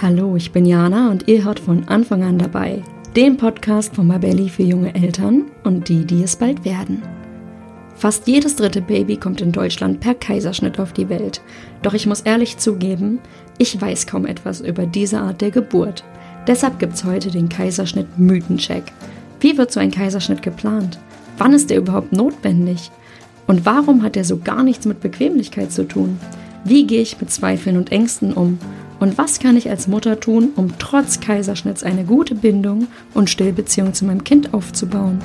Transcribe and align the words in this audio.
Hallo, 0.00 0.36
ich 0.36 0.52
bin 0.52 0.66
Jana 0.66 1.10
und 1.10 1.28
ihr 1.28 1.44
hört 1.44 1.60
von 1.60 1.88
Anfang 1.88 2.22
an 2.22 2.38
dabei 2.38 2.82
den 3.16 3.36
Podcast 3.36 3.94
von 3.94 4.08
Mabelli 4.08 4.48
für 4.48 4.64
junge 4.64 4.92
Eltern 4.92 5.44
und 5.62 5.88
die, 5.88 6.04
die 6.04 6.24
es 6.24 6.34
bald 6.34 6.64
werden. 6.64 7.00
Fast 7.94 8.26
jedes 8.26 8.56
dritte 8.56 8.80
Baby 8.80 9.16
kommt 9.16 9.40
in 9.40 9.52
Deutschland 9.52 10.00
per 10.00 10.14
Kaiserschnitt 10.14 10.80
auf 10.80 10.92
die 10.92 11.08
Welt. 11.08 11.40
Doch 11.82 11.94
ich 11.94 12.08
muss 12.08 12.22
ehrlich 12.22 12.58
zugeben, 12.58 13.20
ich 13.56 13.80
weiß 13.80 14.08
kaum 14.08 14.26
etwas 14.26 14.60
über 14.60 14.84
diese 14.84 15.20
Art 15.20 15.40
der 15.40 15.52
Geburt. 15.52 16.02
Deshalb 16.48 16.80
gibt's 16.80 17.04
heute 17.04 17.30
den 17.30 17.48
Kaiserschnitt 17.48 18.18
Mythencheck. 18.18 18.82
Wie 19.38 19.56
wird 19.56 19.70
so 19.70 19.78
ein 19.78 19.92
Kaiserschnitt 19.92 20.42
geplant? 20.42 20.98
Wann 21.38 21.52
ist 21.52 21.70
er 21.70 21.78
überhaupt 21.78 22.12
notwendig? 22.12 22.90
Und 23.46 23.64
warum 23.64 24.02
hat 24.02 24.16
er 24.16 24.24
so 24.24 24.38
gar 24.38 24.64
nichts 24.64 24.86
mit 24.86 25.00
Bequemlichkeit 25.00 25.70
zu 25.70 25.86
tun? 25.86 26.18
Wie 26.64 26.84
gehe 26.84 27.02
ich 27.02 27.20
mit 27.20 27.30
Zweifeln 27.30 27.76
und 27.76 27.92
Ängsten 27.92 28.32
um? 28.32 28.58
Und 29.00 29.18
was 29.18 29.38
kann 29.38 29.56
ich 29.56 29.68
als 29.70 29.88
Mutter 29.88 30.20
tun, 30.20 30.50
um 30.56 30.78
trotz 30.78 31.20
Kaiserschnitts 31.20 31.82
eine 31.82 32.04
gute 32.04 32.34
Bindung 32.34 32.88
und 33.12 33.30
Stillbeziehung 33.30 33.94
zu 33.94 34.04
meinem 34.04 34.24
Kind 34.24 34.54
aufzubauen? 34.54 35.18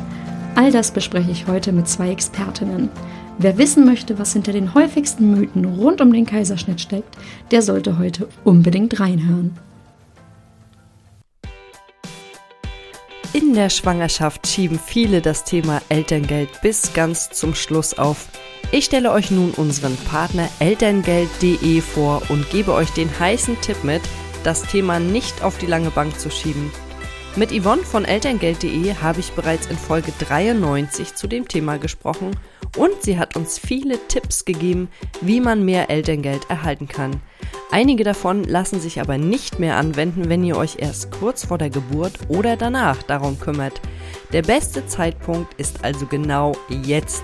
All 0.56 0.72
das 0.72 0.92
bespreche 0.92 1.32
ich 1.32 1.48
heute 1.48 1.72
mit 1.72 1.88
zwei 1.88 2.10
Expertinnen. 2.10 2.90
Wer 3.38 3.58
wissen 3.58 3.86
möchte, 3.86 4.20
was 4.20 4.34
hinter 4.34 4.52
den 4.52 4.74
häufigsten 4.74 5.32
Mythen 5.32 5.64
rund 5.64 6.02
um 6.02 6.12
den 6.12 6.26
Kaiserschnitt 6.26 6.82
steckt, 6.82 7.16
der 7.52 7.62
sollte 7.62 7.98
heute 7.98 8.28
unbedingt 8.44 9.00
reinhören. 9.00 9.58
In 13.32 13.54
der 13.54 13.70
Schwangerschaft 13.70 14.48
schieben 14.48 14.80
viele 14.84 15.22
das 15.22 15.44
Thema 15.46 15.82
Elterngeld 15.88 16.50
bis 16.62 16.94
ganz 16.94 17.30
zum 17.30 17.56
Schluss 17.56 17.98
auf. 17.98 18.28
Ich 18.72 18.86
stelle 18.86 19.12
euch 19.12 19.32
nun 19.32 19.50
unseren 19.52 19.98
Partner 19.98 20.48
elterngeld.de 20.60 21.82
vor 21.82 22.22
und 22.30 22.48
gebe 22.52 22.72
euch 22.74 22.92
den 22.92 23.10
heißen 23.20 23.60
Tipp 23.62 23.84
mit, 23.84 24.02
das 24.44 24.62
Thema 24.62 25.00
nicht 25.00 25.44
auf 25.44 25.58
die 25.58 25.66
lange 25.66 25.90
Bank 25.90 26.20
zu 26.20 26.30
schieben. 26.30 26.72
Mit 27.36 27.52
Yvonne 27.52 27.82
von 27.82 28.06
elterngeld.de 28.06 28.94
habe 29.02 29.22
ich 29.22 29.32
bereits 29.32 29.66
in 29.68 29.78
Folge 29.78 30.14
93 30.20 31.16
zu 31.16 31.26
dem 31.26 31.48
Thema 31.48 31.80
gesprochen 31.80 32.36
und 32.78 33.02
sie 33.02 33.18
hat 33.18 33.36
uns 33.36 33.58
viele 33.58 33.98
Tipps 34.08 34.46
gegeben, 34.46 34.90
wie 35.22 35.40
man 35.40 35.66
mehr 35.66 35.90
Elterngeld 35.90 36.48
erhalten 36.48 36.88
kann. 36.88 37.20
Einige 37.72 38.04
davon 38.04 38.44
lassen 38.44 38.80
sich 38.80 39.02
aber 39.02 39.18
nicht 39.18 39.58
mehr 39.58 39.78
anwenden, 39.78 40.30
wenn 40.30 40.44
ihr 40.44 40.58
euch 40.58 40.78
erst 40.78 41.10
kurz 41.12 41.44
vor 41.44 41.58
der 41.58 41.72
Geburt 41.72 42.14
oder 42.28 42.56
danach 42.56 43.02
darum 43.02 43.40
kümmert. 43.40 43.82
Der 44.32 44.44
beste 44.44 44.86
Zeitpunkt 44.86 45.56
ist 45.56 45.84
also 45.84 46.06
genau 46.06 46.56
jetzt. 46.84 47.24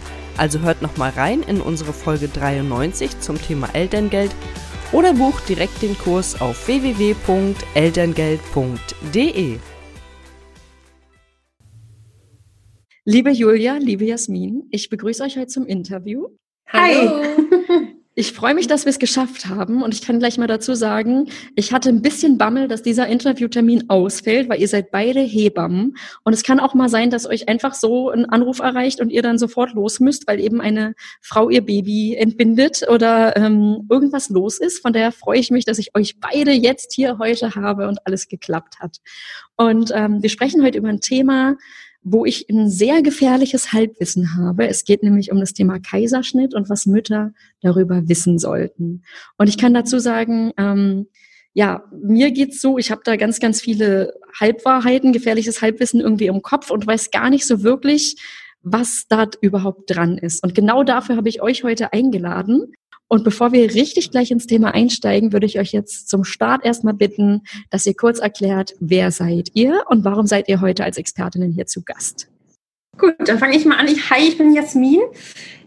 Also 0.37 0.61
hört 0.61 0.81
nochmal 0.81 1.11
rein 1.11 1.43
in 1.43 1.61
unsere 1.61 1.93
Folge 1.93 2.27
93 2.27 3.19
zum 3.19 3.39
Thema 3.41 3.69
Elterngeld 3.73 4.31
oder 4.91 5.13
bucht 5.13 5.47
direkt 5.47 5.81
den 5.81 5.97
Kurs 5.97 6.41
auf 6.41 6.67
www.elterngeld.de. 6.67 9.59
Liebe 13.03 13.31
Julia, 13.31 13.77
liebe 13.77 14.05
Jasmin, 14.05 14.67
ich 14.69 14.89
begrüße 14.89 15.23
euch 15.23 15.35
heute 15.37 15.47
zum 15.47 15.65
Interview. 15.65 16.27
Hi. 16.67 17.95
Ich 18.13 18.33
freue 18.33 18.53
mich, 18.53 18.67
dass 18.67 18.83
wir 18.83 18.89
es 18.89 18.99
geschafft 18.99 19.45
haben 19.45 19.81
und 19.81 19.93
ich 19.93 20.01
kann 20.01 20.19
gleich 20.19 20.37
mal 20.37 20.45
dazu 20.45 20.73
sagen, 20.73 21.29
ich 21.55 21.71
hatte 21.71 21.87
ein 21.87 22.01
bisschen 22.01 22.37
Bammel, 22.37 22.67
dass 22.67 22.83
dieser 22.83 23.07
Interviewtermin 23.07 23.89
ausfällt, 23.89 24.49
weil 24.49 24.59
ihr 24.59 24.67
seid 24.67 24.91
beide 24.91 25.21
Hebammen 25.21 25.95
und 26.25 26.33
es 26.33 26.43
kann 26.43 26.59
auch 26.59 26.73
mal 26.73 26.89
sein, 26.89 27.09
dass 27.09 27.25
euch 27.25 27.47
einfach 27.47 27.73
so 27.73 28.09
ein 28.09 28.25
Anruf 28.25 28.59
erreicht 28.59 28.99
und 28.99 29.11
ihr 29.11 29.21
dann 29.21 29.37
sofort 29.37 29.73
los 29.75 30.01
müsst, 30.01 30.27
weil 30.27 30.41
eben 30.41 30.59
eine 30.59 30.93
Frau 31.21 31.49
ihr 31.49 31.65
Baby 31.65 32.15
entbindet 32.15 32.83
oder 32.89 33.37
ähm, 33.37 33.87
irgendwas 33.89 34.29
los 34.29 34.59
ist. 34.59 34.81
Von 34.81 34.91
daher 34.91 35.13
freue 35.13 35.39
ich 35.39 35.49
mich, 35.49 35.63
dass 35.63 35.79
ich 35.79 35.95
euch 35.95 36.19
beide 36.19 36.51
jetzt 36.51 36.93
hier 36.93 37.17
heute 37.17 37.55
habe 37.55 37.87
und 37.87 38.05
alles 38.05 38.27
geklappt 38.27 38.81
hat. 38.81 38.97
Und 39.55 39.91
ähm, 39.95 40.21
wir 40.21 40.29
sprechen 40.29 40.61
heute 40.63 40.79
über 40.79 40.89
ein 40.89 40.99
Thema, 40.99 41.55
wo 42.03 42.25
ich 42.25 42.49
ein 42.49 42.69
sehr 42.69 43.01
gefährliches 43.01 43.73
Halbwissen 43.73 44.35
habe. 44.35 44.67
Es 44.67 44.85
geht 44.85 45.03
nämlich 45.03 45.31
um 45.31 45.39
das 45.39 45.53
Thema 45.53 45.79
Kaiserschnitt 45.79 46.55
und 46.55 46.69
was 46.69 46.85
Mütter 46.85 47.33
darüber 47.61 48.07
wissen 48.07 48.39
sollten. 48.39 49.03
Und 49.37 49.49
ich 49.49 49.57
kann 49.57 49.73
dazu 49.73 49.99
sagen, 49.99 50.51
ähm, 50.57 51.07
ja, 51.53 51.83
mir 51.91 52.31
geht's 52.31 52.61
so, 52.61 52.77
ich 52.77 52.91
habe 52.91 53.01
da 53.03 53.17
ganz, 53.17 53.39
ganz 53.39 53.61
viele 53.61 54.13
Halbwahrheiten, 54.39 55.13
gefährliches 55.13 55.61
Halbwissen 55.61 55.99
irgendwie 55.99 56.27
im 56.27 56.41
Kopf 56.41 56.71
und 56.71 56.87
weiß 56.87 57.11
gar 57.11 57.29
nicht 57.29 57.45
so 57.45 57.61
wirklich, 57.61 58.15
was 58.63 59.05
da 59.09 59.27
überhaupt 59.41 59.93
dran 59.93 60.17
ist. 60.17 60.43
Und 60.43 60.55
genau 60.55 60.83
dafür 60.83 61.17
habe 61.17 61.29
ich 61.29 61.41
euch 61.41 61.63
heute 61.63 61.93
eingeladen, 61.93 62.73
und 63.11 63.25
bevor 63.25 63.51
wir 63.51 63.73
richtig 63.73 64.09
gleich 64.09 64.31
ins 64.31 64.47
Thema 64.47 64.73
einsteigen, 64.73 65.33
würde 65.33 65.45
ich 65.45 65.59
euch 65.59 65.73
jetzt 65.73 66.07
zum 66.07 66.23
Start 66.23 66.63
erstmal 66.63 66.93
bitten, 66.93 67.41
dass 67.69 67.85
ihr 67.85 67.93
kurz 67.93 68.19
erklärt, 68.19 68.73
wer 68.79 69.11
seid 69.11 69.49
ihr 69.53 69.83
und 69.89 70.05
warum 70.05 70.27
seid 70.27 70.47
ihr 70.47 70.61
heute 70.61 70.85
als 70.85 70.95
Expertinnen 70.95 71.51
hier 71.51 71.65
zu 71.65 71.83
Gast? 71.83 72.29
Gut, 72.97 73.15
dann 73.25 73.37
fange 73.37 73.57
ich 73.57 73.65
mal 73.65 73.75
an. 73.75 73.89
Ich, 73.89 74.09
hi, 74.09 74.25
ich 74.25 74.37
bin 74.37 74.53
Jasmin. 74.53 75.01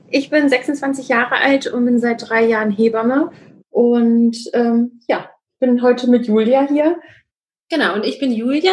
Ich 0.09 0.31
bin 0.31 0.49
26 0.49 1.09
Jahre 1.09 1.35
alt 1.35 1.67
und 1.67 1.85
bin 1.85 2.01
seit 2.01 2.31
drei 2.31 2.47
Jahren 2.47 2.71
Hebamme. 2.71 3.31
Und 3.69 4.39
ähm, 4.55 5.01
ja, 5.07 5.29
bin 5.61 5.83
heute 5.83 6.09
mit 6.09 6.27
Julia 6.27 6.67
hier. 6.67 6.99
Genau, 7.75 7.95
und 7.95 8.05
ich 8.05 8.21
bin 8.21 8.31
Julia. 8.31 8.73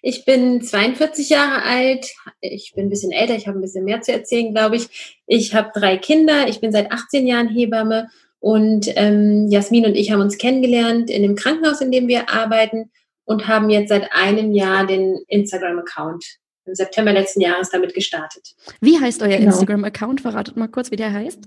Ich 0.00 0.24
bin 0.24 0.62
42 0.62 1.28
Jahre 1.28 1.64
alt. 1.64 2.06
Ich 2.40 2.72
bin 2.74 2.86
ein 2.86 2.88
bisschen 2.88 3.12
älter, 3.12 3.34
ich 3.34 3.46
habe 3.46 3.58
ein 3.58 3.60
bisschen 3.60 3.84
mehr 3.84 4.00
zu 4.00 4.10
erzählen, 4.10 4.54
glaube 4.54 4.76
ich. 4.76 5.18
Ich 5.26 5.54
habe 5.54 5.70
drei 5.74 5.98
Kinder. 5.98 6.48
Ich 6.48 6.58
bin 6.58 6.72
seit 6.72 6.90
18 6.90 7.26
Jahren 7.26 7.48
Hebamme. 7.48 8.08
Und 8.40 8.86
ähm, 8.96 9.48
Jasmin 9.50 9.84
und 9.84 9.96
ich 9.96 10.10
haben 10.10 10.22
uns 10.22 10.38
kennengelernt 10.38 11.10
in 11.10 11.22
dem 11.22 11.36
Krankenhaus, 11.36 11.82
in 11.82 11.92
dem 11.92 12.08
wir 12.08 12.30
arbeiten 12.30 12.90
und 13.24 13.48
haben 13.48 13.68
jetzt 13.68 13.90
seit 13.90 14.12
einem 14.12 14.54
Jahr 14.54 14.86
den 14.86 15.18
Instagram-Account 15.28 16.24
im 16.64 16.74
September 16.74 17.12
letzten 17.12 17.42
Jahres 17.42 17.68
damit 17.68 17.92
gestartet. 17.92 18.54
Wie 18.80 18.98
heißt 18.98 19.20
euer 19.20 19.36
genau. 19.36 19.50
Instagram-Account? 19.50 20.22
Verratet 20.22 20.56
mal 20.56 20.68
kurz, 20.68 20.90
wie 20.90 20.96
der 20.96 21.12
heißt. 21.12 21.40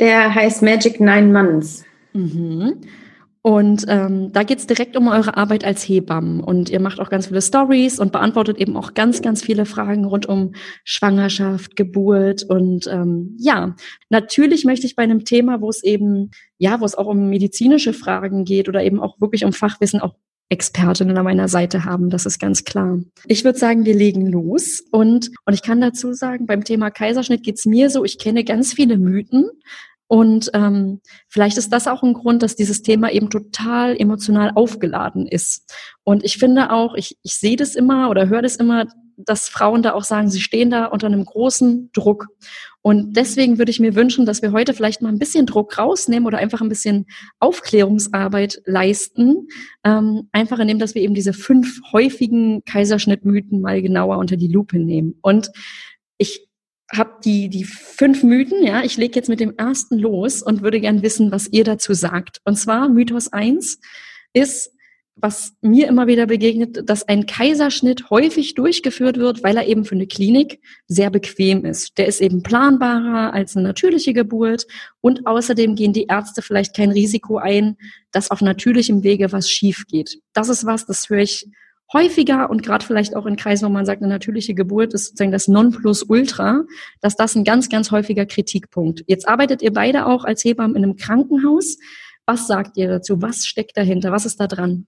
Der 0.00 0.34
heißt 0.34 0.62
Magic 0.62 1.00
Nine 1.00 1.32
Months. 1.32 1.84
Mhm. 2.14 2.80
Und 3.46 3.84
ähm, 3.88 4.32
da 4.32 4.42
geht's 4.42 4.66
direkt 4.66 4.96
um 4.96 5.06
eure 5.06 5.36
Arbeit 5.36 5.64
als 5.64 5.86
Hebammen. 5.86 6.40
Und 6.40 6.70
ihr 6.70 6.80
macht 6.80 6.98
auch 6.98 7.10
ganz 7.10 7.26
viele 7.26 7.42
Stories 7.42 7.98
und 7.98 8.10
beantwortet 8.10 8.56
eben 8.56 8.74
auch 8.74 8.94
ganz, 8.94 9.20
ganz 9.20 9.42
viele 9.42 9.66
Fragen 9.66 10.06
rund 10.06 10.24
um 10.24 10.54
Schwangerschaft, 10.82 11.76
Geburt. 11.76 12.42
Und 12.42 12.86
ähm, 12.86 13.36
ja, 13.38 13.76
natürlich 14.08 14.64
möchte 14.64 14.86
ich 14.86 14.96
bei 14.96 15.02
einem 15.02 15.26
Thema, 15.26 15.60
wo 15.60 15.68
es 15.68 15.84
eben, 15.84 16.30
ja, 16.56 16.80
wo 16.80 16.86
es 16.86 16.94
auch 16.94 17.06
um 17.06 17.28
medizinische 17.28 17.92
Fragen 17.92 18.46
geht 18.46 18.66
oder 18.66 18.82
eben 18.82 18.98
auch 18.98 19.20
wirklich 19.20 19.44
um 19.44 19.52
Fachwissen, 19.52 20.00
auch 20.00 20.14
Expertinnen 20.48 21.18
an 21.18 21.24
meiner 21.24 21.48
Seite 21.48 21.84
haben, 21.84 22.08
das 22.08 22.24
ist 22.26 22.38
ganz 22.38 22.64
klar. 22.64 23.00
Ich 23.26 23.44
würde 23.44 23.58
sagen, 23.58 23.84
wir 23.84 23.94
legen 23.94 24.26
los 24.26 24.82
und, 24.90 25.30
und 25.44 25.54
ich 25.54 25.62
kann 25.62 25.80
dazu 25.80 26.12
sagen, 26.12 26.46
beim 26.46 26.64
Thema 26.64 26.90
Kaiserschnitt 26.90 27.42
geht's 27.42 27.66
mir 27.66 27.90
so, 27.90 28.04
ich 28.04 28.18
kenne 28.18 28.44
ganz 28.44 28.72
viele 28.72 28.98
Mythen, 28.98 29.50
und 30.06 30.50
ähm, 30.52 31.00
vielleicht 31.28 31.56
ist 31.56 31.72
das 31.72 31.88
auch 31.88 32.02
ein 32.02 32.12
Grund, 32.12 32.42
dass 32.42 32.56
dieses 32.56 32.82
Thema 32.82 33.10
eben 33.10 33.30
total 33.30 33.96
emotional 33.98 34.52
aufgeladen 34.54 35.26
ist. 35.26 35.72
Und 36.04 36.24
ich 36.24 36.36
finde 36.36 36.70
auch, 36.70 36.94
ich, 36.94 37.16
ich 37.22 37.36
sehe 37.36 37.56
das 37.56 37.74
immer 37.74 38.10
oder 38.10 38.28
höre 38.28 38.42
das 38.42 38.56
immer, 38.56 38.86
dass 39.16 39.48
Frauen 39.48 39.82
da 39.82 39.94
auch 39.94 40.04
sagen, 40.04 40.28
sie 40.28 40.40
stehen 40.40 40.70
da 40.70 40.86
unter 40.86 41.06
einem 41.06 41.24
großen 41.24 41.90
Druck. 41.92 42.26
Und 42.82 43.16
deswegen 43.16 43.58
würde 43.58 43.70
ich 43.70 43.80
mir 43.80 43.94
wünschen, 43.94 44.26
dass 44.26 44.42
wir 44.42 44.52
heute 44.52 44.74
vielleicht 44.74 45.00
mal 45.00 45.08
ein 45.08 45.18
bisschen 45.18 45.46
Druck 45.46 45.78
rausnehmen 45.78 46.26
oder 46.26 46.38
einfach 46.38 46.60
ein 46.60 46.68
bisschen 46.68 47.06
Aufklärungsarbeit 47.38 48.60
leisten. 48.66 49.48
Ähm, 49.84 50.28
einfach 50.32 50.58
indem, 50.58 50.78
dass 50.78 50.94
wir 50.94 51.02
eben 51.02 51.14
diese 51.14 51.32
fünf 51.32 51.80
häufigen 51.92 52.62
Kaiserschnittmythen 52.64 53.60
mal 53.60 53.80
genauer 53.80 54.18
unter 54.18 54.36
die 54.36 54.48
Lupe 54.48 54.78
nehmen. 54.78 55.14
Und 55.22 55.50
ich 56.18 56.46
habe 56.92 57.18
die, 57.24 57.48
die 57.48 57.64
fünf 57.64 58.22
Mythen, 58.22 58.62
ja, 58.62 58.82
ich 58.82 58.96
lege 58.96 59.14
jetzt 59.16 59.28
mit 59.28 59.40
dem 59.40 59.56
ersten 59.56 59.98
los 59.98 60.42
und 60.42 60.62
würde 60.62 60.80
gern 60.80 61.02
wissen, 61.02 61.32
was 61.32 61.48
ihr 61.48 61.64
dazu 61.64 61.94
sagt. 61.94 62.40
Und 62.44 62.56
zwar 62.56 62.88
Mythos 62.88 63.32
eins 63.32 63.80
ist, 64.32 64.70
was 65.16 65.54
mir 65.60 65.86
immer 65.86 66.08
wieder 66.08 66.26
begegnet, 66.26 66.88
dass 66.88 67.06
ein 67.06 67.26
Kaiserschnitt 67.26 68.10
häufig 68.10 68.54
durchgeführt 68.54 69.16
wird, 69.16 69.44
weil 69.44 69.56
er 69.56 69.66
eben 69.66 69.84
für 69.84 69.94
eine 69.94 70.08
Klinik 70.08 70.60
sehr 70.88 71.10
bequem 71.10 71.64
ist. 71.64 71.98
Der 71.98 72.06
ist 72.06 72.20
eben 72.20 72.42
planbarer 72.42 73.32
als 73.32 73.56
eine 73.56 73.68
natürliche 73.68 74.12
Geburt 74.12 74.66
und 75.00 75.26
außerdem 75.26 75.76
gehen 75.76 75.92
die 75.92 76.06
Ärzte 76.06 76.42
vielleicht 76.42 76.74
kein 76.74 76.90
Risiko 76.90 77.36
ein, 77.36 77.76
dass 78.10 78.30
auf 78.32 78.40
natürlichem 78.40 79.04
Wege 79.04 79.30
was 79.30 79.48
schief 79.48 79.84
geht. 79.86 80.18
Das 80.32 80.48
ist 80.48 80.66
was, 80.66 80.84
das 80.84 81.08
höre 81.08 81.20
ich 81.20 81.46
häufiger 81.92 82.50
und 82.50 82.62
gerade 82.62 82.84
vielleicht 82.84 83.14
auch 83.14 83.26
in 83.26 83.36
Kreisen, 83.36 83.66
wo 83.66 83.70
man 83.70 83.86
sagt, 83.86 84.02
eine 84.02 84.10
natürliche 84.10 84.54
Geburt 84.54 84.94
ist 84.94 85.06
sozusagen 85.06 85.32
das 85.32 85.48
Nonplusultra, 85.48 86.62
dass 87.00 87.16
das 87.16 87.34
ein 87.34 87.44
ganz, 87.44 87.68
ganz 87.68 87.90
häufiger 87.90 88.26
Kritikpunkt. 88.26 89.04
Jetzt 89.06 89.28
arbeitet 89.28 89.62
ihr 89.62 89.72
beide 89.72 90.06
auch 90.06 90.24
als 90.24 90.44
Hebammen 90.44 90.76
in 90.76 90.84
einem 90.84 90.96
Krankenhaus. 90.96 91.78
Was 92.26 92.46
sagt 92.46 92.76
ihr 92.76 92.88
dazu? 92.88 93.20
Was 93.20 93.44
steckt 93.44 93.76
dahinter? 93.76 94.10
Was 94.10 94.26
ist 94.26 94.40
da 94.40 94.46
dran? 94.46 94.86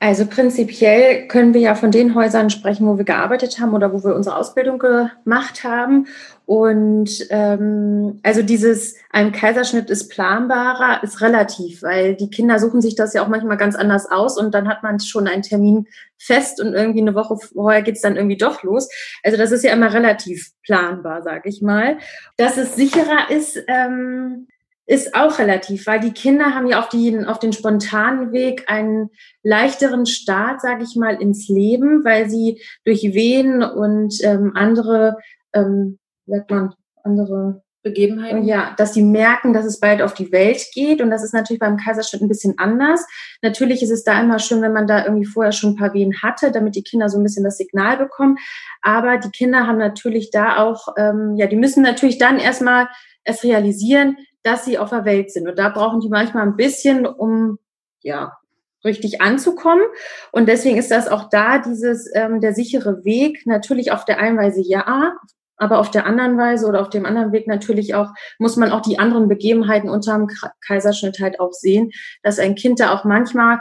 Also 0.00 0.26
prinzipiell 0.26 1.28
können 1.28 1.54
wir 1.54 1.62
ja 1.62 1.74
von 1.74 1.90
den 1.90 2.14
Häusern 2.14 2.50
sprechen, 2.50 2.86
wo 2.86 2.98
wir 2.98 3.04
gearbeitet 3.04 3.58
haben 3.58 3.72
oder 3.72 3.92
wo 3.92 4.04
wir 4.04 4.14
unsere 4.14 4.36
Ausbildung 4.36 4.78
gemacht 4.78 5.64
haben. 5.64 6.08
Und 6.44 7.26
ähm, 7.30 8.20
also 8.22 8.42
dieses 8.42 8.96
ein 9.10 9.32
Kaiserschnitt 9.32 9.88
ist 9.88 10.10
planbarer, 10.10 11.02
ist 11.02 11.22
relativ, 11.22 11.82
weil 11.82 12.16
die 12.16 12.28
Kinder 12.28 12.58
suchen 12.58 12.82
sich 12.82 12.96
das 12.96 13.14
ja 13.14 13.24
auch 13.24 13.28
manchmal 13.28 13.56
ganz 13.56 13.76
anders 13.76 14.10
aus 14.10 14.36
und 14.36 14.52
dann 14.52 14.68
hat 14.68 14.82
man 14.82 15.00
schon 15.00 15.26
einen 15.26 15.42
Termin 15.42 15.86
fest 16.18 16.60
und 16.60 16.74
irgendwie 16.74 17.00
eine 17.00 17.14
Woche 17.14 17.36
vorher 17.36 17.80
geht's 17.80 18.02
dann 18.02 18.16
irgendwie 18.16 18.36
doch 18.36 18.62
los. 18.62 18.90
Also 19.22 19.38
das 19.38 19.52
ist 19.52 19.64
ja 19.64 19.72
immer 19.72 19.94
relativ 19.94 20.50
planbar, 20.64 21.22
sag 21.22 21.46
ich 21.46 21.62
mal. 21.62 21.96
Dass 22.36 22.58
es 22.58 22.76
sicherer 22.76 23.30
ist, 23.30 23.58
ähm, 23.68 24.48
ist 24.86 25.14
auch 25.14 25.38
relativ, 25.38 25.86
weil 25.86 26.00
die 26.00 26.12
Kinder 26.12 26.54
haben 26.54 26.66
ja 26.66 26.78
auf, 26.78 26.88
die, 26.88 27.24
auf 27.26 27.38
den 27.38 27.52
spontanen 27.52 28.32
Weg 28.32 28.64
einen 28.68 29.10
leichteren 29.42 30.04
Start, 30.06 30.60
sage 30.60 30.84
ich 30.84 30.94
mal, 30.96 31.20
ins 31.20 31.48
Leben, 31.48 32.04
weil 32.04 32.28
sie 32.28 32.60
durch 32.84 33.02
Wehen 33.02 33.62
und 33.62 34.22
ähm, 34.22 34.52
andere, 34.54 35.16
ähm, 35.54 35.98
sagt 36.26 36.50
man, 36.50 36.74
andere 37.02 37.62
Begebenheiten. 37.84 38.44
Ja, 38.44 38.74
dass 38.76 38.94
sie 38.94 39.02
merken, 39.02 39.52
dass 39.52 39.66
es 39.66 39.78
bald 39.78 40.02
auf 40.02 40.14
die 40.14 40.32
Welt 40.32 40.66
geht. 40.72 41.00
Und 41.00 41.10
das 41.10 41.22
ist 41.22 41.34
natürlich 41.34 41.60
beim 41.60 41.76
Kaiserschnitt 41.76 42.22
ein 42.22 42.28
bisschen 42.28 42.58
anders. 42.58 43.06
Natürlich 43.42 43.82
ist 43.82 43.90
es 43.90 44.04
da 44.04 44.20
immer 44.20 44.38
schön, 44.38 44.62
wenn 44.62 44.72
man 44.72 44.86
da 44.86 45.04
irgendwie 45.04 45.26
vorher 45.26 45.52
schon 45.52 45.72
ein 45.72 45.76
paar 45.76 45.94
Wehen 45.94 46.22
hatte, 46.22 46.50
damit 46.50 46.74
die 46.74 46.82
Kinder 46.82 47.08
so 47.08 47.18
ein 47.18 47.22
bisschen 47.22 47.44
das 47.44 47.58
Signal 47.58 47.98
bekommen. 47.98 48.38
Aber 48.82 49.18
die 49.18 49.30
Kinder 49.30 49.66
haben 49.66 49.78
natürlich 49.78 50.30
da 50.30 50.56
auch, 50.56 50.88
ähm, 50.96 51.34
ja, 51.36 51.46
die 51.46 51.56
müssen 51.56 51.82
natürlich 51.82 52.18
dann 52.18 52.38
erstmal 52.38 52.88
es 53.22 53.44
realisieren, 53.44 54.16
dass 54.44 54.64
sie 54.64 54.78
auf 54.78 54.90
der 54.90 55.04
Welt 55.04 55.32
sind. 55.32 55.48
Und 55.48 55.58
da 55.58 55.68
brauchen 55.70 56.00
die 56.00 56.08
manchmal 56.08 56.44
ein 56.44 56.56
bisschen, 56.56 57.06
um 57.06 57.58
ja 58.02 58.36
richtig 58.84 59.20
anzukommen. 59.20 59.84
Und 60.30 60.46
deswegen 60.46 60.76
ist 60.76 60.90
das 60.90 61.08
auch 61.08 61.28
da 61.30 61.58
dieses 61.58 62.08
ähm, 62.14 62.40
der 62.40 62.54
sichere 62.54 63.04
Weg. 63.04 63.46
Natürlich 63.46 63.90
auf 63.90 64.04
der 64.04 64.18
einen 64.18 64.38
Weise 64.38 64.60
ja, 64.60 65.14
aber 65.56 65.78
auf 65.78 65.90
der 65.90 66.06
anderen 66.06 66.36
Weise 66.36 66.66
oder 66.66 66.80
auf 66.80 66.90
dem 66.90 67.06
anderen 67.06 67.32
Weg 67.32 67.46
natürlich 67.46 67.94
auch 67.94 68.10
muss 68.38 68.56
man 68.56 68.70
auch 68.70 68.82
die 68.82 68.98
anderen 68.98 69.28
Begebenheiten 69.28 69.88
unterm 69.88 70.28
Kaiserschnitt 70.66 71.20
halt 71.20 71.40
auch 71.40 71.52
sehen, 71.52 71.90
dass 72.22 72.38
ein 72.38 72.54
Kind 72.54 72.80
da 72.80 72.92
auch 72.92 73.04
manchmal 73.04 73.58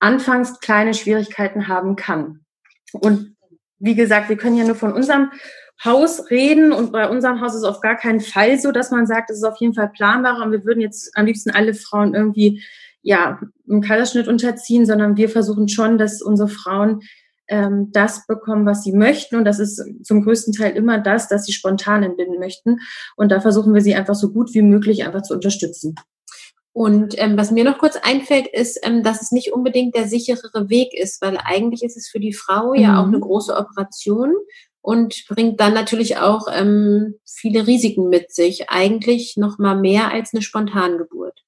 anfangs 0.00 0.58
kleine 0.60 0.94
Schwierigkeiten 0.94 1.68
haben 1.68 1.96
kann. 1.96 2.44
Und 2.92 3.36
wie 3.78 3.94
gesagt, 3.94 4.28
wir 4.28 4.36
können 4.36 4.56
ja 4.56 4.64
nur 4.64 4.74
von 4.74 4.92
unserem 4.92 5.30
Haus 5.82 6.30
reden 6.30 6.72
und 6.72 6.92
bei 6.92 7.08
unserem 7.08 7.40
Haus 7.40 7.54
ist 7.54 7.60
es 7.60 7.64
auf 7.64 7.80
gar 7.80 7.96
keinen 7.96 8.20
Fall 8.20 8.58
so, 8.58 8.72
dass 8.72 8.90
man 8.90 9.06
sagt, 9.06 9.30
es 9.30 9.38
ist 9.38 9.44
auf 9.44 9.58
jeden 9.58 9.74
Fall 9.74 9.88
planbarer 9.88 10.44
und 10.44 10.52
wir 10.52 10.64
würden 10.64 10.80
jetzt 10.80 11.10
am 11.16 11.26
liebsten 11.26 11.50
alle 11.50 11.74
Frauen 11.74 12.14
irgendwie 12.14 12.62
ja 13.02 13.40
im 13.68 13.80
Kaiserschnitt 13.80 14.28
unterziehen, 14.28 14.86
sondern 14.86 15.16
wir 15.16 15.28
versuchen 15.28 15.68
schon, 15.68 15.98
dass 15.98 16.22
unsere 16.22 16.48
Frauen 16.48 17.00
ähm, 17.48 17.90
das 17.92 18.26
bekommen, 18.26 18.64
was 18.64 18.82
sie 18.82 18.92
möchten 18.92 19.36
und 19.36 19.44
das 19.44 19.58
ist 19.58 19.84
zum 20.04 20.22
größten 20.22 20.54
Teil 20.54 20.74
immer 20.74 20.98
das, 20.98 21.28
dass 21.28 21.44
sie 21.44 21.52
spontan 21.52 22.02
entbinden 22.02 22.38
möchten 22.38 22.78
und 23.16 23.30
da 23.30 23.40
versuchen 23.40 23.74
wir 23.74 23.82
sie 23.82 23.94
einfach 23.94 24.14
so 24.14 24.32
gut 24.32 24.54
wie 24.54 24.62
möglich 24.62 25.04
einfach 25.04 25.22
zu 25.22 25.34
unterstützen. 25.34 25.96
Und 26.72 27.14
ähm, 27.18 27.36
was 27.36 27.52
mir 27.52 27.62
noch 27.62 27.78
kurz 27.78 27.96
einfällt, 27.96 28.48
ist, 28.48 28.80
ähm, 28.82 29.04
dass 29.04 29.22
es 29.22 29.30
nicht 29.30 29.52
unbedingt 29.52 29.94
der 29.94 30.08
sicherere 30.08 30.68
Weg 30.68 30.92
ist, 30.92 31.22
weil 31.22 31.38
eigentlich 31.44 31.84
ist 31.84 31.96
es 31.96 32.08
für 32.08 32.18
die 32.18 32.32
Frau 32.32 32.70
mhm. 32.70 32.80
ja 32.80 33.00
auch 33.00 33.06
eine 33.06 33.20
große 33.20 33.54
Operation 33.54 34.34
und 34.84 35.24
bringt 35.28 35.60
dann 35.60 35.72
natürlich 35.72 36.18
auch 36.18 36.46
ähm, 36.52 37.14
viele 37.24 37.66
Risiken 37.66 38.10
mit 38.10 38.34
sich. 38.34 38.68
Eigentlich 38.68 39.38
noch 39.38 39.58
mal 39.58 39.74
mehr 39.74 40.12
als 40.12 40.34
eine 40.34 40.42
Spontangeburt. 40.42 41.42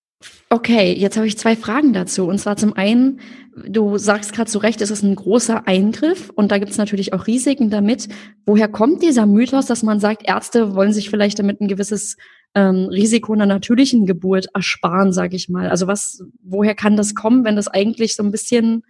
Okay, 0.49 0.95
jetzt 0.95 1.19
habe 1.19 1.27
ich 1.27 1.37
zwei 1.37 1.55
Fragen 1.55 1.93
dazu. 1.93 2.27
Und 2.27 2.39
zwar 2.39 2.57
zum 2.57 2.73
einen, 2.73 3.21
du 3.55 3.99
sagst 3.99 4.33
gerade 4.33 4.51
zu 4.51 4.59
Recht, 4.59 4.81
es 4.81 4.91
ist 4.91 5.03
ein 5.03 5.15
großer 5.15 5.69
Eingriff 5.69 6.31
und 6.31 6.51
da 6.51 6.57
gibt 6.57 6.71
es 6.71 6.79
natürlich 6.79 7.13
auch 7.13 7.27
Risiken 7.27 7.69
damit. 7.69 8.09
Woher 8.47 8.69
kommt 8.69 9.03
dieser 9.03 9.27
Mythos, 9.27 9.67
dass 9.67 9.83
man 9.83 10.01
sagt, 10.01 10.27
Ärzte 10.27 10.75
wollen 10.75 10.95
sich 10.95 11.11
vielleicht 11.11 11.39
damit 11.39 11.61
ein 11.61 11.69
gewisses 11.69 12.17
ähm, 12.55 12.87
Risiko 12.87 13.35
einer 13.35 13.45
natürlichen 13.45 14.07
Geburt 14.07 14.47
ersparen, 14.55 15.13
sage 15.13 15.37
ich 15.37 15.51
mal? 15.51 15.69
Also 15.69 15.87
was, 15.87 16.23
woher 16.43 16.75
kann 16.75 16.97
das 16.97 17.15
kommen, 17.15 17.45
wenn 17.45 17.57
das 17.57 17.69
eigentlich 17.69 18.17
so 18.17 18.23
ein 18.23 18.33
bisschen, 18.33 18.85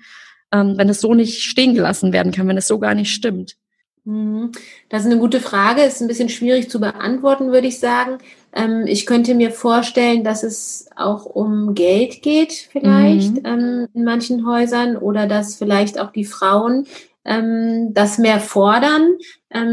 ähm, 0.52 0.74
wenn 0.76 0.88
es 0.88 1.00
so 1.00 1.14
nicht 1.14 1.42
stehen 1.42 1.74
gelassen 1.74 2.12
werden 2.12 2.30
kann, 2.30 2.46
wenn 2.46 2.56
es 2.56 2.68
so 2.68 2.78
gar 2.78 2.94
nicht 2.94 3.10
stimmt? 3.10 3.56
Mhm. 4.06 4.52
Das 4.88 5.02
ist 5.02 5.10
eine 5.10 5.18
gute 5.18 5.40
Frage, 5.40 5.82
ist 5.82 6.00
ein 6.00 6.06
bisschen 6.06 6.28
schwierig 6.28 6.70
zu 6.70 6.80
beantworten, 6.80 7.50
würde 7.50 7.66
ich 7.66 7.80
sagen. 7.80 8.18
Ähm, 8.54 8.84
ich 8.86 9.04
könnte 9.04 9.34
mir 9.34 9.50
vorstellen, 9.50 10.22
dass 10.22 10.44
es 10.44 10.88
auch 10.94 11.26
um 11.26 11.74
Geld 11.74 12.22
geht, 12.22 12.52
vielleicht 12.70 13.34
mhm. 13.34 13.42
ähm, 13.44 13.88
in 13.94 14.04
manchen 14.04 14.46
Häusern 14.46 14.96
oder 14.96 15.26
dass 15.26 15.56
vielleicht 15.56 15.98
auch 15.98 16.12
die 16.12 16.24
Frauen 16.24 16.86
ähm, 17.24 17.94
das 17.94 18.18
mehr 18.18 18.38
fordern, 18.38 19.16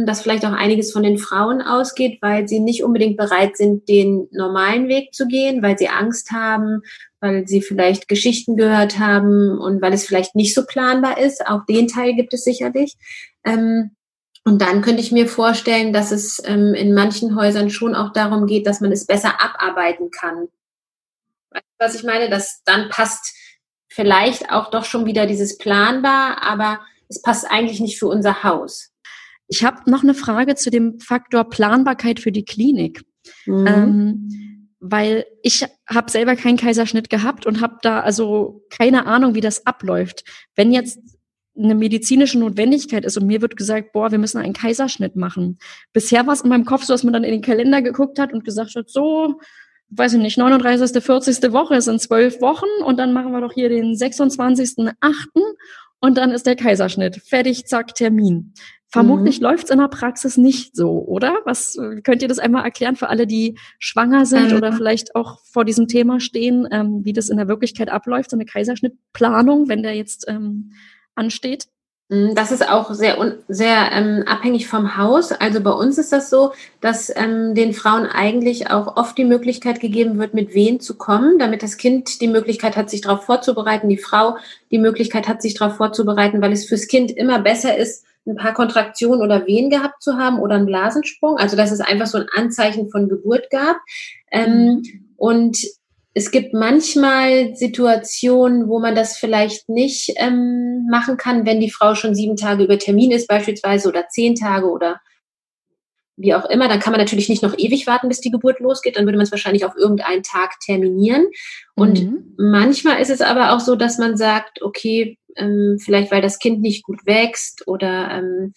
dass 0.06 0.22
vielleicht 0.22 0.46
auch 0.46 0.54
einiges 0.54 0.94
von 0.94 1.04
den 1.04 1.18
Frauen 1.18 1.62
ausgeht, 1.62 2.20
weil 2.22 2.48
sie 2.48 2.62
nicht 2.62 2.86
unbedingt 2.86 3.18
bereit 3.18 3.58
sind, 3.58 3.90
den 3.90 4.30
normalen 4.32 4.88
Weg 4.88 5.14
zu 5.14 5.28
gehen, 5.28 5.62
weil 5.62 5.78
sie 5.78 5.90
Angst 5.90 6.32
haben, 6.32 6.84
weil 7.20 7.48
sie 7.48 7.62
vielleicht 7.62 8.08
Geschichten 8.08 8.56
gehört 8.56 8.98
haben 8.98 9.58
und 9.60 9.82
weil 9.82 9.92
es 9.92 10.06
vielleicht 10.06 10.36
nicht 10.36 10.54
so 10.54 10.66
planbar 10.66 11.18
ist. 11.18 11.46
Auch 11.46 11.66
den 11.66 11.90
Teil 11.90 12.14
gibt 12.14 12.34
es 12.34 12.46
sicherlich. 12.46 12.96
Ähm, 13.44 13.92
und 14.46 14.62
dann 14.62 14.82
könnte 14.82 15.02
ich 15.02 15.12
mir 15.12 15.28
vorstellen, 15.28 15.94
dass 15.94 16.12
es 16.12 16.42
ähm, 16.46 16.74
in 16.74 16.94
manchen 16.94 17.36
Häusern 17.36 17.70
schon 17.70 17.96
auch 17.96 18.12
darum 18.12 18.46
geht, 18.46 18.68
dass 18.68 18.82
man 18.82 18.92
es 18.92 19.06
besser 19.06 19.42
abarbeiten 19.42 20.12
kann. 20.12 20.50
Weißt 21.52 21.64
du, 21.64 21.86
was 21.86 21.96
ich 21.96 22.04
meine? 22.04 22.30
Dass 22.30 22.62
dann 22.66 22.90
passt 22.90 23.34
vielleicht 23.88 24.52
auch 24.52 24.70
doch 24.70 24.86
schon 24.86 25.06
wieder 25.06 25.28
dieses 25.28 25.58
planbar, 25.58 26.44
aber 26.44 26.82
es 27.08 27.22
passt 27.22 27.50
eigentlich 27.50 27.80
nicht 27.80 28.00
für 28.00 28.08
unser 28.08 28.44
Haus. 28.44 28.92
Ich 29.48 29.64
habe 29.64 29.90
noch 29.90 30.04
eine 30.04 30.14
Frage 30.16 30.56
zu 30.56 30.70
dem 30.70 31.00
Faktor 31.00 31.50
Planbarkeit 31.50 32.20
für 32.20 32.32
die 32.32 32.46
Klinik. 32.46 33.04
Mhm. 33.46 33.68
Ähm, 33.68 34.70
weil 34.86 35.26
ich 35.42 35.66
habe 35.88 36.12
selber 36.12 36.36
keinen 36.36 36.58
Kaiserschnitt 36.58 37.10
gehabt 37.10 37.46
und 37.46 37.62
habe 37.62 37.78
da 37.82 38.02
also 38.02 38.66
keine 38.70 39.06
Ahnung, 39.06 39.34
wie 39.34 39.42
das 39.42 39.66
abläuft. 39.66 40.26
Wenn 40.56 40.74
jetzt 40.74 41.00
eine 41.58 41.76
medizinische 41.76 42.40
Notwendigkeit 42.40 43.06
ist 43.06 43.18
und 43.18 43.28
mir 43.28 43.42
wird 43.42 43.56
gesagt, 43.56 43.94
boah, 43.94 44.12
wir 44.12 44.18
müssen 44.18 44.40
einen 44.40 44.54
Kaiserschnitt 44.54 45.16
machen. 45.16 45.60
Bisher 45.92 46.26
war 46.26 46.34
es 46.34 46.42
in 46.42 46.50
meinem 46.50 46.66
Kopf 46.66 46.84
so, 46.84 46.94
dass 46.94 47.04
man 47.04 47.14
dann 47.14 47.24
in 47.24 47.32
den 47.32 47.42
Kalender 47.42 47.82
geguckt 47.82 48.20
hat 48.20 48.34
und 48.34 48.44
gesagt 48.44 48.76
hat, 48.76 48.90
so, 48.90 49.40
weiß 49.90 50.14
ich 50.14 50.20
nicht, 50.20 50.38
39., 50.38 51.04
40. 51.04 51.52
Woche 51.52 51.82
sind 51.82 52.02
zwölf 52.02 52.42
Wochen 52.42 52.84
und 52.86 52.98
dann 52.98 53.14
machen 53.14 53.32
wir 53.32 53.42
doch 53.42 53.54
hier 53.54 53.70
den 53.70 53.94
26.8. 53.94 54.94
und 56.00 56.18
dann 56.18 56.32
ist 56.32 56.48
der 56.48 56.56
Kaiserschnitt. 56.56 57.18
Fertig, 57.18 57.66
zack, 57.68 57.94
Termin. 57.94 58.54
Vermutlich 58.94 59.40
mhm. 59.40 59.46
läuft 59.46 59.66
es 59.66 59.70
in 59.72 59.80
der 59.80 59.88
Praxis 59.88 60.38
nicht 60.38 60.76
so, 60.76 61.04
oder? 61.08 61.40
Was 61.46 61.78
könnt 62.04 62.22
ihr 62.22 62.28
das 62.28 62.38
einmal 62.38 62.64
erklären 62.64 62.96
für 62.96 63.10
alle, 63.10 63.26
die 63.26 63.58
schwanger 63.80 64.28
sind 64.28 64.52
ähm. 64.52 64.58
oder 64.58 64.72
vielleicht 64.72 65.16
auch 65.16 65.40
vor 65.46 65.66
diesem 65.66 65.88
Thema 65.88 66.20
stehen, 66.20 66.68
ähm, 66.72 67.02
wie 67.04 67.14
das 67.14 67.30
in 67.30 67.38
der 67.38 67.48
Wirklichkeit 67.48 67.90
abläuft, 67.90 68.30
so 68.30 68.38
eine 68.38 68.46
Kaiserschnittplanung, 68.46 69.68
wenn 69.68 69.82
der 69.82 69.96
jetzt 69.96 70.26
ähm, 70.28 70.74
ansteht? 71.16 71.68
Mm, 72.10 72.36
das 72.36 72.52
ist 72.52 72.68
auch 72.68 72.94
sehr, 72.94 73.18
sehr 73.48 73.92
ähm, 73.92 74.24
abhängig 74.28 74.68
vom 74.68 74.98
Haus. 74.98 75.32
Also 75.32 75.62
bei 75.62 75.72
uns 75.72 75.98
ist 75.98 76.12
das 76.12 76.30
so, 76.30 76.54
dass 76.82 77.12
ähm, 77.16 77.56
den 77.56 77.74
Frauen 77.74 78.06
eigentlich 78.06 78.70
auch 78.70 78.98
oft 78.98 79.18
die 79.18 79.26
Möglichkeit 79.26 79.80
gegeben 79.80 80.20
wird, 80.20 80.34
mit 80.34 80.54
Wehen 80.54 80.80
zu 80.80 80.98
kommen, 80.98 81.40
damit 81.40 81.64
das 81.64 81.78
Kind 81.78 82.22
die 82.22 82.28
Möglichkeit 82.28 82.76
hat, 82.76 82.90
sich 82.90 83.02
darauf 83.02 83.26
vorzubereiten, 83.26 83.90
die 83.90 83.98
Frau 83.98 84.38
die 84.72 84.80
Möglichkeit 84.80 85.28
hat, 85.28 85.42
sich 85.42 85.54
darauf 85.54 85.78
vorzubereiten, 85.78 86.42
weil 86.42 86.52
es 86.52 86.66
fürs 86.68 86.88
Kind 86.88 87.12
immer 87.12 87.40
besser 87.40 87.78
ist, 87.78 88.06
ein 88.26 88.36
paar 88.36 88.54
Kontraktionen 88.54 89.22
oder 89.22 89.46
Wehen 89.48 89.70
gehabt 89.70 90.02
zu 90.02 90.18
haben 90.18 90.40
oder 90.40 90.56
einen 90.56 90.66
Blasensprung. 90.66 91.38
Also 91.38 91.58
dass 91.58 91.72
es 91.72 91.82
einfach 91.82 92.08
so 92.08 92.18
ein 92.18 92.28
Anzeichen 92.34 92.90
von 92.90 93.10
Geburt 93.10 93.50
gab. 93.50 93.78
Ähm, 94.32 94.84
und 95.18 95.58
es 96.14 96.30
gibt 96.30 96.54
manchmal 96.54 97.56
Situationen, 97.56 98.68
wo 98.68 98.80
man 98.80 98.94
das 98.94 99.18
vielleicht 99.18 99.68
nicht 99.68 100.14
ähm, 100.18 100.88
machen 100.90 101.18
kann, 101.18 101.46
wenn 101.46 101.60
die 101.60 101.72
Frau 101.72 101.96
schon 101.96 102.14
sieben 102.14 102.36
Tage 102.36 102.64
über 102.64 102.78
Termin 102.78 103.12
ist 103.12 103.28
beispielsweise 103.28 103.90
oder 103.90 104.08
zehn 104.10 104.36
Tage 104.36 104.70
oder 104.70 105.02
wie 106.16 106.36
auch 106.36 106.46
immer. 106.46 106.68
Dann 106.68 106.80
kann 106.80 106.92
man 106.92 107.00
natürlich 107.00 107.30
nicht 107.30 107.42
noch 107.42 107.58
ewig 107.58 107.88
warten, 107.88 108.10
bis 108.10 108.22
die 108.22 108.30
Geburt 108.30 108.60
losgeht. 108.60 108.96
Dann 108.96 109.06
würde 109.06 109.18
man 109.18 109.26
es 109.26 109.32
wahrscheinlich 109.32 109.66
auf 109.66 109.76
irgendeinen 109.76 110.22
Tag 110.22 110.60
terminieren. 110.60 111.26
Und 111.76 112.04
mhm. 112.04 112.36
manchmal 112.38 113.02
ist 113.02 113.10
es 113.10 113.22
aber 113.22 113.52
auch 113.54 113.60
so, 113.60 113.76
dass 113.76 113.98
man 113.98 114.16
sagt, 114.16 114.62
okay, 114.62 115.18
ähm, 115.36 115.78
vielleicht 115.84 116.12
weil 116.12 116.22
das 116.22 116.38
Kind 116.38 116.62
nicht 116.62 116.84
gut 116.84 117.08
wächst 117.08 117.68
oder 117.68 118.12
ähm, 118.12 118.54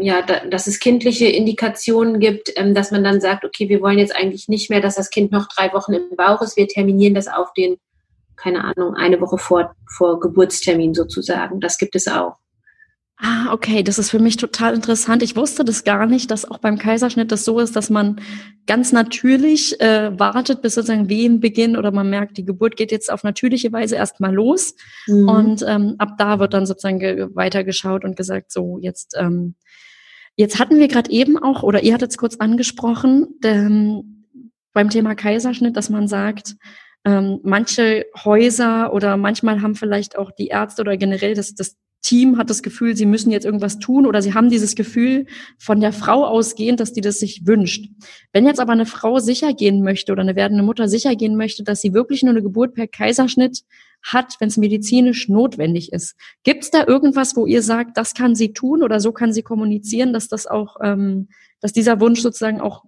ja, 0.00 0.22
da, 0.22 0.44
dass 0.46 0.66
es 0.66 0.80
kindliche 0.80 1.26
Indikationen 1.26 2.18
gibt, 2.18 2.52
ähm, 2.56 2.74
dass 2.74 2.90
man 2.90 3.04
dann 3.04 3.20
sagt, 3.20 3.44
okay, 3.44 3.68
wir 3.68 3.80
wollen 3.80 3.98
jetzt 3.98 4.14
eigentlich 4.14 4.48
nicht 4.48 4.68
mehr, 4.68 4.80
dass 4.80 4.96
das 4.96 5.10
Kind 5.10 5.32
noch 5.32 5.46
drei 5.48 5.72
Wochen 5.72 5.92
im 5.92 6.16
Bauch 6.16 6.42
ist. 6.42 6.56
Wir 6.56 6.66
terminieren 6.66 7.14
das 7.14 7.28
auf 7.28 7.52
den, 7.54 7.76
keine 8.36 8.64
Ahnung, 8.64 8.94
eine 8.94 9.20
Woche 9.20 9.38
vor, 9.38 9.74
vor 9.96 10.20
Geburtstermin 10.20 10.94
sozusagen. 10.94 11.60
Das 11.60 11.78
gibt 11.78 11.94
es 11.94 12.08
auch. 12.08 12.36
Ah, 13.18 13.50
okay, 13.50 13.82
das 13.82 13.98
ist 13.98 14.10
für 14.10 14.18
mich 14.18 14.36
total 14.36 14.74
interessant. 14.74 15.22
Ich 15.22 15.36
wusste 15.36 15.64
das 15.64 15.84
gar 15.84 16.04
nicht, 16.04 16.30
dass 16.30 16.44
auch 16.44 16.58
beim 16.58 16.76
Kaiserschnitt 16.76 17.32
das 17.32 17.46
so 17.46 17.60
ist, 17.60 17.74
dass 17.74 17.88
man 17.88 18.20
ganz 18.66 18.92
natürlich 18.92 19.80
äh, 19.80 20.18
wartet, 20.18 20.60
bis 20.60 20.74
sozusagen 20.74 21.08
Wehenbeginn 21.08 21.78
oder 21.78 21.92
man 21.92 22.10
merkt, 22.10 22.36
die 22.36 22.44
Geburt 22.44 22.76
geht 22.76 22.92
jetzt 22.92 23.10
auf 23.10 23.24
natürliche 23.24 23.72
Weise 23.72 23.96
erstmal 23.96 24.34
los 24.34 24.74
mhm. 25.06 25.28
und 25.30 25.64
ähm, 25.66 25.94
ab 25.96 26.18
da 26.18 26.40
wird 26.40 26.52
dann 26.52 26.66
sozusagen 26.66 27.34
weitergeschaut 27.34 28.04
und 28.04 28.16
gesagt, 28.16 28.52
so 28.52 28.78
jetzt 28.82 29.16
ähm, 29.18 29.54
jetzt 30.36 30.58
hatten 30.58 30.78
wir 30.78 30.88
gerade 30.88 31.10
eben 31.10 31.38
auch 31.38 31.62
oder 31.62 31.82
ihr 31.82 31.94
hattet 31.94 32.10
es 32.10 32.18
kurz 32.18 32.36
angesprochen 32.36 33.38
ähm, 33.44 34.26
beim 34.72 34.90
Thema 34.90 35.14
Kaiserschnitt, 35.14 35.76
dass 35.76 35.90
man 35.90 36.06
sagt, 36.06 36.56
ähm, 37.04 37.40
manche 37.42 38.06
Häuser 38.24 38.92
oder 38.92 39.16
manchmal 39.16 39.62
haben 39.62 39.74
vielleicht 39.74 40.18
auch 40.18 40.30
die 40.32 40.48
Ärzte 40.48 40.82
oder 40.82 40.96
generell 40.96 41.34
das, 41.34 41.54
das 41.54 41.76
Team 42.06 42.38
hat 42.38 42.50
das 42.50 42.62
Gefühl, 42.62 42.96
sie 42.96 43.04
müssen 43.04 43.32
jetzt 43.32 43.44
irgendwas 43.44 43.80
tun 43.80 44.06
oder 44.06 44.22
sie 44.22 44.32
haben 44.32 44.48
dieses 44.48 44.76
Gefühl 44.76 45.26
von 45.58 45.80
der 45.80 45.92
Frau 45.92 46.24
ausgehend, 46.24 46.78
dass 46.78 46.92
die 46.92 47.00
das 47.00 47.18
sich 47.18 47.48
wünscht. 47.48 47.90
Wenn 48.32 48.46
jetzt 48.46 48.60
aber 48.60 48.72
eine 48.72 48.86
Frau 48.86 49.18
sicher 49.18 49.52
gehen 49.52 49.82
möchte 49.82 50.12
oder 50.12 50.22
eine 50.22 50.36
werdende 50.36 50.62
Mutter 50.62 50.86
sicher 50.86 51.16
gehen 51.16 51.36
möchte, 51.36 51.64
dass 51.64 51.80
sie 51.80 51.94
wirklich 51.94 52.22
nur 52.22 52.30
eine 52.30 52.44
Geburt 52.44 52.74
per 52.74 52.86
Kaiserschnitt 52.86 53.62
hat, 54.04 54.36
wenn 54.38 54.46
es 54.46 54.56
medizinisch 54.56 55.28
notwendig 55.28 55.92
ist, 55.92 56.14
gibt 56.44 56.62
es 56.62 56.70
da 56.70 56.86
irgendwas, 56.86 57.34
wo 57.34 57.44
ihr 57.44 57.60
sagt, 57.60 57.96
das 57.96 58.14
kann 58.14 58.36
sie 58.36 58.52
tun 58.52 58.84
oder 58.84 59.00
so 59.00 59.10
kann 59.10 59.32
sie 59.32 59.42
kommunizieren, 59.42 60.12
dass 60.12 60.28
das 60.28 60.46
auch, 60.46 60.76
ähm, 60.84 61.26
dass 61.60 61.72
dieser 61.72 61.98
Wunsch 62.00 62.20
sozusagen 62.20 62.60
auch 62.60 62.84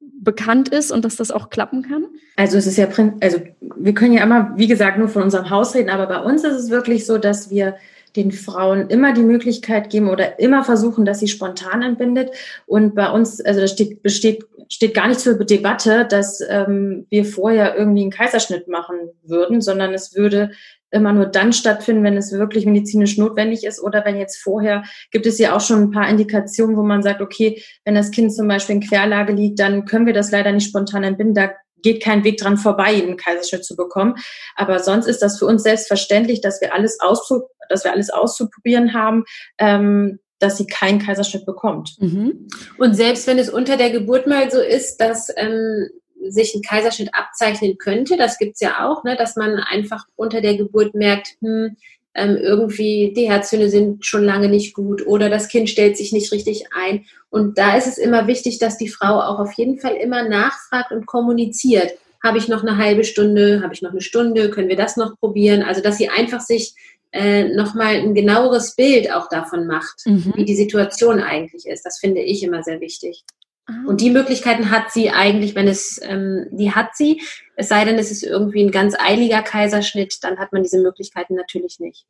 bekannt 0.00 0.68
ist 0.68 0.92
und 0.92 1.04
dass 1.04 1.16
das 1.16 1.32
auch 1.32 1.50
klappen 1.50 1.82
kann? 1.82 2.06
Also 2.36 2.56
es 2.56 2.68
ist 2.68 2.76
ja, 2.76 2.86
also 3.20 3.40
wir 3.76 3.94
können 3.94 4.12
ja 4.12 4.22
immer, 4.22 4.52
wie 4.56 4.68
gesagt, 4.68 4.96
nur 4.96 5.08
von 5.08 5.24
unserem 5.24 5.50
Haus 5.50 5.74
reden, 5.74 5.90
aber 5.90 6.06
bei 6.06 6.20
uns 6.20 6.44
ist 6.44 6.54
es 6.54 6.70
wirklich 6.70 7.04
so, 7.04 7.18
dass 7.18 7.50
wir 7.50 7.74
den 8.16 8.30
Frauen 8.32 8.88
immer 8.88 9.12
die 9.12 9.22
Möglichkeit 9.22 9.90
geben 9.90 10.08
oder 10.08 10.38
immer 10.38 10.64
versuchen, 10.64 11.04
dass 11.04 11.20
sie 11.20 11.28
spontan 11.28 11.82
entbindet. 11.82 12.30
Und 12.66 12.94
bei 12.94 13.10
uns, 13.10 13.40
also 13.40 13.60
da 13.60 13.66
steht, 13.66 14.02
besteht, 14.02 14.44
steht 14.68 14.94
gar 14.94 15.08
nicht 15.08 15.20
zur 15.20 15.34
Debatte, 15.34 16.06
dass 16.08 16.40
ähm, 16.48 17.06
wir 17.10 17.24
vorher 17.24 17.76
irgendwie 17.76 18.02
einen 18.02 18.10
Kaiserschnitt 18.10 18.68
machen 18.68 18.96
würden, 19.22 19.60
sondern 19.60 19.92
es 19.94 20.14
würde 20.14 20.50
immer 20.94 21.12
nur 21.12 21.26
dann 21.26 21.52
stattfinden, 21.52 22.04
wenn 22.04 22.16
es 22.16 22.32
wirklich 22.32 22.66
medizinisch 22.66 23.18
notwendig 23.18 23.64
ist 23.64 23.82
oder 23.82 24.04
wenn 24.04 24.16
jetzt 24.16 24.36
vorher 24.36 24.84
gibt 25.10 25.26
es 25.26 25.38
ja 25.38 25.54
auch 25.54 25.60
schon 25.60 25.82
ein 25.82 25.90
paar 25.90 26.08
Indikationen, 26.08 26.76
wo 26.76 26.82
man 26.82 27.02
sagt, 27.02 27.20
okay, 27.20 27.60
wenn 27.84 27.96
das 27.96 28.12
Kind 28.12 28.32
zum 28.32 28.46
Beispiel 28.46 28.76
in 28.76 28.80
Querlage 28.80 29.32
liegt, 29.32 29.58
dann 29.58 29.86
können 29.86 30.06
wir 30.06 30.12
das 30.12 30.30
leider 30.30 30.52
nicht 30.52 30.68
spontan 30.68 31.02
entbinden. 31.02 31.34
Da 31.34 31.50
geht 31.84 32.02
kein 32.02 32.24
Weg 32.24 32.38
dran 32.38 32.56
vorbei, 32.56 32.94
einen 32.94 33.16
Kaiserschnitt 33.16 33.64
zu 33.64 33.76
bekommen. 33.76 34.16
Aber 34.56 34.80
sonst 34.80 35.06
ist 35.06 35.20
das 35.20 35.38
für 35.38 35.46
uns 35.46 35.62
selbstverständlich, 35.62 36.40
dass 36.40 36.60
wir 36.60 36.72
alles, 36.72 36.98
auszu 37.00 37.42
dass 37.68 37.84
wir 37.84 37.92
alles 37.92 38.10
auszuprobieren 38.10 38.94
haben, 38.94 39.24
ähm, 39.58 40.18
dass 40.38 40.58
sie 40.58 40.66
keinen 40.66 40.98
Kaiserschnitt 40.98 41.46
bekommt. 41.46 41.96
Mhm. 42.00 42.48
Und 42.78 42.94
selbst 42.94 43.26
wenn 43.26 43.38
es 43.38 43.50
unter 43.50 43.76
der 43.76 43.90
Geburt 43.90 44.26
mal 44.26 44.50
so 44.50 44.60
ist, 44.60 44.98
dass 44.98 45.32
ähm, 45.36 45.88
sich 46.28 46.54
ein 46.54 46.62
Kaiserschnitt 46.62 47.10
abzeichnen 47.14 47.78
könnte, 47.78 48.16
das 48.16 48.38
gibt's 48.38 48.60
ja 48.60 48.86
auch, 48.86 49.04
ne, 49.04 49.16
dass 49.16 49.36
man 49.36 49.58
einfach 49.58 50.04
unter 50.16 50.40
der 50.40 50.56
Geburt 50.56 50.94
merkt, 50.94 51.36
hm, 51.40 51.76
ähm, 52.14 52.36
irgendwie 52.36 53.12
die 53.16 53.28
Herztöne 53.28 53.68
sind 53.68 54.06
schon 54.06 54.22
lange 54.22 54.48
nicht 54.48 54.74
gut 54.74 55.04
oder 55.06 55.28
das 55.28 55.48
Kind 55.48 55.68
stellt 55.68 55.96
sich 55.96 56.12
nicht 56.12 56.30
richtig 56.32 56.66
ein. 56.72 57.04
Und 57.28 57.58
da 57.58 57.76
ist 57.76 57.88
es 57.88 57.98
immer 57.98 58.26
wichtig, 58.26 58.58
dass 58.58 58.78
die 58.78 58.88
Frau 58.88 59.20
auch 59.20 59.40
auf 59.40 59.52
jeden 59.54 59.78
Fall 59.78 59.94
immer 59.96 60.28
nachfragt 60.28 60.92
und 60.92 61.06
kommuniziert. 61.06 61.92
Habe 62.22 62.38
ich 62.38 62.48
noch 62.48 62.62
eine 62.62 62.78
halbe 62.78 63.04
Stunde? 63.04 63.60
Habe 63.62 63.74
ich 63.74 63.82
noch 63.82 63.90
eine 63.90 64.00
Stunde? 64.00 64.50
Können 64.50 64.68
wir 64.68 64.76
das 64.76 64.96
noch 64.96 65.18
probieren? 65.18 65.62
Also, 65.62 65.82
dass 65.82 65.98
sie 65.98 66.08
einfach 66.08 66.40
sich 66.40 66.74
äh, 67.14 67.44
nochmal 67.54 67.94
ein 67.94 68.14
genaueres 68.14 68.74
Bild 68.74 69.12
auch 69.12 69.28
davon 69.28 69.68
macht, 69.68 70.04
mhm. 70.04 70.32
wie 70.34 70.44
die 70.44 70.56
Situation 70.56 71.20
eigentlich 71.20 71.64
ist. 71.64 71.86
Das 71.86 72.00
finde 72.00 72.20
ich 72.20 72.42
immer 72.42 72.64
sehr 72.64 72.80
wichtig. 72.80 73.22
Ah. 73.66 73.72
Und 73.86 74.00
die 74.00 74.10
Möglichkeiten 74.10 74.70
hat 74.70 74.90
sie 74.90 75.10
eigentlich, 75.10 75.54
wenn 75.54 75.68
es, 75.68 76.00
ähm, 76.02 76.46
die 76.50 76.72
hat 76.72 76.96
sie. 76.96 77.22
Es 77.54 77.68
sei 77.68 77.84
denn, 77.84 78.00
es 78.00 78.10
ist 78.10 78.24
irgendwie 78.24 78.64
ein 78.64 78.72
ganz 78.72 78.96
eiliger 78.98 79.42
Kaiserschnitt, 79.42 80.18
dann 80.22 80.38
hat 80.38 80.52
man 80.52 80.64
diese 80.64 80.80
Möglichkeiten 80.80 81.36
natürlich 81.36 81.78
nicht. 81.78 82.04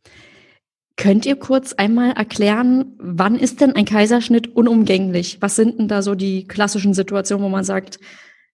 Könnt 0.96 1.26
ihr 1.26 1.36
kurz 1.36 1.74
einmal 1.74 2.12
erklären, 2.12 2.94
wann 2.98 3.38
ist 3.38 3.60
denn 3.60 3.76
ein 3.76 3.84
Kaiserschnitt 3.84 4.56
unumgänglich? 4.56 5.38
Was 5.40 5.54
sind 5.54 5.78
denn 5.78 5.88
da 5.88 6.00
so 6.00 6.14
die 6.14 6.46
klassischen 6.46 6.94
Situationen, 6.94 7.44
wo 7.44 7.50
man 7.50 7.64
sagt, 7.64 7.98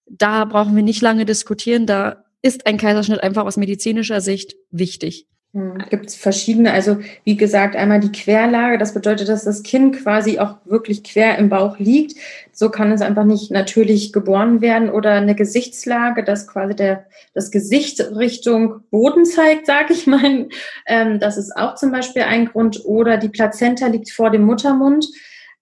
da 0.07 0.47
brauchen 0.47 0.75
wir 0.75 0.83
nicht 0.83 1.01
lange 1.01 1.27
diskutieren, 1.27 1.87
da 1.87 2.25
ist 2.43 2.67
ein 2.67 2.77
Kaiserschnitt 2.77 3.23
einfach 3.23 3.45
aus 3.45 3.57
medizinischer 3.57 4.21
Sicht 4.21 4.57
wichtig? 4.73 5.29
Hm, 5.53 5.79
Gibt 5.91 6.07
es 6.07 6.15
verschiedene, 6.15 6.73
also 6.73 6.99
wie 7.25 7.37
gesagt, 7.37 7.75
einmal 7.75 7.99
die 7.99 8.13
Querlage, 8.13 8.79
das 8.79 8.95
bedeutet, 8.95 9.29
dass 9.29 9.43
das 9.43 9.65
Kind 9.65 9.97
quasi 9.97 10.39
auch 10.39 10.59
wirklich 10.65 11.03
quer 11.03 11.39
im 11.39 11.49
Bauch 11.49 11.77
liegt. 11.81 12.15
So 12.53 12.71
kann 12.71 12.93
es 12.93 13.01
einfach 13.01 13.25
nicht 13.25 13.51
natürlich 13.51 14.13
geboren 14.13 14.61
werden 14.61 14.91
oder 14.91 15.11
eine 15.13 15.35
Gesichtslage, 15.35 16.23
dass 16.23 16.47
quasi 16.47 16.77
der, 16.77 17.07
das 17.35 17.51
Gesicht 17.51 18.01
Richtung 18.15 18.83
Boden 18.91 19.25
zeigt, 19.25 19.67
sage 19.67 19.93
ich 19.93 20.07
mal. 20.07 20.49
Ähm, 20.87 21.19
das 21.19 21.37
ist 21.37 21.57
auch 21.57 21.75
zum 21.75 21.91
Beispiel 21.91 22.23
ein 22.23 22.47
Grund. 22.47 22.85
Oder 22.85 23.17
die 23.17 23.29
Plazenta 23.29 23.89
liegt 23.89 24.13
vor 24.13 24.31
dem 24.31 24.45
Muttermund 24.45 25.07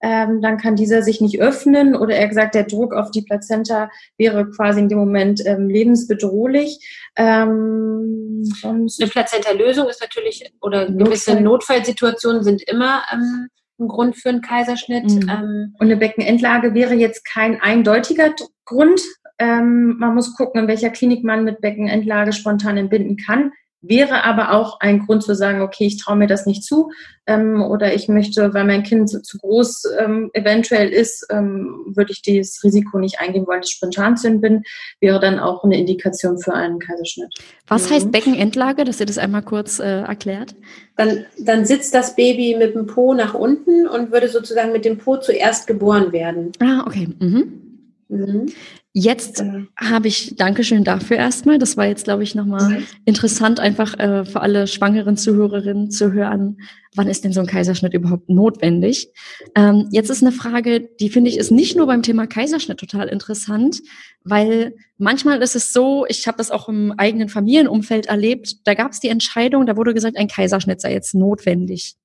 ähm, 0.01 0.41
dann 0.41 0.57
kann 0.57 0.75
dieser 0.75 1.01
sich 1.01 1.21
nicht 1.21 1.41
öffnen 1.41 1.95
oder 1.95 2.15
eher 2.15 2.27
gesagt, 2.27 2.55
der 2.55 2.63
Druck 2.63 2.93
auf 2.93 3.11
die 3.11 3.21
Plazenta 3.21 3.89
wäre 4.17 4.49
quasi 4.49 4.79
in 4.79 4.89
dem 4.89 4.97
Moment 4.97 5.41
ähm, 5.45 5.69
lebensbedrohlich. 5.69 6.79
Ähm, 7.15 8.43
Eine 8.63 9.09
Plazenta-Lösung 9.09 9.87
ist 9.87 10.01
natürlich, 10.01 10.51
oder 10.61 10.85
gewisse 10.85 11.31
Notfall. 11.31 11.41
Notfallsituationen 11.41 12.43
sind 12.43 12.63
immer 12.63 13.03
ähm, 13.11 13.49
ein 13.79 13.87
Grund 13.87 14.15
für 14.15 14.29
einen 14.29 14.41
Kaiserschnitt. 14.41 15.05
Mhm. 15.05 15.29
Ähm, 15.29 15.75
Und 15.79 15.87
eine 15.87 15.97
Beckenendlage 15.97 16.73
wäre 16.73 16.93
jetzt 16.93 17.25
kein 17.25 17.61
eindeutiger 17.61 18.33
Grund. 18.65 19.01
Ähm, 19.37 19.97
man 19.99 20.15
muss 20.15 20.35
gucken, 20.35 20.61
in 20.61 20.67
welcher 20.67 20.89
Klinik 20.89 21.23
man 21.23 21.43
mit 21.43 21.61
Beckenendlage 21.61 22.33
spontan 22.33 22.77
entbinden 22.77 23.17
kann. 23.17 23.51
Wäre 23.81 24.25
aber 24.25 24.51
auch 24.51 24.81
ein 24.81 25.05
Grund 25.05 25.23
zu 25.23 25.33
sagen, 25.35 25.61
okay, 25.61 25.85
ich 25.85 25.97
traue 25.97 26.17
mir 26.17 26.27
das 26.27 26.45
nicht 26.45 26.63
zu 26.63 26.91
ähm, 27.27 27.61
oder 27.61 27.93
ich 27.93 28.09
möchte, 28.09 28.53
weil 28.53 28.65
mein 28.65 28.83
Kind 28.83 29.09
zu, 29.09 29.21
zu 29.21 29.37
groß 29.37 29.83
ähm, 29.99 30.29
eventuell 30.33 30.89
ist, 30.89 31.25
ähm, 31.29 31.85
würde 31.95 32.11
ich 32.11 32.21
dieses 32.21 32.61
Risiko 32.63 32.99
nicht 32.99 33.21
eingehen 33.21 33.47
wollen, 33.47 33.61
das 33.61 33.69
spontan 33.69 34.17
zu 34.17 34.27
entbinden, 34.27 34.63
wäre 34.99 35.21
dann 35.21 35.39
auch 35.39 35.63
eine 35.63 35.77
Indikation 35.77 36.39
für 36.39 36.53
einen 36.53 36.79
Kaiserschnitt. 36.79 37.33
Was 37.67 37.89
mhm. 37.89 37.93
heißt 37.93 38.11
Beckenendlage, 38.11 38.83
dass 38.83 38.99
ihr 38.99 39.05
das 39.05 39.17
einmal 39.17 39.43
kurz 39.43 39.79
äh, 39.79 40.01
erklärt? 40.01 40.55
Dann, 40.97 41.25
dann 41.37 41.65
sitzt 41.65 41.93
das 41.93 42.15
Baby 42.15 42.57
mit 42.59 42.75
dem 42.75 42.85
Po 42.85 43.13
nach 43.13 43.33
unten 43.33 43.87
und 43.87 44.11
würde 44.11 44.27
sozusagen 44.27 44.73
mit 44.73 44.83
dem 44.83 44.97
Po 44.97 45.15
zuerst 45.17 45.67
geboren 45.67 46.11
werden. 46.11 46.51
Ah, 46.59 46.83
okay. 46.85 47.07
Mhm. 47.19 47.69
Mhm. 48.09 48.47
Jetzt 48.91 49.37
genau. 49.37 49.67
habe 49.77 50.07
ich, 50.07 50.35
Dankeschön 50.35 50.83
dafür 50.83 51.17
erstmal. 51.17 51.59
Das 51.59 51.77
war 51.77 51.85
jetzt, 51.85 52.05
glaube 52.05 52.23
ich, 52.23 52.33
nochmal 52.33 52.79
mhm. 52.79 52.87
interessant, 53.05 53.59
einfach 53.59 53.97
äh, 53.99 54.25
für 54.25 54.41
alle 54.41 54.65
schwangeren 54.65 55.15
Zuhörerinnen 55.15 55.91
zu 55.91 56.11
hören, 56.11 56.57
wann 56.95 57.07
ist 57.07 57.23
denn 57.23 57.31
so 57.31 57.39
ein 57.39 57.45
Kaiserschnitt 57.45 57.93
überhaupt 57.93 58.29
notwendig? 58.29 59.11
Ähm, 59.53 59.87
jetzt 59.91 60.09
ist 60.09 60.23
eine 60.23 60.31
Frage, 60.31 60.89
die 60.99 61.09
finde 61.09 61.29
ich 61.29 61.37
ist 61.37 61.51
nicht 61.51 61.75
nur 61.75 61.85
beim 61.85 62.01
Thema 62.01 62.25
Kaiserschnitt 62.25 62.79
total 62.79 63.07
interessant, 63.09 63.79
weil 64.23 64.75
manchmal 64.97 65.41
ist 65.43 65.55
es 65.55 65.71
so, 65.71 66.07
ich 66.07 66.25
habe 66.27 66.39
das 66.39 66.49
auch 66.49 66.67
im 66.67 66.91
eigenen 66.97 67.29
Familienumfeld 67.29 68.07
erlebt, 68.07 68.67
da 68.67 68.73
gab 68.73 68.91
es 68.91 68.99
die 68.99 69.09
Entscheidung, 69.09 69.67
da 69.67 69.77
wurde 69.77 69.93
gesagt, 69.93 70.17
ein 70.17 70.27
Kaiserschnitt 70.27 70.81
sei 70.81 70.93
jetzt 70.93 71.13
notwendig. 71.13 71.95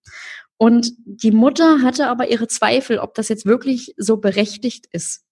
Und 0.58 0.92
die 1.04 1.32
Mutter 1.32 1.80
hatte 1.82 2.08
aber 2.08 2.30
ihre 2.30 2.46
Zweifel, 2.46 2.98
ob 2.98 3.14
das 3.14 3.28
jetzt 3.28 3.46
wirklich 3.46 3.94
so 3.96 4.18
berechtigt 4.18 4.86
ist. 4.92 5.24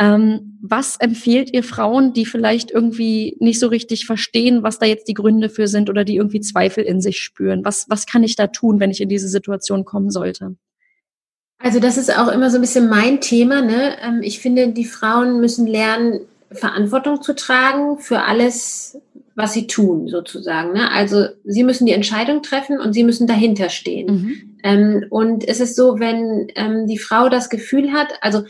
Ähm, 0.00 0.58
was 0.60 0.96
empfehlt 0.96 1.52
ihr 1.52 1.62
Frauen, 1.62 2.12
die 2.12 2.26
vielleicht 2.26 2.70
irgendwie 2.70 3.36
nicht 3.38 3.60
so 3.60 3.68
richtig 3.68 4.06
verstehen, 4.06 4.62
was 4.62 4.78
da 4.78 4.86
jetzt 4.86 5.06
die 5.06 5.14
Gründe 5.14 5.48
für 5.48 5.68
sind 5.68 5.88
oder 5.88 6.04
die 6.04 6.16
irgendwie 6.16 6.40
Zweifel 6.40 6.82
in 6.84 7.00
sich 7.00 7.18
spüren? 7.18 7.64
Was, 7.64 7.86
was 7.88 8.06
kann 8.06 8.24
ich 8.24 8.34
da 8.34 8.48
tun, 8.48 8.80
wenn 8.80 8.90
ich 8.90 9.00
in 9.00 9.08
diese 9.08 9.28
Situation 9.28 9.84
kommen 9.84 10.10
sollte? 10.10 10.56
Also 11.58 11.80
das 11.80 11.96
ist 11.96 12.16
auch 12.16 12.28
immer 12.28 12.50
so 12.50 12.58
ein 12.58 12.60
bisschen 12.60 12.88
mein 12.88 13.20
Thema. 13.20 13.62
Ne? 13.62 13.96
Ähm, 14.02 14.20
ich 14.22 14.40
finde, 14.40 14.68
die 14.68 14.84
Frauen 14.84 15.40
müssen 15.40 15.66
lernen, 15.66 16.20
Verantwortung 16.50 17.22
zu 17.22 17.34
tragen 17.34 17.98
für 17.98 18.22
alles, 18.22 18.98
was 19.34 19.52
sie 19.52 19.66
tun, 19.66 20.08
sozusagen. 20.08 20.72
Ne? 20.72 20.90
Also 20.90 21.26
sie 21.44 21.64
müssen 21.64 21.86
die 21.86 21.92
Entscheidung 21.92 22.42
treffen 22.42 22.78
und 22.78 22.92
sie 22.92 23.04
müssen 23.04 23.26
dahinter 23.26 23.68
stehen. 23.68 24.06
Mhm. 24.06 24.58
Ähm, 24.62 25.06
und 25.10 25.46
es 25.46 25.60
ist 25.60 25.76
so, 25.76 25.98
wenn 25.98 26.48
ähm, 26.54 26.86
die 26.86 26.98
Frau 26.98 27.28
das 27.28 27.48
Gefühl 27.48 27.92
hat, 27.92 28.08
also 28.20 28.44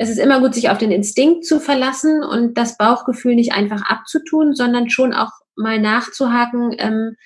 es 0.00 0.08
ist 0.08 0.18
immer 0.18 0.40
gut, 0.40 0.54
sich 0.54 0.70
auf 0.70 0.78
den 0.78 0.92
Instinkt 0.92 1.44
zu 1.44 1.60
verlassen 1.60 2.22
und 2.24 2.56
das 2.56 2.78
Bauchgefühl 2.78 3.34
nicht 3.34 3.52
einfach 3.52 3.82
abzutun, 3.82 4.54
sondern 4.54 4.88
schon 4.88 5.12
auch 5.12 5.28
mal 5.56 5.78
nachzuhaken, 5.78 6.74
ähm, 6.78 7.16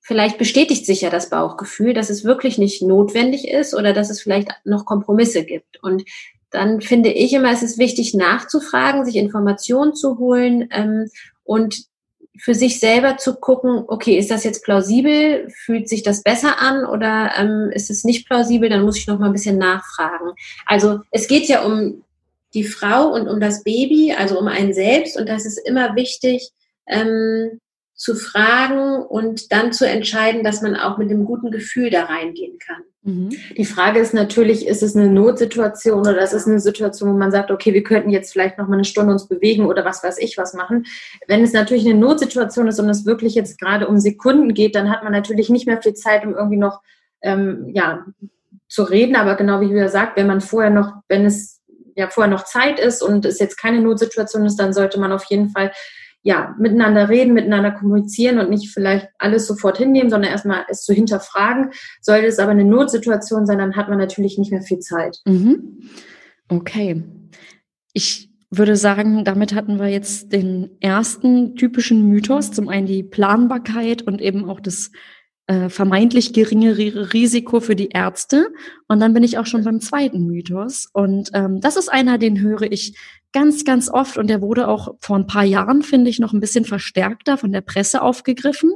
vielleicht 0.00 0.36
bestätigt 0.36 0.84
sich 0.84 1.02
ja 1.02 1.10
das 1.10 1.30
Bauchgefühl, 1.30 1.94
dass 1.94 2.10
es 2.10 2.24
wirklich 2.24 2.58
nicht 2.58 2.82
notwendig 2.82 3.46
ist 3.46 3.72
oder 3.72 3.92
dass 3.92 4.10
es 4.10 4.20
vielleicht 4.20 4.48
noch 4.64 4.84
Kompromisse 4.84 5.44
gibt. 5.44 5.80
Und 5.80 6.02
dann 6.50 6.80
finde 6.80 7.12
ich 7.12 7.32
immer, 7.34 7.52
es 7.52 7.62
ist 7.62 7.78
wichtig 7.78 8.14
nachzufragen, 8.14 9.04
sich 9.04 9.14
Informationen 9.14 9.94
zu 9.94 10.18
holen 10.18 10.68
ähm, 10.72 11.06
und 11.44 11.84
für 12.36 12.56
sich 12.56 12.80
selber 12.80 13.16
zu 13.16 13.36
gucken, 13.36 13.84
okay, 13.86 14.18
ist 14.18 14.32
das 14.32 14.42
jetzt 14.42 14.64
plausibel? 14.64 15.48
Fühlt 15.50 15.88
sich 15.88 16.02
das 16.02 16.24
besser 16.24 16.60
an 16.60 16.84
oder 16.84 17.30
ähm, 17.38 17.70
ist 17.72 17.90
es 17.90 18.02
nicht 18.02 18.26
plausibel? 18.26 18.68
Dann 18.68 18.82
muss 18.82 18.98
ich 18.98 19.06
noch 19.06 19.20
mal 19.20 19.26
ein 19.26 19.32
bisschen 19.32 19.56
nachfragen. 19.56 20.32
Also 20.66 20.98
es 21.12 21.28
geht 21.28 21.46
ja 21.46 21.62
um 21.62 22.02
die 22.54 22.64
Frau 22.64 23.12
und 23.12 23.28
um 23.28 23.40
das 23.40 23.64
Baby, 23.64 24.14
also 24.16 24.38
um 24.38 24.46
einen 24.46 24.72
selbst. 24.72 25.18
Und 25.18 25.28
das 25.28 25.44
ist 25.44 25.58
immer 25.58 25.96
wichtig, 25.96 26.50
ähm, 26.86 27.60
zu 27.96 28.16
fragen 28.16 29.02
und 29.02 29.52
dann 29.52 29.72
zu 29.72 29.86
entscheiden, 29.86 30.42
dass 30.42 30.62
man 30.62 30.76
auch 30.76 30.98
mit 30.98 31.10
einem 31.10 31.24
guten 31.24 31.50
Gefühl 31.50 31.90
da 31.90 32.04
reingehen 32.04 32.58
kann. 32.58 32.82
Mhm. 33.02 33.30
Die 33.56 33.64
Frage 33.64 34.00
ist 34.00 34.14
natürlich, 34.14 34.66
ist 34.66 34.82
es 34.82 34.96
eine 34.96 35.08
Notsituation 35.08 36.00
oder 36.00 36.20
ist 36.20 36.32
es 36.32 36.46
eine 36.46 36.58
Situation, 36.58 37.10
wo 37.10 37.16
man 37.16 37.30
sagt, 37.30 37.50
okay, 37.50 37.72
wir 37.72 37.84
könnten 37.84 38.10
jetzt 38.10 38.32
vielleicht 38.32 38.58
noch 38.58 38.66
mal 38.66 38.74
eine 38.74 38.84
Stunde 38.84 39.12
uns 39.12 39.28
bewegen 39.28 39.66
oder 39.66 39.84
was 39.84 40.02
weiß 40.02 40.18
ich 40.18 40.36
was 40.36 40.54
machen. 40.54 40.86
Wenn 41.28 41.44
es 41.44 41.52
natürlich 41.52 41.86
eine 41.86 41.98
Notsituation 41.98 42.66
ist 42.66 42.80
und 42.80 42.88
es 42.88 43.06
wirklich 43.06 43.34
jetzt 43.34 43.60
gerade 43.60 43.86
um 43.86 43.98
Sekunden 43.98 44.54
geht, 44.54 44.74
dann 44.74 44.90
hat 44.90 45.04
man 45.04 45.12
natürlich 45.12 45.48
nicht 45.48 45.66
mehr 45.66 45.80
viel 45.80 45.94
Zeit, 45.94 46.26
um 46.26 46.34
irgendwie 46.34 46.56
noch 46.56 46.80
ähm, 47.22 47.70
ja, 47.74 48.04
zu 48.68 48.82
reden. 48.82 49.14
Aber 49.14 49.36
genau 49.36 49.60
wie 49.60 49.66
Julia 49.66 49.88
sagt, 49.88 50.16
wenn 50.16 50.26
man 50.26 50.40
vorher 50.40 50.70
noch, 50.70 50.94
wenn 51.08 51.24
es 51.24 51.60
ja 51.96 52.08
vorher 52.08 52.30
noch 52.30 52.44
Zeit 52.44 52.78
ist 52.78 53.02
und 53.02 53.24
es 53.24 53.38
jetzt 53.38 53.56
keine 53.56 53.80
Notsituation 53.80 54.44
ist, 54.44 54.56
dann 54.56 54.72
sollte 54.72 54.98
man 54.98 55.12
auf 55.12 55.24
jeden 55.24 55.50
Fall 55.50 55.72
ja, 56.26 56.56
miteinander 56.58 57.10
reden, 57.10 57.34
miteinander 57.34 57.70
kommunizieren 57.70 58.38
und 58.38 58.48
nicht 58.48 58.72
vielleicht 58.72 59.08
alles 59.18 59.46
sofort 59.46 59.76
hinnehmen, 59.76 60.08
sondern 60.08 60.30
erstmal 60.30 60.64
es 60.70 60.82
zu 60.82 60.94
hinterfragen. 60.94 61.70
Sollte 62.00 62.26
es 62.26 62.38
aber 62.38 62.52
eine 62.52 62.64
Notsituation 62.64 63.44
sein, 63.44 63.58
dann 63.58 63.76
hat 63.76 63.90
man 63.90 63.98
natürlich 63.98 64.38
nicht 64.38 64.50
mehr 64.50 64.62
viel 64.62 64.78
Zeit. 64.78 65.18
Mhm. 65.26 65.82
Okay. 66.48 67.02
Ich 67.92 68.30
würde 68.50 68.76
sagen, 68.76 69.24
damit 69.24 69.54
hatten 69.54 69.78
wir 69.78 69.88
jetzt 69.88 70.32
den 70.32 70.70
ersten 70.80 71.56
typischen 71.56 72.08
Mythos, 72.08 72.52
zum 72.52 72.68
einen 72.70 72.86
die 72.86 73.02
Planbarkeit 73.02 74.00
und 74.02 74.22
eben 74.22 74.48
auch 74.48 74.60
das 74.60 74.92
äh, 75.46 75.68
vermeintlich 75.68 76.32
geringere 76.32 77.12
Risiko 77.12 77.60
für 77.60 77.76
die 77.76 77.90
Ärzte. 77.90 78.48
Und 78.88 79.00
dann 79.00 79.12
bin 79.12 79.22
ich 79.22 79.38
auch 79.38 79.46
schon 79.46 79.64
beim 79.64 79.80
zweiten 79.80 80.26
Mythos. 80.26 80.88
Und 80.92 81.30
ähm, 81.34 81.60
das 81.60 81.76
ist 81.76 81.90
einer, 81.90 82.18
den 82.18 82.40
höre 82.40 82.62
ich 82.62 82.96
ganz, 83.32 83.64
ganz 83.64 83.90
oft. 83.90 84.16
Und 84.16 84.28
der 84.28 84.40
wurde 84.40 84.68
auch 84.68 84.94
vor 85.00 85.16
ein 85.16 85.26
paar 85.26 85.44
Jahren, 85.44 85.82
finde 85.82 86.08
ich, 86.08 86.18
noch 86.18 86.32
ein 86.32 86.40
bisschen 86.40 86.64
verstärkter 86.64 87.36
von 87.36 87.52
der 87.52 87.60
Presse 87.60 88.00
aufgegriffen. 88.00 88.72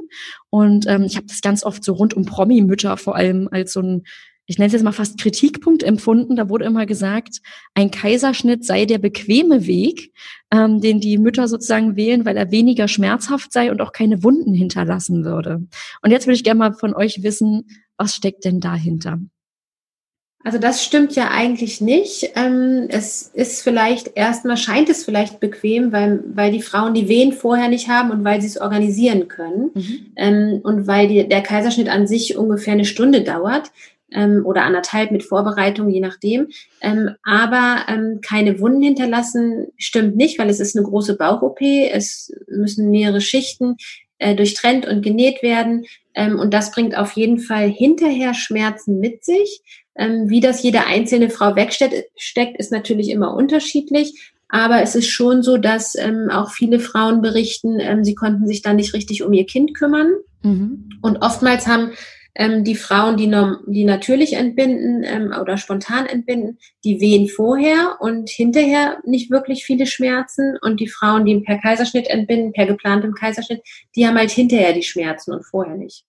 Und 0.49 0.85
ähm, 0.87 1.03
ich 1.03 1.15
habe 1.15 1.27
das 1.27 1.41
ganz 1.41 1.63
oft 1.63 1.83
so 1.83 1.93
rund 1.93 2.13
um 2.13 2.25
Promi-Mütter 2.25 2.97
vor 2.97 3.15
allem 3.15 3.47
als 3.51 3.73
so 3.73 3.81
ein 3.81 4.03
ich 4.49 4.57
nenne 4.57 4.65
es 4.65 4.73
jetzt 4.73 4.83
mal 4.83 4.91
fast 4.91 5.19
Kritikpunkt 5.19 5.83
empfunden. 5.83 6.35
Da 6.35 6.49
wurde 6.49 6.65
immer 6.65 6.87
gesagt, 6.87 7.39
ein 7.75 7.91
Kaiserschnitt 7.91 8.65
sei 8.65 8.85
der 8.85 8.97
bequeme 8.97 9.67
Weg, 9.67 10.11
ähm, 10.51 10.81
den 10.81 10.99
die 10.99 11.19
Mütter 11.19 11.47
sozusagen 11.47 11.95
wählen, 11.95 12.25
weil 12.25 12.35
er 12.35 12.49
weniger 12.49 12.87
schmerzhaft 12.87 13.53
sei 13.53 13.69
und 13.69 13.79
auch 13.79 13.91
keine 13.91 14.23
Wunden 14.23 14.55
hinterlassen 14.55 15.23
würde. 15.23 15.61
Und 16.01 16.09
jetzt 16.09 16.25
würde 16.25 16.35
ich 16.35 16.43
gerne 16.43 16.57
mal 16.57 16.73
von 16.73 16.95
euch 16.95 17.21
wissen, 17.21 17.67
was 17.95 18.15
steckt 18.15 18.43
denn 18.43 18.59
dahinter? 18.59 19.19
Also 20.43 20.57
das 20.57 20.83
stimmt 20.83 21.15
ja 21.15 21.29
eigentlich 21.29 21.79
nicht. 21.79 22.31
Ähm, 22.35 22.87
es 22.89 23.29
ist 23.31 23.61
vielleicht 23.61 24.17
erstmal 24.17 24.57
scheint 24.57 24.89
es 24.89 25.05
vielleicht 25.05 25.39
bequem, 25.39 25.91
weil, 25.91 26.23
weil 26.33 26.51
die 26.51 26.63
Frauen 26.63 26.95
die 26.95 27.07
Wehen 27.07 27.33
vorher 27.33 27.67
nicht 27.67 27.87
haben 27.87 28.09
und 28.09 28.23
weil 28.23 28.41
sie 28.41 28.47
es 28.47 28.59
organisieren 28.59 29.27
können 29.27 29.69
mhm. 29.75 30.13
ähm, 30.15 30.59
und 30.63 30.87
weil 30.87 31.07
die, 31.07 31.27
der 31.27 31.43
Kaiserschnitt 31.43 31.89
an 31.89 32.07
sich 32.07 32.35
ungefähr 32.35 32.73
eine 32.73 32.85
Stunde 32.85 33.23
dauert 33.23 33.69
ähm, 34.11 34.45
oder 34.45 34.63
anderthalb 34.63 35.11
mit 35.11 35.23
Vorbereitung, 35.23 35.89
je 35.89 35.99
nachdem. 35.99 36.47
Ähm, 36.81 37.15
aber 37.23 37.85
ähm, 37.87 38.19
keine 38.21 38.59
Wunden 38.59 38.81
hinterlassen 38.81 39.67
stimmt 39.77 40.15
nicht, 40.15 40.39
weil 40.39 40.49
es 40.49 40.59
ist 40.59 40.75
eine 40.75 40.85
große 40.85 41.17
Bauch-OP. 41.17 41.61
Es 41.61 42.31
müssen 42.47 42.89
mehrere 42.89 43.21
Schichten 43.21 43.77
äh, 44.17 44.35
durchtrennt 44.35 44.85
und 44.85 45.01
genäht 45.01 45.41
werden. 45.41 45.85
Ähm, 46.13 46.39
und 46.39 46.53
das 46.53 46.71
bringt 46.71 46.97
auf 46.97 47.13
jeden 47.13 47.39
Fall 47.39 47.69
hinterher 47.69 48.33
Schmerzen 48.33 48.99
mit 48.99 49.23
sich. 49.23 49.61
Ähm, 49.95 50.29
wie 50.29 50.39
das 50.39 50.63
jede 50.63 50.85
einzelne 50.85 51.29
Frau 51.29 51.55
wegsteckt, 51.55 52.57
ist 52.57 52.71
natürlich 52.71 53.09
immer 53.09 53.33
unterschiedlich. 53.33 54.33
Aber 54.49 54.81
es 54.81 54.95
ist 54.95 55.07
schon 55.07 55.43
so, 55.43 55.57
dass 55.57 55.95
ähm, 55.95 56.29
auch 56.31 56.51
viele 56.51 56.79
Frauen 56.79 57.21
berichten, 57.21 57.79
ähm, 57.79 58.03
sie 58.03 58.15
konnten 58.15 58.47
sich 58.47 58.63
dann 58.63 58.77
nicht 58.77 58.93
richtig 58.93 59.23
um 59.23 59.31
ihr 59.31 59.45
Kind 59.45 59.75
kümmern. 59.75 60.11
Mhm. 60.41 60.89
Und 61.01 61.21
oftmals 61.21 61.67
haben 61.67 61.91
ähm, 62.35 62.63
die 62.63 62.75
Frauen, 62.75 63.17
die, 63.17 63.29
die 63.67 63.85
natürlich 63.85 64.33
entbinden 64.33 65.03
ähm, 65.03 65.33
oder 65.39 65.57
spontan 65.57 66.05
entbinden, 66.05 66.57
die 66.83 67.01
wehen 67.01 67.27
vorher 67.27 67.97
und 67.99 68.29
hinterher 68.29 68.99
nicht 69.05 69.31
wirklich 69.31 69.65
viele 69.65 69.85
Schmerzen. 69.85 70.57
Und 70.61 70.79
die 70.79 70.87
Frauen, 70.87 71.25
die 71.25 71.39
per 71.41 71.59
Kaiserschnitt 71.59 72.07
entbinden, 72.07 72.53
per 72.53 72.65
geplantem 72.65 73.13
Kaiserschnitt, 73.13 73.61
die 73.95 74.07
haben 74.07 74.17
halt 74.17 74.31
hinterher 74.31 74.73
die 74.73 74.83
Schmerzen 74.83 75.33
und 75.33 75.45
vorher 75.45 75.75
nicht. 75.75 76.05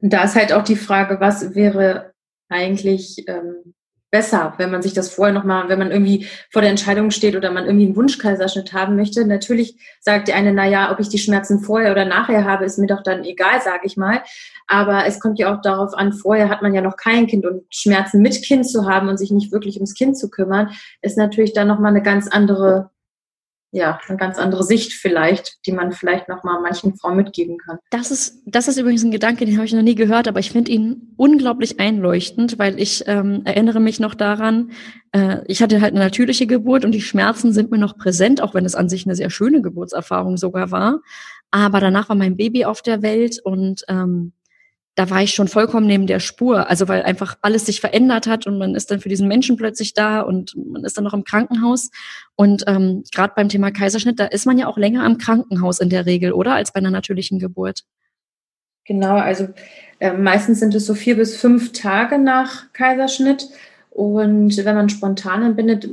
Und 0.00 0.12
da 0.12 0.24
ist 0.24 0.34
halt 0.34 0.52
auch 0.52 0.64
die 0.64 0.76
Frage, 0.76 1.20
was 1.20 1.54
wäre 1.54 2.14
eigentlich 2.48 3.24
ähm, 3.28 3.73
besser, 4.14 4.54
wenn 4.58 4.70
man 4.70 4.80
sich 4.80 4.92
das 4.92 5.12
vorher 5.12 5.34
nochmal, 5.34 5.68
wenn 5.68 5.80
man 5.80 5.90
irgendwie 5.90 6.28
vor 6.52 6.62
der 6.62 6.70
Entscheidung 6.70 7.10
steht 7.10 7.34
oder 7.34 7.50
man 7.50 7.64
irgendwie 7.64 7.86
einen 7.86 7.96
Wunschkaiserschnitt 7.96 8.72
haben 8.72 8.94
möchte. 8.94 9.26
Natürlich 9.26 9.76
sagt 9.98 10.28
die 10.28 10.34
eine, 10.34 10.52
na 10.52 10.68
ja, 10.68 10.92
ob 10.92 11.00
ich 11.00 11.08
die 11.08 11.18
Schmerzen 11.18 11.58
vorher 11.58 11.90
oder 11.90 12.04
nachher 12.04 12.44
habe, 12.44 12.64
ist 12.64 12.78
mir 12.78 12.86
doch 12.86 13.02
dann 13.02 13.24
egal, 13.24 13.60
sage 13.60 13.86
ich 13.86 13.96
mal. 13.96 14.22
Aber 14.68 15.04
es 15.04 15.18
kommt 15.18 15.40
ja 15.40 15.52
auch 15.52 15.60
darauf 15.62 15.94
an, 15.94 16.12
vorher 16.12 16.48
hat 16.48 16.62
man 16.62 16.72
ja 16.74 16.80
noch 16.80 16.96
kein 16.96 17.26
Kind 17.26 17.44
und 17.44 17.64
Schmerzen 17.70 18.22
mit 18.22 18.40
Kind 18.40 18.70
zu 18.70 18.88
haben 18.88 19.08
und 19.08 19.18
sich 19.18 19.32
nicht 19.32 19.50
wirklich 19.50 19.78
ums 19.78 19.94
Kind 19.94 20.16
zu 20.16 20.30
kümmern, 20.30 20.70
ist 21.02 21.18
natürlich 21.18 21.52
dann 21.52 21.66
nochmal 21.66 21.90
eine 21.90 22.02
ganz 22.02 22.28
andere 22.28 22.90
ja, 23.74 23.98
eine 24.06 24.16
ganz 24.16 24.38
andere 24.38 24.62
Sicht 24.62 24.92
vielleicht, 24.92 25.66
die 25.66 25.72
man 25.72 25.90
vielleicht 25.90 26.28
noch 26.28 26.44
mal 26.44 26.60
manchen 26.60 26.96
Frauen 26.96 27.16
mitgeben 27.16 27.58
kann. 27.58 27.78
Das 27.90 28.12
ist, 28.12 28.40
das 28.46 28.68
ist 28.68 28.78
übrigens 28.78 29.02
ein 29.02 29.10
Gedanke, 29.10 29.44
den 29.44 29.56
habe 29.56 29.66
ich 29.66 29.72
noch 29.72 29.82
nie 29.82 29.96
gehört, 29.96 30.28
aber 30.28 30.38
ich 30.38 30.52
finde 30.52 30.70
ihn 30.70 31.12
unglaublich 31.16 31.80
einleuchtend, 31.80 32.56
weil 32.60 32.78
ich 32.78 33.02
ähm, 33.08 33.42
erinnere 33.44 33.80
mich 33.80 33.98
noch 33.98 34.14
daran, 34.14 34.70
äh, 35.10 35.38
ich 35.46 35.60
hatte 35.60 35.80
halt 35.80 35.92
eine 35.92 36.04
natürliche 36.04 36.46
Geburt 36.46 36.84
und 36.84 36.92
die 36.92 37.00
Schmerzen 37.00 37.52
sind 37.52 37.72
mir 37.72 37.78
noch 37.78 37.98
präsent, 37.98 38.40
auch 38.40 38.54
wenn 38.54 38.64
es 38.64 38.76
an 38.76 38.88
sich 38.88 39.06
eine 39.06 39.16
sehr 39.16 39.30
schöne 39.30 39.60
Geburtserfahrung 39.60 40.36
sogar 40.36 40.70
war. 40.70 41.00
Aber 41.50 41.80
danach 41.80 42.08
war 42.08 42.16
mein 42.16 42.36
Baby 42.36 42.64
auf 42.66 42.80
der 42.80 43.02
Welt 43.02 43.40
und 43.42 43.82
ähm, 43.88 44.34
da 44.94 45.10
war 45.10 45.22
ich 45.22 45.34
schon 45.34 45.48
vollkommen 45.48 45.86
neben 45.86 46.06
der 46.06 46.20
Spur. 46.20 46.70
Also 46.70 46.88
weil 46.88 47.02
einfach 47.02 47.36
alles 47.42 47.66
sich 47.66 47.80
verändert 47.80 48.26
hat 48.26 48.46
und 48.46 48.58
man 48.58 48.74
ist 48.74 48.90
dann 48.90 49.00
für 49.00 49.08
diesen 49.08 49.28
Menschen 49.28 49.56
plötzlich 49.56 49.94
da 49.94 50.20
und 50.20 50.54
man 50.56 50.84
ist 50.84 50.96
dann 50.96 51.04
noch 51.04 51.14
im 51.14 51.24
Krankenhaus. 51.24 51.90
Und 52.36 52.64
ähm, 52.66 53.02
gerade 53.12 53.32
beim 53.34 53.48
Thema 53.48 53.70
Kaiserschnitt, 53.70 54.20
da 54.20 54.26
ist 54.26 54.46
man 54.46 54.58
ja 54.58 54.68
auch 54.68 54.78
länger 54.78 55.04
am 55.04 55.18
Krankenhaus 55.18 55.80
in 55.80 55.88
der 55.88 56.06
Regel, 56.06 56.32
oder? 56.32 56.54
Als 56.54 56.72
bei 56.72 56.78
einer 56.78 56.90
natürlichen 56.90 57.38
Geburt. 57.38 57.84
Genau, 58.86 59.16
also 59.16 59.48
äh, 59.98 60.12
meistens 60.12 60.60
sind 60.60 60.74
es 60.74 60.86
so 60.86 60.94
vier 60.94 61.16
bis 61.16 61.36
fünf 61.36 61.72
Tage 61.72 62.18
nach 62.18 62.72
Kaiserschnitt. 62.72 63.48
Und 63.90 64.56
wenn 64.64 64.74
man 64.74 64.88
spontan 64.88 65.42
entbindet, 65.42 65.88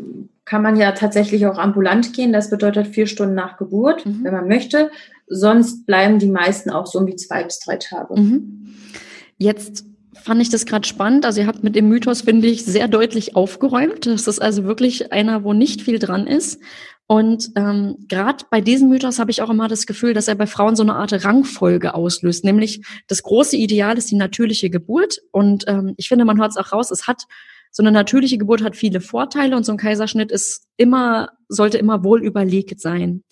kann 0.45 0.63
man 0.63 0.75
ja 0.75 0.91
tatsächlich 0.91 1.45
auch 1.45 1.57
ambulant 1.57 2.13
gehen. 2.13 2.33
Das 2.33 2.49
bedeutet 2.49 2.87
vier 2.87 3.07
Stunden 3.07 3.35
nach 3.35 3.57
Geburt, 3.57 4.05
mhm. 4.05 4.23
wenn 4.23 4.33
man 4.33 4.47
möchte. 4.47 4.91
Sonst 5.33 5.85
bleiben 5.85 6.19
die 6.19 6.27
meisten 6.27 6.69
auch 6.69 6.85
so 6.85 6.99
um 6.99 7.05
die 7.05 7.15
zwei 7.15 7.43
bis 7.43 7.59
drei 7.59 7.77
Tage. 7.77 8.19
Mhm. 8.19 8.75
Jetzt 9.37 9.85
fand 10.13 10.41
ich 10.41 10.49
das 10.49 10.65
gerade 10.65 10.87
spannend. 10.87 11.25
Also 11.25 11.39
ihr 11.41 11.47
habt 11.47 11.63
mit 11.63 11.75
dem 11.75 11.87
Mythos, 11.87 12.21
finde 12.21 12.47
ich, 12.47 12.65
sehr 12.65 12.87
deutlich 12.87 13.35
aufgeräumt. 13.35 14.05
Das 14.05 14.27
ist 14.27 14.41
also 14.41 14.65
wirklich 14.65 15.11
einer, 15.13 15.43
wo 15.43 15.53
nicht 15.53 15.81
viel 15.81 15.99
dran 15.99 16.27
ist. 16.27 16.59
Und 17.07 17.51
ähm, 17.55 17.95
gerade 18.07 18.45
bei 18.49 18.61
diesem 18.61 18.89
Mythos 18.89 19.19
habe 19.19 19.31
ich 19.31 19.41
auch 19.41 19.49
immer 19.49 19.67
das 19.67 19.85
Gefühl, 19.85 20.13
dass 20.13 20.27
er 20.27 20.35
bei 20.35 20.47
Frauen 20.47 20.75
so 20.75 20.83
eine 20.83 20.95
Art 20.95 21.25
Rangfolge 21.25 21.93
auslöst. 21.93 22.43
Nämlich 22.43 22.85
das 23.07 23.23
große 23.23 23.57
Ideal 23.57 23.97
ist 23.97 24.11
die 24.11 24.15
natürliche 24.15 24.69
Geburt. 24.69 25.19
Und 25.31 25.63
ähm, 25.67 25.93
ich 25.97 26.09
finde, 26.09 26.25
man 26.25 26.39
hört 26.39 26.51
es 26.51 26.57
auch 26.57 26.71
raus, 26.71 26.91
es 26.91 27.07
hat 27.07 27.23
so 27.71 27.83
eine 27.83 27.91
natürliche 27.91 28.37
Geburt 28.37 28.61
hat 28.63 28.75
viele 28.75 28.99
Vorteile 28.99 29.55
und 29.55 29.65
so 29.65 29.71
ein 29.71 29.77
Kaiserschnitt 29.77 30.29
ist 30.31 30.67
immer, 30.75 31.29
sollte 31.51 31.77
immer 31.77 32.03
wohl 32.03 32.23
überlegt 32.23 32.79
sein. 32.79 33.23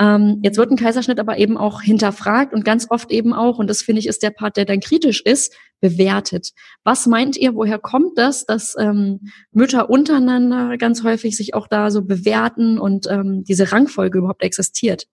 Ähm, 0.00 0.40
jetzt 0.42 0.58
wird 0.58 0.70
ein 0.70 0.76
Kaiserschnitt 0.76 1.20
aber 1.20 1.38
eben 1.38 1.56
auch 1.56 1.80
hinterfragt 1.80 2.52
und 2.52 2.64
ganz 2.64 2.86
oft 2.90 3.10
eben 3.10 3.32
auch, 3.32 3.58
und 3.58 3.70
das 3.70 3.82
finde 3.82 4.00
ich 4.00 4.08
ist 4.08 4.22
der 4.22 4.30
Part, 4.30 4.56
der 4.56 4.64
dann 4.64 4.80
kritisch 4.80 5.22
ist, 5.22 5.54
bewertet. 5.80 6.50
Was 6.84 7.06
meint 7.06 7.36
ihr, 7.36 7.54
woher 7.54 7.78
kommt 7.78 8.18
das, 8.18 8.44
dass 8.44 8.74
ähm, 8.78 9.30
Mütter 9.52 9.88
untereinander 9.90 10.76
ganz 10.76 11.04
häufig 11.04 11.36
sich 11.36 11.54
auch 11.54 11.68
da 11.68 11.90
so 11.90 12.02
bewerten 12.02 12.78
und 12.78 13.06
ähm, 13.08 13.44
diese 13.44 13.70
Rangfolge 13.70 14.18
überhaupt 14.18 14.42
existiert? 14.42 15.06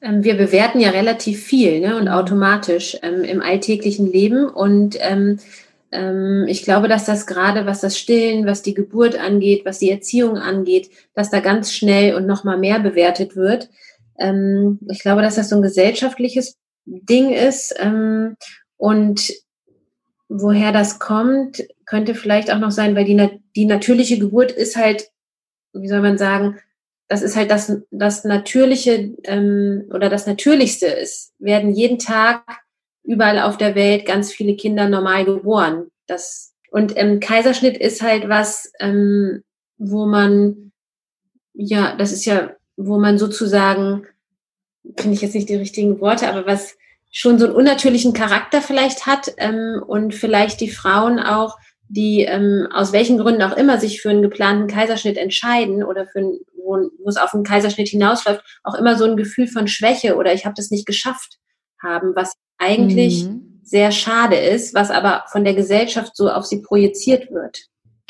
Ähm, 0.00 0.24
wir 0.24 0.36
bewerten 0.36 0.80
ja 0.80 0.90
relativ 0.90 1.42
viel 1.42 1.80
ne, 1.80 1.98
und 1.98 2.08
automatisch 2.08 2.96
ähm, 3.02 3.24
im 3.24 3.42
alltäglichen 3.42 4.10
Leben 4.10 4.46
und 4.48 4.96
ähm, 5.00 5.38
ich 6.48 6.62
glaube, 6.62 6.88
dass 6.88 7.04
das 7.04 7.26
gerade, 7.26 7.66
was 7.66 7.80
das 7.80 7.98
Stillen, 7.98 8.46
was 8.46 8.62
die 8.62 8.74
Geburt 8.74 9.18
angeht, 9.18 9.64
was 9.64 9.78
die 9.78 9.90
Erziehung 9.90 10.36
angeht, 10.36 10.90
dass 11.14 11.30
da 11.30 11.40
ganz 11.40 11.72
schnell 11.72 12.14
und 12.14 12.26
nochmal 12.26 12.58
mehr 12.58 12.80
bewertet 12.80 13.36
wird. 13.36 13.70
Ähm, 14.18 14.78
ich 14.90 15.00
glaube, 15.00 15.22
dass 15.22 15.36
das 15.36 15.48
so 15.48 15.56
ein 15.56 15.62
gesellschaftliches 15.62 16.56
Ding 16.84 17.32
ist. 17.32 17.74
Ähm, 17.78 18.36
und 18.76 19.32
woher 20.28 20.72
das 20.72 20.98
kommt, 20.98 21.64
könnte 21.84 22.14
vielleicht 22.14 22.52
auch 22.52 22.58
noch 22.58 22.70
sein, 22.72 22.96
weil 22.96 23.04
die, 23.04 23.40
die 23.54 23.66
natürliche 23.66 24.18
Geburt 24.18 24.52
ist 24.52 24.76
halt, 24.76 25.10
wie 25.72 25.88
soll 25.88 26.00
man 26.00 26.18
sagen, 26.18 26.58
das 27.08 27.22
ist 27.22 27.36
halt 27.36 27.50
das, 27.50 27.72
das 27.90 28.24
Natürliche 28.24 29.14
ähm, 29.24 29.88
oder 29.92 30.08
das 30.08 30.26
Natürlichste 30.26 30.86
ist, 30.86 31.32
werden 31.38 31.72
jeden 31.72 31.98
Tag 31.98 32.42
überall 33.06 33.40
auf 33.40 33.56
der 33.56 33.74
Welt 33.74 34.04
ganz 34.04 34.32
viele 34.32 34.56
Kinder 34.56 34.88
normal 34.88 35.24
geboren. 35.24 35.90
Das, 36.06 36.54
und 36.70 36.96
ähm, 36.96 37.20
Kaiserschnitt 37.20 37.76
ist 37.76 38.02
halt 38.02 38.28
was, 38.28 38.72
ähm, 38.80 39.42
wo 39.78 40.06
man, 40.06 40.72
ja, 41.54 41.94
das 41.96 42.12
ist 42.12 42.24
ja, 42.24 42.54
wo 42.76 42.98
man 42.98 43.18
sozusagen, 43.18 44.06
finde 44.96 45.14
ich 45.14 45.22
jetzt 45.22 45.34
nicht 45.34 45.48
die 45.48 45.56
richtigen 45.56 46.00
Worte, 46.00 46.28
aber 46.28 46.46
was 46.46 46.76
schon 47.10 47.38
so 47.38 47.46
einen 47.46 47.54
unnatürlichen 47.54 48.12
Charakter 48.12 48.60
vielleicht 48.60 49.06
hat 49.06 49.32
ähm, 49.38 49.82
und 49.86 50.14
vielleicht 50.14 50.60
die 50.60 50.70
Frauen 50.70 51.18
auch, 51.18 51.56
die 51.88 52.22
ähm, 52.22 52.68
aus 52.72 52.92
welchen 52.92 53.16
Gründen 53.16 53.42
auch 53.42 53.56
immer 53.56 53.78
sich 53.78 54.02
für 54.02 54.10
einen 54.10 54.22
geplanten 54.22 54.66
Kaiserschnitt 54.66 55.16
entscheiden 55.16 55.84
oder 55.84 56.06
für 56.06 56.18
einen, 56.18 56.40
wo, 56.56 56.90
wo 56.98 57.08
es 57.08 57.16
auf 57.16 57.32
einen 57.32 57.44
Kaiserschnitt 57.44 57.88
hinausläuft, 57.88 58.42
auch 58.64 58.74
immer 58.74 58.98
so 58.98 59.04
ein 59.04 59.16
Gefühl 59.16 59.46
von 59.46 59.68
Schwäche 59.68 60.16
oder 60.16 60.34
ich 60.34 60.44
habe 60.44 60.54
das 60.56 60.70
nicht 60.70 60.86
geschafft 60.86 61.38
haben, 61.82 62.14
was 62.14 62.34
eigentlich 62.58 63.24
mhm. 63.24 63.60
sehr 63.62 63.92
schade 63.92 64.36
ist, 64.36 64.74
was 64.74 64.90
aber 64.90 65.24
von 65.30 65.44
der 65.44 65.54
Gesellschaft 65.54 66.16
so 66.16 66.30
auf 66.30 66.46
sie 66.46 66.62
projiziert 66.62 67.30
wird. 67.30 67.68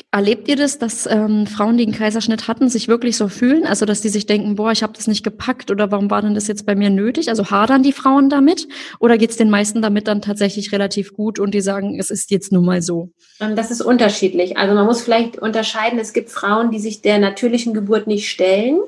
Erlebt 0.09 0.47
ihr 0.47 0.55
das, 0.55 0.79
dass 0.79 1.05
ähm, 1.05 1.45
Frauen, 1.47 1.77
die 1.77 1.83
einen 1.83 1.93
Kaiserschnitt 1.93 2.47
hatten, 2.47 2.69
sich 2.69 2.87
wirklich 2.87 3.17
so 3.17 3.27
fühlen? 3.27 3.65
Also, 3.65 3.85
dass 3.85 3.99
die 3.99 4.07
sich 4.07 4.25
denken, 4.25 4.55
boah, 4.55 4.71
ich 4.71 4.81
habe 4.81 4.93
das 4.93 5.05
nicht 5.05 5.21
gepackt 5.21 5.69
oder 5.69 5.91
warum 5.91 6.09
war 6.09 6.21
denn 6.21 6.33
das 6.33 6.47
jetzt 6.47 6.65
bei 6.65 6.75
mir 6.75 6.89
nötig? 6.89 7.27
Also 7.27 7.51
hadern 7.51 7.83
die 7.83 7.91
Frauen 7.91 8.29
damit? 8.29 8.69
Oder 8.99 9.17
geht 9.17 9.31
es 9.31 9.37
den 9.37 9.49
meisten 9.49 9.81
damit 9.81 10.07
dann 10.07 10.21
tatsächlich 10.21 10.71
relativ 10.71 11.13
gut 11.13 11.39
und 11.39 11.53
die 11.53 11.59
sagen, 11.59 11.99
es 11.99 12.09
ist 12.09 12.31
jetzt 12.31 12.53
nun 12.53 12.65
mal 12.65 12.81
so? 12.81 13.11
Das 13.39 13.69
ist 13.69 13.81
unterschiedlich. 13.81 14.57
Also 14.57 14.73
man 14.75 14.85
muss 14.85 15.01
vielleicht 15.01 15.39
unterscheiden, 15.39 15.99
es 15.99 16.13
gibt 16.13 16.29
Frauen, 16.29 16.71
die 16.71 16.79
sich 16.79 17.01
der 17.01 17.19
natürlichen 17.19 17.73
Geburt 17.73 18.07
nicht 18.07 18.29
stellen, 18.29 18.79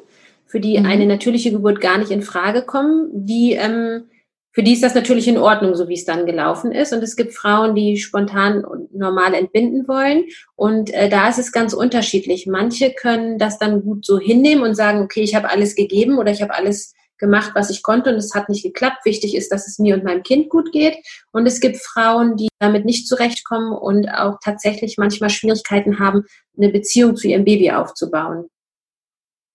für 0.45 0.61
die 0.61 0.79
mhm. 0.79 0.85
eine 0.85 1.05
natürliche 1.05 1.51
Geburt 1.51 1.81
gar 1.81 1.97
nicht 1.97 2.11
in 2.11 2.21
Frage 2.21 2.61
kommen, 2.61 3.09
die 3.11 3.53
ähm, 3.53 4.05
für 4.59 4.63
die 4.63 4.73
ist 4.73 4.83
das 4.83 4.93
natürlich 4.93 5.29
in 5.29 5.37
Ordnung, 5.37 5.73
so 5.73 5.87
wie 5.87 5.93
es 5.93 6.03
dann 6.03 6.25
gelaufen 6.25 6.73
ist. 6.73 6.91
Und 6.91 7.01
es 7.01 7.15
gibt 7.15 7.33
Frauen, 7.33 7.75
die 7.75 7.95
spontan 7.95 8.65
und 8.65 8.93
normal 8.93 9.33
entbinden 9.33 9.87
wollen. 9.87 10.25
Und 10.57 10.93
äh, 10.93 11.07
da 11.07 11.29
ist 11.29 11.39
es 11.39 11.53
ganz 11.53 11.73
unterschiedlich. 11.73 12.45
Manche 12.45 12.91
können 12.91 13.37
das 13.37 13.57
dann 13.57 13.81
gut 13.83 14.05
so 14.05 14.19
hinnehmen 14.19 14.63
und 14.63 14.75
sagen, 14.75 14.99
okay, 15.01 15.21
ich 15.21 15.33
habe 15.33 15.49
alles 15.49 15.75
gegeben 15.75 16.17
oder 16.17 16.33
ich 16.33 16.41
habe 16.41 16.53
alles 16.53 16.93
gemacht, 17.17 17.51
was 17.55 17.69
ich 17.69 17.83
konnte 17.83 18.09
und 18.09 18.17
es 18.17 18.35
hat 18.35 18.49
nicht 18.49 18.61
geklappt. 18.61 19.05
Wichtig 19.05 19.33
ist, 19.33 19.49
dass 19.49 19.65
es 19.65 19.79
mir 19.79 19.95
und 19.95 20.03
meinem 20.03 20.23
Kind 20.23 20.49
gut 20.49 20.73
geht. 20.73 20.97
Und 21.31 21.45
es 21.45 21.61
gibt 21.61 21.77
Frauen, 21.77 22.35
die 22.35 22.49
damit 22.59 22.83
nicht 22.83 23.07
zurechtkommen 23.07 23.71
und 23.71 24.09
auch 24.09 24.39
tatsächlich 24.43 24.97
manchmal 24.97 25.29
Schwierigkeiten 25.29 25.99
haben, 25.99 26.25
eine 26.57 26.67
Beziehung 26.67 27.15
zu 27.15 27.29
ihrem 27.29 27.45
Baby 27.45 27.71
aufzubauen. 27.71 28.49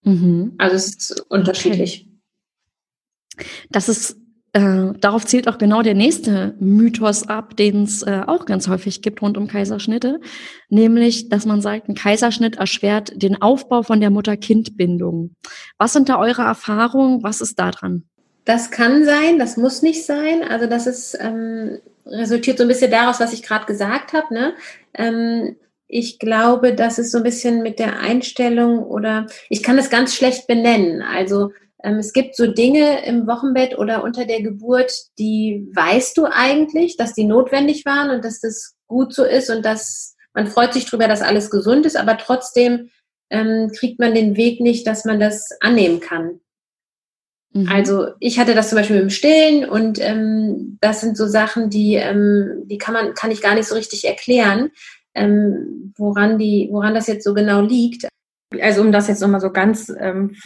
Mhm. 0.00 0.54
Also 0.56 0.76
es 0.76 0.86
ist 0.96 1.26
unterschiedlich. 1.28 2.06
Okay. 3.36 3.46
Das 3.68 3.90
ist 3.90 4.23
äh, 4.54 4.92
darauf 5.00 5.26
zielt 5.26 5.48
auch 5.48 5.58
genau 5.58 5.82
der 5.82 5.94
nächste 5.94 6.54
Mythos 6.58 7.28
ab, 7.28 7.56
den 7.56 7.82
es 7.82 8.02
äh, 8.02 8.22
auch 8.26 8.46
ganz 8.46 8.68
häufig 8.68 9.02
gibt 9.02 9.20
rund 9.20 9.36
um 9.36 9.46
Kaiserschnitte, 9.46 10.20
nämlich, 10.68 11.28
dass 11.28 11.44
man 11.44 11.60
sagt, 11.60 11.88
ein 11.88 11.94
Kaiserschnitt 11.94 12.56
erschwert 12.56 13.12
den 13.20 13.42
Aufbau 13.42 13.82
von 13.82 14.00
der 14.00 14.10
Mutter-Kind-Bindung. 14.10 15.34
Was 15.76 15.92
sind 15.92 16.08
da 16.08 16.18
eure 16.18 16.42
Erfahrungen? 16.42 17.22
Was 17.22 17.40
ist 17.40 17.58
da 17.58 17.70
dran? 17.70 18.04
Das 18.44 18.70
kann 18.70 19.04
sein, 19.04 19.38
das 19.38 19.56
muss 19.56 19.82
nicht 19.82 20.06
sein. 20.06 20.42
Also 20.48 20.66
das 20.66 20.86
ist 20.86 21.18
ähm, 21.20 21.78
resultiert 22.06 22.58
so 22.58 22.64
ein 22.64 22.68
bisschen 22.68 22.90
daraus, 22.90 23.20
was 23.20 23.32
ich 23.32 23.42
gerade 23.42 23.66
gesagt 23.66 24.12
habe. 24.12 24.32
Ne? 24.32 24.54
Ähm, 24.94 25.56
ich 25.86 26.18
glaube, 26.18 26.74
das 26.74 26.98
ist 26.98 27.12
so 27.12 27.18
ein 27.18 27.24
bisschen 27.24 27.62
mit 27.62 27.78
der 27.78 27.98
Einstellung 28.00 28.78
oder 28.78 29.26
ich 29.48 29.62
kann 29.62 29.76
das 29.76 29.90
ganz 29.90 30.14
schlecht 30.14 30.46
benennen. 30.46 31.02
Also 31.02 31.50
es 31.84 32.12
gibt 32.12 32.34
so 32.34 32.46
Dinge 32.46 33.04
im 33.04 33.26
Wochenbett 33.26 33.78
oder 33.78 34.02
unter 34.02 34.24
der 34.24 34.42
Geburt, 34.42 34.92
die 35.18 35.68
weißt 35.74 36.16
du 36.16 36.24
eigentlich, 36.24 36.96
dass 36.96 37.12
die 37.12 37.24
notwendig 37.24 37.84
waren 37.84 38.10
und 38.10 38.24
dass 38.24 38.40
das 38.40 38.74
gut 38.86 39.14
so 39.14 39.24
ist 39.24 39.50
und 39.50 39.64
dass 39.64 40.16
man 40.32 40.46
freut 40.46 40.72
sich 40.72 40.86
darüber, 40.86 41.08
dass 41.08 41.22
alles 41.22 41.50
gesund 41.50 41.86
ist, 41.86 41.96
aber 41.96 42.16
trotzdem 42.16 42.90
ähm, 43.30 43.70
kriegt 43.76 44.00
man 44.00 44.14
den 44.14 44.36
Weg 44.36 44.60
nicht, 44.60 44.86
dass 44.86 45.04
man 45.04 45.20
das 45.20 45.48
annehmen 45.60 46.00
kann. 46.00 46.40
Mhm. 47.52 47.68
Also 47.68 48.08
ich 48.18 48.38
hatte 48.38 48.54
das 48.54 48.70
zum 48.70 48.78
Beispiel 48.78 48.96
mit 48.96 49.04
dem 49.04 49.10
Stillen 49.10 49.68
und 49.68 50.00
ähm, 50.00 50.78
das 50.80 51.00
sind 51.00 51.16
so 51.16 51.26
Sachen, 51.26 51.70
die, 51.70 51.94
ähm, 51.94 52.62
die 52.64 52.78
kann 52.78 52.94
man, 52.94 53.14
kann 53.14 53.30
ich 53.30 53.42
gar 53.42 53.54
nicht 53.54 53.68
so 53.68 53.74
richtig 53.74 54.06
erklären, 54.06 54.70
ähm, 55.14 55.92
woran 55.96 56.38
die, 56.38 56.68
woran 56.72 56.94
das 56.94 57.06
jetzt 57.06 57.24
so 57.24 57.34
genau 57.34 57.60
liegt 57.60 58.08
also 58.60 58.80
um 58.82 58.92
das 58.92 59.08
jetzt 59.08 59.20
nochmal 59.20 59.40
so 59.40 59.50
ganz 59.50 59.92
ähm, 59.98 60.36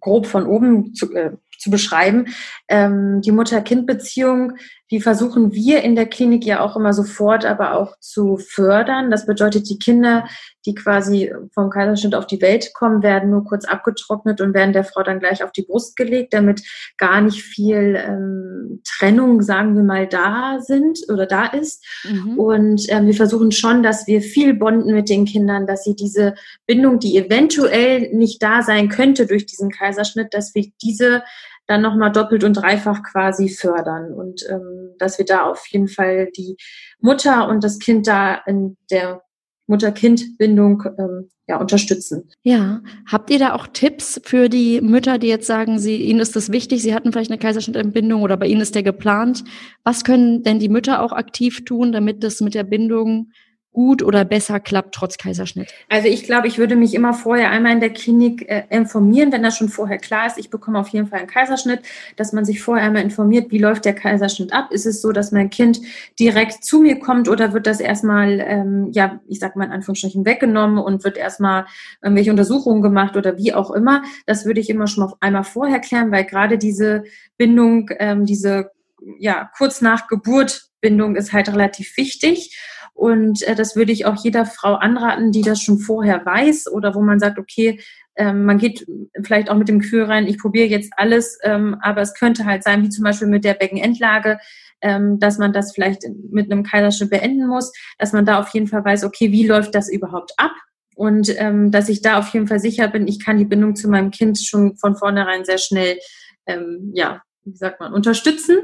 grob 0.00 0.26
von 0.26 0.46
oben 0.46 0.94
zu, 0.94 1.12
äh, 1.14 1.32
zu 1.58 1.70
beschreiben, 1.70 2.26
ähm, 2.68 3.20
die 3.22 3.32
Mutter-Kind-Beziehung 3.32 4.54
die 4.90 5.00
versuchen 5.00 5.52
wir 5.52 5.82
in 5.82 5.96
der 5.96 6.06
Klinik 6.06 6.44
ja 6.44 6.60
auch 6.60 6.76
immer 6.76 6.92
sofort 6.92 7.44
aber 7.44 7.74
auch 7.74 7.98
zu 7.98 8.36
fördern. 8.36 9.10
Das 9.10 9.26
bedeutet, 9.26 9.68
die 9.68 9.78
Kinder, 9.78 10.28
die 10.66 10.74
quasi 10.74 11.32
vom 11.54 11.70
Kaiserschnitt 11.70 12.14
auf 12.14 12.26
die 12.26 12.42
Welt 12.42 12.74
kommen, 12.74 13.02
werden 13.02 13.30
nur 13.30 13.44
kurz 13.44 13.64
abgetrocknet 13.64 14.40
und 14.40 14.52
werden 14.52 14.72
der 14.72 14.84
Frau 14.84 15.02
dann 15.02 15.20
gleich 15.20 15.42
auf 15.42 15.52
die 15.52 15.62
Brust 15.62 15.96
gelegt, 15.96 16.34
damit 16.34 16.62
gar 16.98 17.20
nicht 17.20 17.42
viel 17.42 17.96
ähm, 17.96 18.82
Trennung, 18.84 19.42
sagen 19.42 19.76
wir 19.76 19.84
mal, 19.84 20.06
da 20.06 20.58
sind 20.60 20.98
oder 21.08 21.26
da 21.26 21.46
ist. 21.46 21.84
Mhm. 22.04 22.38
Und 22.38 22.82
ähm, 22.88 23.06
wir 23.06 23.14
versuchen 23.14 23.52
schon, 23.52 23.82
dass 23.82 24.06
wir 24.06 24.20
viel 24.20 24.54
bonden 24.54 24.92
mit 24.92 25.08
den 25.08 25.24
Kindern, 25.24 25.66
dass 25.66 25.84
sie 25.84 25.94
diese 25.94 26.34
Bindung, 26.66 26.98
die 26.98 27.16
eventuell 27.16 28.12
nicht 28.12 28.42
da 28.42 28.62
sein 28.62 28.88
könnte 28.88 29.26
durch 29.26 29.46
diesen 29.46 29.70
Kaiserschnitt, 29.70 30.34
dass 30.34 30.54
wir 30.54 30.66
diese 30.82 31.22
dann 31.66 31.82
nochmal 31.82 32.12
doppelt 32.12 32.44
und 32.44 32.54
dreifach 32.54 33.02
quasi 33.02 33.48
fördern 33.48 34.12
und 34.12 34.48
ähm, 34.48 34.94
dass 34.98 35.18
wir 35.18 35.24
da 35.24 35.50
auf 35.50 35.66
jeden 35.66 35.88
Fall 35.88 36.28
die 36.36 36.56
Mutter 37.00 37.48
und 37.48 37.64
das 37.64 37.78
Kind 37.78 38.06
da 38.06 38.36
in 38.46 38.76
der 38.90 39.22
Mutter-Kind-Bindung 39.66 40.84
ähm, 40.98 41.28
ja, 41.48 41.58
unterstützen. 41.60 42.28
Ja, 42.42 42.82
habt 43.06 43.30
ihr 43.30 43.38
da 43.38 43.54
auch 43.54 43.66
Tipps 43.66 44.20
für 44.24 44.48
die 44.48 44.80
Mütter, 44.80 45.18
die 45.18 45.28
jetzt 45.28 45.46
sagen, 45.46 45.78
sie, 45.78 45.96
ihnen 45.96 46.20
ist 46.20 46.36
das 46.36 46.50
wichtig, 46.50 46.82
sie 46.82 46.94
hatten 46.94 47.12
vielleicht 47.12 47.30
eine 47.30 47.38
Kaiserschnittentbindung 47.38 48.22
oder 48.22 48.36
bei 48.36 48.46
ihnen 48.46 48.60
ist 48.60 48.74
der 48.74 48.82
geplant? 48.82 49.44
Was 49.84 50.04
können 50.04 50.42
denn 50.42 50.58
die 50.58 50.68
Mütter 50.68 51.02
auch 51.02 51.12
aktiv 51.12 51.64
tun, 51.64 51.92
damit 51.92 52.24
das 52.24 52.40
mit 52.40 52.54
der 52.54 52.64
Bindung 52.64 53.30
gut 53.76 54.02
oder 54.02 54.24
besser 54.24 54.58
klappt 54.58 54.94
trotz 54.94 55.18
Kaiserschnitt? 55.18 55.74
Also 55.90 56.08
ich 56.08 56.24
glaube, 56.24 56.48
ich 56.48 56.56
würde 56.56 56.76
mich 56.76 56.94
immer 56.94 57.12
vorher 57.12 57.50
einmal 57.50 57.72
in 57.72 57.80
der 57.80 57.92
Klinik 57.92 58.48
äh, 58.48 58.62
informieren, 58.70 59.32
wenn 59.32 59.42
das 59.42 59.58
schon 59.58 59.68
vorher 59.68 59.98
klar 59.98 60.26
ist. 60.26 60.38
Ich 60.38 60.48
bekomme 60.48 60.78
auf 60.78 60.88
jeden 60.88 61.08
Fall 61.08 61.18
einen 61.18 61.28
Kaiserschnitt, 61.28 61.80
dass 62.16 62.32
man 62.32 62.46
sich 62.46 62.62
vorher 62.62 62.86
einmal 62.86 63.02
informiert, 63.02 63.50
wie 63.50 63.58
läuft 63.58 63.84
der 63.84 63.92
Kaiserschnitt 63.92 64.54
ab? 64.54 64.72
Ist 64.72 64.86
es 64.86 65.02
so, 65.02 65.12
dass 65.12 65.30
mein 65.30 65.50
Kind 65.50 65.82
direkt 66.18 66.64
zu 66.64 66.80
mir 66.80 66.98
kommt 66.98 67.28
oder 67.28 67.52
wird 67.52 67.66
das 67.66 67.80
erstmal, 67.80 68.40
ähm, 68.40 68.88
ja, 68.92 69.20
ich 69.28 69.40
sag 69.40 69.56
mal 69.56 69.66
in 69.66 69.72
Anführungsstrichen 69.72 70.24
weggenommen 70.24 70.78
und 70.78 71.04
wird 71.04 71.18
erstmal 71.18 71.66
irgendwelche 72.00 72.30
Untersuchungen 72.30 72.80
gemacht 72.80 73.14
oder 73.14 73.36
wie 73.36 73.52
auch 73.52 73.70
immer? 73.70 74.02
Das 74.24 74.46
würde 74.46 74.60
ich 74.60 74.70
immer 74.70 74.86
schon 74.86 75.04
mal 75.04 75.12
einmal 75.20 75.44
vorher 75.44 75.80
klären, 75.80 76.10
weil 76.12 76.24
gerade 76.24 76.56
diese 76.56 77.04
Bindung, 77.36 77.90
ähm, 77.98 78.24
diese 78.24 78.70
ja 79.18 79.50
kurz 79.54 79.82
nach 79.82 80.08
Geburt 80.08 80.70
Bindung 80.80 81.16
ist 81.16 81.32
halt 81.32 81.48
relativ 81.48 81.96
wichtig. 81.96 82.56
Und 82.96 83.42
äh, 83.42 83.54
das 83.54 83.76
würde 83.76 83.92
ich 83.92 84.06
auch 84.06 84.24
jeder 84.24 84.46
Frau 84.46 84.74
anraten, 84.74 85.30
die 85.30 85.42
das 85.42 85.60
schon 85.60 85.78
vorher 85.78 86.24
weiß 86.24 86.72
oder 86.72 86.94
wo 86.94 87.02
man 87.02 87.20
sagt, 87.20 87.38
okay, 87.38 87.78
ähm, 88.16 88.46
man 88.46 88.56
geht 88.56 88.86
vielleicht 89.22 89.50
auch 89.50 89.56
mit 89.56 89.68
dem 89.68 89.80
Gefühl 89.80 90.04
rein, 90.04 90.26
ich 90.26 90.38
probiere 90.38 90.66
jetzt 90.66 90.92
alles, 90.96 91.38
ähm, 91.42 91.76
aber 91.82 92.00
es 92.00 92.14
könnte 92.14 92.46
halt 92.46 92.64
sein, 92.64 92.82
wie 92.82 92.88
zum 92.88 93.04
Beispiel 93.04 93.28
mit 93.28 93.44
der 93.44 93.52
Beckenendlage, 93.52 94.38
ähm, 94.80 95.18
dass 95.20 95.36
man 95.36 95.52
das 95.52 95.72
vielleicht 95.74 96.04
mit 96.30 96.50
einem 96.50 96.62
Kaiserschnitt 96.62 97.10
beenden 97.10 97.46
muss, 97.46 97.70
dass 97.98 98.14
man 98.14 98.24
da 98.24 98.40
auf 98.40 98.48
jeden 98.48 98.66
Fall 98.66 98.82
weiß, 98.82 99.04
okay, 99.04 99.30
wie 99.30 99.46
läuft 99.46 99.74
das 99.74 99.90
überhaupt 99.90 100.32
ab? 100.38 100.52
Und 100.94 101.34
ähm, 101.38 101.70
dass 101.70 101.90
ich 101.90 102.00
da 102.00 102.18
auf 102.18 102.28
jeden 102.28 102.46
Fall 102.46 102.60
sicher 102.60 102.88
bin, 102.88 103.06
ich 103.06 103.22
kann 103.22 103.36
die 103.36 103.44
Bindung 103.44 103.76
zu 103.76 103.90
meinem 103.90 104.10
Kind 104.10 104.40
schon 104.40 104.78
von 104.78 104.96
vornherein 104.96 105.44
sehr 105.44 105.58
schnell 105.58 105.98
ähm, 106.46 106.92
ja, 106.94 107.20
wie 107.46 107.56
sagt 107.56 107.80
man, 107.80 107.92
unterstützen. 107.92 108.58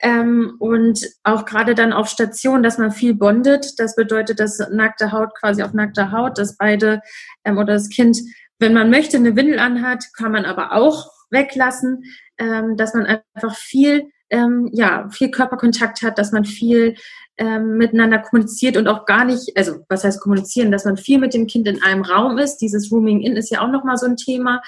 Ähm, 0.00 0.56
und 0.58 1.06
auch 1.24 1.44
gerade 1.44 1.74
dann 1.74 1.92
auf 1.92 2.08
Station, 2.08 2.62
dass 2.62 2.78
man 2.78 2.92
viel 2.92 3.14
bondet. 3.14 3.78
Das 3.78 3.96
bedeutet, 3.96 4.40
dass 4.40 4.58
nackte 4.70 5.12
Haut 5.12 5.34
quasi 5.38 5.62
auf 5.62 5.74
nackter 5.74 6.12
Haut, 6.12 6.38
dass 6.38 6.56
beide 6.56 7.02
ähm, 7.44 7.58
oder 7.58 7.74
das 7.74 7.88
Kind, 7.88 8.18
wenn 8.58 8.72
man 8.72 8.90
möchte, 8.90 9.16
eine 9.16 9.36
Windel 9.36 9.58
anhat, 9.58 10.04
kann 10.16 10.32
man 10.32 10.44
aber 10.44 10.72
auch 10.72 11.10
weglassen, 11.30 12.04
ähm, 12.38 12.76
dass 12.76 12.94
man 12.94 13.06
einfach 13.06 13.56
viel, 13.56 14.10
ähm, 14.30 14.68
ja, 14.72 15.08
viel 15.10 15.30
Körperkontakt 15.30 16.02
hat, 16.02 16.18
dass 16.18 16.32
man 16.32 16.44
viel 16.44 16.94
ähm, 17.40 17.78
miteinander 17.78 18.18
kommuniziert 18.18 18.76
und 18.76 18.86
auch 18.86 19.06
gar 19.06 19.24
nicht, 19.24 19.56
also 19.56 19.78
was 19.88 20.04
heißt 20.04 20.20
kommunizieren, 20.20 20.70
dass 20.70 20.84
man 20.84 20.98
viel 20.98 21.18
mit 21.18 21.32
dem 21.32 21.46
Kind 21.46 21.66
in 21.66 21.82
einem 21.82 22.02
Raum 22.02 22.36
ist. 22.36 22.58
Dieses 22.58 22.92
Rooming 22.92 23.22
In 23.22 23.34
ist 23.34 23.50
ja 23.50 23.62
auch 23.62 23.70
nochmal 23.70 23.96
so 23.96 24.04
ein 24.04 24.16
Thema. 24.16 24.60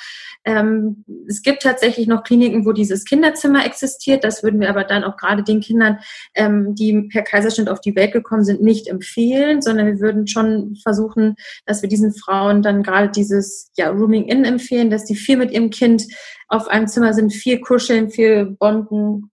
Ähm, 0.46 1.04
es 1.28 1.42
gibt 1.42 1.62
tatsächlich 1.62 2.06
noch 2.06 2.24
Kliniken, 2.24 2.64
wo 2.64 2.72
dieses 2.72 3.04
Kinderzimmer 3.04 3.66
existiert. 3.66 4.24
Das 4.24 4.42
würden 4.42 4.58
wir 4.58 4.70
aber 4.70 4.84
dann 4.84 5.04
auch 5.04 5.18
gerade 5.18 5.42
den 5.42 5.60
Kindern, 5.60 5.98
ähm, 6.34 6.74
die 6.74 7.08
per 7.12 7.20
Kaiserschnitt 7.20 7.68
auf 7.68 7.82
die 7.82 7.94
Welt 7.94 8.12
gekommen 8.12 8.42
sind, 8.42 8.62
nicht 8.62 8.88
empfehlen, 8.88 9.60
sondern 9.60 9.86
wir 9.86 10.00
würden 10.00 10.26
schon 10.26 10.74
versuchen, 10.82 11.34
dass 11.66 11.82
wir 11.82 11.90
diesen 11.90 12.14
Frauen 12.14 12.62
dann 12.62 12.82
gerade 12.82 13.10
dieses 13.10 13.70
ja, 13.76 13.90
Rooming 13.90 14.24
In 14.24 14.46
empfehlen, 14.46 14.88
dass 14.88 15.04
die 15.04 15.14
viel 15.14 15.36
mit 15.36 15.50
ihrem 15.50 15.68
Kind 15.68 16.04
auf 16.48 16.68
einem 16.68 16.88
Zimmer 16.88 17.12
sind, 17.12 17.34
viel 17.34 17.60
kuscheln, 17.60 18.10
viel 18.10 18.46
bonden, 18.46 19.30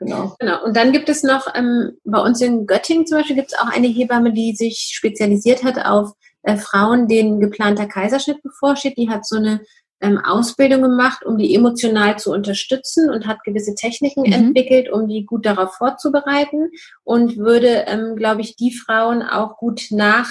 Genau. 0.00 0.34
genau. 0.38 0.64
Und 0.64 0.76
dann 0.76 0.92
gibt 0.92 1.08
es 1.10 1.22
noch, 1.22 1.46
ähm, 1.54 1.98
bei 2.04 2.18
uns 2.20 2.40
in 2.40 2.66
Göttingen 2.66 3.06
zum 3.06 3.18
Beispiel, 3.18 3.36
gibt 3.36 3.52
es 3.52 3.58
auch 3.58 3.68
eine 3.68 3.86
Hebamme, 3.86 4.32
die 4.32 4.54
sich 4.56 4.90
spezialisiert 4.94 5.62
hat 5.62 5.84
auf 5.84 6.12
äh, 6.42 6.56
Frauen, 6.56 7.06
denen 7.06 7.38
geplanter 7.38 7.86
Kaiserschnitt 7.86 8.42
bevorsteht. 8.42 8.96
Die 8.96 9.10
hat 9.10 9.26
so 9.26 9.36
eine 9.36 9.60
ähm, 10.00 10.18
Ausbildung 10.18 10.80
gemacht, 10.80 11.24
um 11.26 11.36
die 11.36 11.54
emotional 11.54 12.18
zu 12.18 12.32
unterstützen 12.32 13.10
und 13.10 13.26
hat 13.26 13.44
gewisse 13.44 13.74
Techniken 13.74 14.22
mhm. 14.22 14.32
entwickelt, 14.32 14.90
um 14.90 15.06
die 15.06 15.26
gut 15.26 15.44
darauf 15.44 15.74
vorzubereiten 15.74 16.70
und 17.04 17.36
würde, 17.36 17.84
ähm, 17.86 18.16
glaube 18.16 18.40
ich, 18.40 18.56
die 18.56 18.72
Frauen 18.72 19.22
auch 19.22 19.58
gut 19.58 19.88
nach 19.90 20.30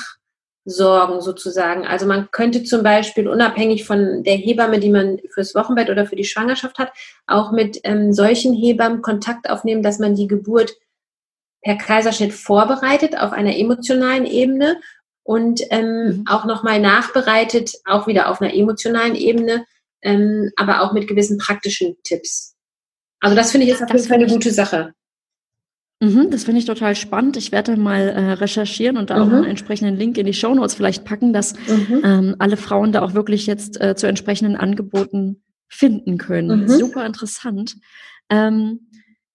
sorgen 0.69 1.21
sozusagen. 1.21 1.86
Also 1.86 2.05
man 2.05 2.29
könnte 2.32 2.63
zum 2.63 2.84
Beispiel 2.84 3.27
unabhängig 3.27 3.86
von 3.86 4.23
der 4.23 4.36
Hebamme, 4.36 4.79
die 4.79 4.89
man 4.89 5.19
fürs 5.34 5.55
Wochenbett 5.55 5.89
oder 5.89 6.05
für 6.05 6.15
die 6.15 6.25
Schwangerschaft 6.25 6.77
hat, 6.79 6.91
auch 7.27 7.51
mit 7.51 7.79
ähm, 7.84 8.13
solchen 8.13 8.53
Hebammen 8.53 9.01
Kontakt 9.01 9.49
aufnehmen, 9.49 9.84
dass 9.84 9.99
man 9.99 10.15
die 10.15 10.27
Geburt 10.27 10.75
per 11.62 11.75
Kaiserschnitt 11.75 12.34
vorbereitet 12.34 13.17
auf 13.17 13.32
einer 13.32 13.58
emotionalen 13.58 14.25
Ebene 14.25 14.79
und 15.23 15.62
ähm, 15.69 16.05
mhm. 16.05 16.23
auch 16.27 16.45
nochmal 16.45 16.79
nachbereitet, 16.79 17.73
auch 17.86 18.08
wieder 18.08 18.29
auf 18.29 18.41
einer 18.41 18.53
emotionalen 18.53 19.15
Ebene, 19.15 19.65
ähm, 20.01 20.51
aber 20.55 20.82
auch 20.82 20.93
mit 20.93 21.08
gewissen 21.08 21.38
praktischen 21.38 21.97
Tipps. 22.03 22.55
Also 23.19 23.36
das 23.36 23.51
finde 23.51 23.65
ich 23.65 23.71
jetzt 23.71 23.84
auf 23.84 23.91
jeden 23.91 24.08
Fall 24.08 24.17
eine 24.17 24.27
gute 24.27 24.51
Sache. 24.51 24.93
Mhm, 26.01 26.29
das 26.31 26.45
finde 26.45 26.59
ich 26.59 26.65
total 26.65 26.95
spannend. 26.95 27.35
Ich 27.35 27.51
werde 27.51 27.75
mal 27.75 28.07
äh, 28.07 28.31
recherchieren 28.33 28.97
und 28.97 29.09
da 29.09 29.17
mhm. 29.17 29.21
auch 29.21 29.35
einen 29.35 29.43
entsprechenden 29.45 29.97
Link 29.97 30.17
in 30.17 30.25
die 30.25 30.33
Show 30.33 30.53
Notes 30.53 30.73
vielleicht 30.73 31.03
packen, 31.03 31.33
dass 31.33 31.53
mhm. 31.67 32.01
ähm, 32.03 32.35
alle 32.39 32.55
Frauen 32.55 32.93
da 32.93 33.01
auch 33.01 33.13
wirklich 33.13 33.47
jetzt 33.47 33.79
äh, 33.81 33.95
zu 33.95 34.07
entsprechenden 34.07 34.55
Angeboten 34.55 35.43
finden 35.67 36.17
können. 36.17 36.62
Mhm. 36.62 36.67
Super 36.69 37.05
interessant. 37.05 37.75
Ähm, 38.29 38.89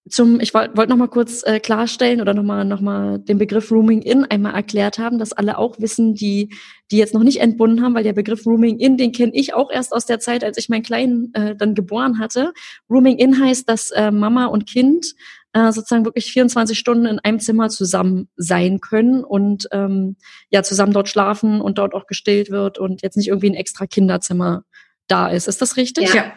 zum, 0.08 0.38
ich 0.40 0.52
wollte 0.52 0.76
wollt 0.76 0.90
noch 0.90 0.98
mal 0.98 1.08
kurz 1.08 1.42
äh, 1.44 1.60
klarstellen 1.60 2.20
oder 2.20 2.34
noch 2.34 2.42
mal, 2.42 2.64
noch 2.64 2.82
mal 2.82 3.18
den 3.18 3.38
Begriff 3.38 3.70
Rooming 3.70 4.02
In 4.02 4.24
einmal 4.24 4.54
erklärt 4.54 4.98
haben, 4.98 5.18
dass 5.18 5.32
alle 5.32 5.56
auch 5.56 5.80
wissen, 5.80 6.14
die, 6.14 6.50
die 6.90 6.98
jetzt 6.98 7.14
noch 7.14 7.22
nicht 7.22 7.40
entbunden 7.40 7.82
haben, 7.82 7.94
weil 7.94 8.04
der 8.04 8.12
Begriff 8.12 8.44
Rooming 8.44 8.78
In, 8.78 8.98
den 8.98 9.12
kenne 9.12 9.32
ich 9.34 9.54
auch 9.54 9.70
erst 9.70 9.94
aus 9.94 10.04
der 10.04 10.20
Zeit, 10.20 10.44
als 10.44 10.58
ich 10.58 10.68
meinen 10.68 10.82
Kleinen 10.82 11.32
äh, 11.32 11.56
dann 11.56 11.74
geboren 11.74 12.18
hatte. 12.18 12.52
Rooming 12.90 13.16
In 13.16 13.40
heißt, 13.42 13.66
dass 13.66 13.90
äh, 13.92 14.10
Mama 14.10 14.46
und 14.46 14.66
Kind 14.66 15.14
äh, 15.54 15.72
sozusagen 15.72 16.04
wirklich 16.04 16.32
24 16.32 16.78
Stunden 16.78 17.06
in 17.06 17.18
einem 17.20 17.40
Zimmer 17.40 17.70
zusammen 17.70 18.28
sein 18.36 18.80
können 18.80 19.24
und 19.24 19.68
ähm, 19.72 20.16
ja 20.50 20.62
zusammen 20.62 20.92
dort 20.92 21.08
schlafen 21.08 21.60
und 21.60 21.78
dort 21.78 21.94
auch 21.94 22.06
gestillt 22.06 22.50
wird 22.50 22.78
und 22.78 23.02
jetzt 23.02 23.16
nicht 23.16 23.28
irgendwie 23.28 23.50
ein 23.50 23.54
extra 23.54 23.86
Kinderzimmer 23.86 24.64
da 25.06 25.28
ist. 25.28 25.48
Ist 25.48 25.62
das 25.62 25.76
richtig? 25.76 26.12
Ja. 26.12 26.32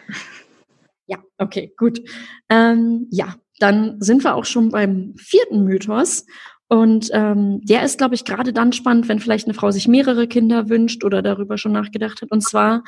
Ja, 1.10 1.18
okay, 1.38 1.72
gut. 1.78 2.00
Ähm, 2.50 3.06
ja, 3.10 3.34
dann 3.58 3.96
sind 3.98 4.24
wir 4.24 4.34
auch 4.34 4.44
schon 4.44 4.70
beim 4.70 5.14
vierten 5.16 5.64
Mythos. 5.64 6.26
Und 6.68 7.08
ähm, 7.14 7.60
der 7.62 7.82
ist, 7.82 7.96
glaube 7.96 8.14
ich, 8.14 8.26
gerade 8.26 8.52
dann 8.52 8.74
spannend, 8.74 9.08
wenn 9.08 9.18
vielleicht 9.18 9.46
eine 9.46 9.54
Frau 9.54 9.70
sich 9.70 9.88
mehrere 9.88 10.28
Kinder 10.28 10.68
wünscht 10.68 11.02
oder 11.02 11.22
darüber 11.22 11.56
schon 11.56 11.72
nachgedacht 11.72 12.20
hat. 12.20 12.30
Und 12.30 12.42
zwar 12.42 12.84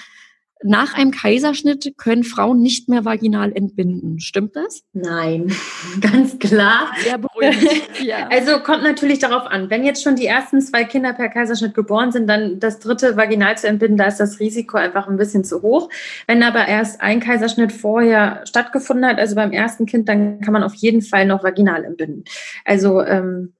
nach 0.63 0.95
einem 0.95 1.11
Kaiserschnitt 1.11 1.95
können 1.97 2.23
Frauen 2.23 2.61
nicht 2.61 2.89
mehr 2.89 3.05
vaginal 3.05 3.53
entbinden. 3.53 4.21
Stimmt 4.21 4.57
das? 4.57 4.83
Nein, 4.93 5.51
ganz 6.01 6.39
klar. 6.39 6.91
Sehr 6.99 7.19
beruhigend. 7.19 7.83
ja. 8.03 8.29
Also 8.29 8.59
kommt 8.61 8.83
natürlich 8.83 9.19
darauf 9.19 9.47
an. 9.47 9.71
Wenn 9.71 9.85
jetzt 9.85 10.03
schon 10.03 10.17
die 10.17 10.27
ersten 10.27 10.61
zwei 10.61 10.85
Kinder 10.85 11.13
per 11.13 11.29
Kaiserschnitt 11.29 11.75
geboren 11.75 12.13
sind, 12.13 12.29
dann 12.29 12.61
das 12.61 12.79
dritte 12.79 13.17
vaginal 13.17 13.57
zu 13.57 13.69
entbinden, 13.69 13.97
da 13.97 14.07
ist 14.07 14.21
das 14.21 14.39
Risiko 14.39 14.77
einfach 14.77 15.09
ein 15.09 15.17
bisschen 15.17 15.45
zu 15.45 15.63
hoch. 15.63 15.89
Wenn 16.27 16.43
aber 16.43 16.69
erst 16.69 17.01
ein 17.01 17.21
Kaiserschnitt 17.21 17.73
vorher 17.73 18.43
stattgefunden 18.47 19.07
hat, 19.07 19.19
also 19.19 19.35
beim 19.35 19.53
ersten 19.53 19.87
Kind, 19.87 20.09
dann 20.09 20.41
kann 20.41 20.53
man 20.53 20.63
auf 20.63 20.75
jeden 20.75 21.03
Fall 21.03 21.27
noch 21.27 21.43
vaginal 21.43 21.85
entbinden. 21.85 22.25
Also 22.65 23.03
ähm, 23.03 23.55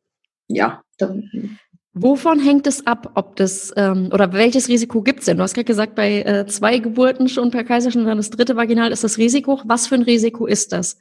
ja, 0.49 0.83
dann 0.99 1.59
Wovon 1.93 2.39
hängt 2.39 2.69
es 2.69 2.87
ab, 2.87 3.11
ob 3.15 3.35
das 3.35 3.73
ähm, 3.77 4.11
oder 4.13 4.33
welches 4.33 4.69
Risiko 4.69 5.03
gibt 5.03 5.21
es 5.21 5.25
denn? 5.27 5.39
Du 5.39 5.43
hast 5.43 5.55
gerade 5.55 5.65
gesagt, 5.65 5.97
bei 5.97 6.23
äh, 6.23 6.47
zwei 6.47 6.79
Geburten 6.79 7.29
schon 7.29 7.51
per 7.51 7.65
Kaiserschnitt 7.65 8.03
und 8.03 8.09
dann 8.09 8.19
das 8.19 8.31
dritte 8.31 8.55
Vaginal 8.55 8.93
ist 8.93 9.03
das 9.03 9.19
Risiko. 9.19 9.61
Was 9.65 9.89
für 9.89 9.97
ein 9.97 10.03
Risiko 10.03 10.47
ist 10.47 10.73
das? 10.73 10.99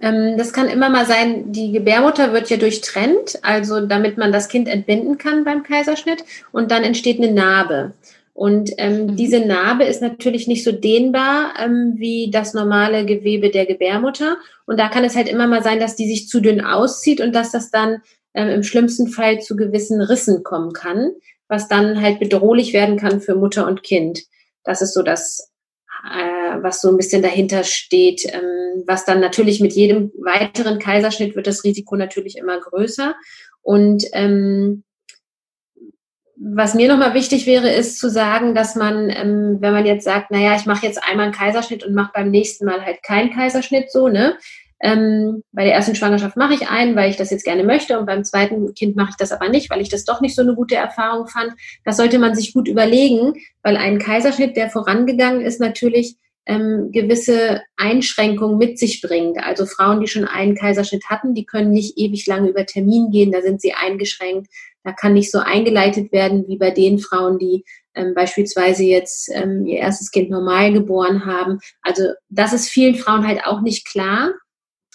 Ähm, 0.00 0.36
das 0.38 0.52
kann 0.52 0.68
immer 0.68 0.88
mal 0.88 1.04
sein, 1.04 1.50
die 1.50 1.72
Gebärmutter 1.72 2.32
wird 2.32 2.48
ja 2.48 2.58
durchtrennt, 2.58 3.40
also 3.42 3.84
damit 3.86 4.18
man 4.18 4.30
das 4.30 4.48
Kind 4.48 4.68
entbinden 4.68 5.18
kann 5.18 5.42
beim 5.42 5.64
Kaiserschnitt 5.64 6.24
und 6.52 6.70
dann 6.70 6.84
entsteht 6.84 7.18
eine 7.18 7.32
Narbe. 7.32 7.92
Und 8.32 8.70
ähm, 8.78 9.06
mhm. 9.06 9.16
diese 9.16 9.40
Narbe 9.40 9.84
ist 9.84 10.00
natürlich 10.00 10.46
nicht 10.46 10.64
so 10.64 10.72
dehnbar 10.72 11.54
ähm, 11.58 11.94
wie 11.96 12.30
das 12.30 12.54
normale 12.54 13.04
Gewebe 13.04 13.50
der 13.50 13.66
Gebärmutter. 13.66 14.36
Und 14.64 14.78
da 14.78 14.88
kann 14.88 15.04
es 15.04 15.16
halt 15.16 15.28
immer 15.28 15.46
mal 15.46 15.62
sein, 15.62 15.80
dass 15.80 15.96
die 15.96 16.06
sich 16.06 16.28
zu 16.28 16.40
dünn 16.40 16.60
auszieht 16.60 17.20
und 17.20 17.34
dass 17.34 17.50
das 17.50 17.70
dann 17.70 18.00
ähm, 18.34 18.48
im 18.48 18.62
schlimmsten 18.62 19.08
Fall 19.08 19.40
zu 19.40 19.56
gewissen 19.56 20.00
Rissen 20.00 20.42
kommen 20.42 20.72
kann, 20.72 21.12
was 21.48 21.68
dann 21.68 22.00
halt 22.00 22.20
bedrohlich 22.20 22.72
werden 22.72 22.96
kann 22.96 23.20
für 23.20 23.34
Mutter 23.34 23.66
und 23.66 23.82
Kind. 23.82 24.20
Das 24.64 24.82
ist 24.82 24.94
so 24.94 25.02
das, 25.02 25.50
äh, 26.04 26.62
was 26.62 26.80
so 26.80 26.88
ein 26.88 26.96
bisschen 26.96 27.22
dahinter 27.22 27.64
steht, 27.64 28.24
ähm, 28.26 28.84
was 28.86 29.04
dann 29.04 29.20
natürlich 29.20 29.60
mit 29.60 29.72
jedem 29.72 30.12
weiteren 30.18 30.78
Kaiserschnitt 30.78 31.34
wird 31.36 31.46
das 31.46 31.64
Risiko 31.64 31.96
natürlich 31.96 32.36
immer 32.36 32.60
größer. 32.60 33.14
Und 33.62 34.04
ähm, 34.12 34.84
was 36.42 36.74
mir 36.74 36.88
nochmal 36.88 37.12
wichtig 37.12 37.46
wäre, 37.46 37.70
ist 37.70 37.98
zu 37.98 38.08
sagen, 38.08 38.54
dass 38.54 38.74
man, 38.74 39.10
ähm, 39.10 39.58
wenn 39.60 39.74
man 39.74 39.84
jetzt 39.84 40.04
sagt, 40.04 40.30
naja, 40.30 40.56
ich 40.56 40.64
mache 40.64 40.86
jetzt 40.86 41.02
einmal 41.04 41.26
einen 41.26 41.34
Kaiserschnitt 41.34 41.84
und 41.84 41.94
mache 41.94 42.12
beim 42.14 42.30
nächsten 42.30 42.64
Mal 42.64 42.82
halt 42.82 43.02
keinen 43.02 43.30
Kaiserschnitt 43.30 43.92
so, 43.92 44.08
ne? 44.08 44.38
Ähm, 44.82 45.42
bei 45.52 45.64
der 45.64 45.74
ersten 45.74 45.94
Schwangerschaft 45.94 46.36
mache 46.36 46.54
ich 46.54 46.68
einen, 46.68 46.96
weil 46.96 47.10
ich 47.10 47.16
das 47.16 47.30
jetzt 47.30 47.44
gerne 47.44 47.64
möchte 47.64 47.98
und 47.98 48.06
beim 48.06 48.24
zweiten 48.24 48.72
Kind 48.74 48.96
mache 48.96 49.10
ich 49.10 49.16
das 49.16 49.30
aber 49.30 49.50
nicht, 49.50 49.68
weil 49.70 49.82
ich 49.82 49.90
das 49.90 50.04
doch 50.04 50.22
nicht 50.22 50.34
so 50.34 50.40
eine 50.40 50.54
gute 50.54 50.74
Erfahrung 50.74 51.26
fand. 51.26 51.52
Das 51.84 51.98
sollte 51.98 52.18
man 52.18 52.34
sich 52.34 52.54
gut 52.54 52.66
überlegen, 52.66 53.34
weil 53.62 53.76
ein 53.76 53.98
Kaiserschnitt, 53.98 54.56
der 54.56 54.70
vorangegangen 54.70 55.42
ist, 55.42 55.60
natürlich 55.60 56.16
ähm, 56.46 56.90
gewisse 56.92 57.60
Einschränkungen 57.76 58.56
mit 58.56 58.78
sich 58.78 59.02
bringt. 59.02 59.38
Also 59.44 59.66
Frauen, 59.66 60.00
die 60.00 60.08
schon 60.08 60.24
einen 60.24 60.54
Kaiserschnitt 60.54 61.04
hatten, 61.10 61.34
die 61.34 61.44
können 61.44 61.70
nicht 61.70 61.98
ewig 61.98 62.26
lange 62.26 62.48
über 62.48 62.64
Termin 62.64 63.10
gehen, 63.10 63.32
da 63.32 63.42
sind 63.42 63.60
sie 63.60 63.74
eingeschränkt. 63.74 64.50
Da 64.82 64.92
kann 64.92 65.12
nicht 65.12 65.30
so 65.30 65.40
eingeleitet 65.40 66.10
werden 66.10 66.48
wie 66.48 66.56
bei 66.56 66.70
den 66.70 66.98
Frauen, 66.98 67.38
die 67.38 67.64
ähm, 67.94 68.14
beispielsweise 68.14 68.82
jetzt 68.84 69.30
ähm, 69.34 69.66
ihr 69.66 69.78
erstes 69.78 70.10
Kind 70.10 70.30
normal 70.30 70.72
geboren 70.72 71.26
haben. 71.26 71.58
Also 71.82 72.04
das 72.30 72.54
ist 72.54 72.70
vielen 72.70 72.94
Frauen 72.94 73.26
halt 73.26 73.44
auch 73.44 73.60
nicht 73.60 73.86
klar 73.86 74.32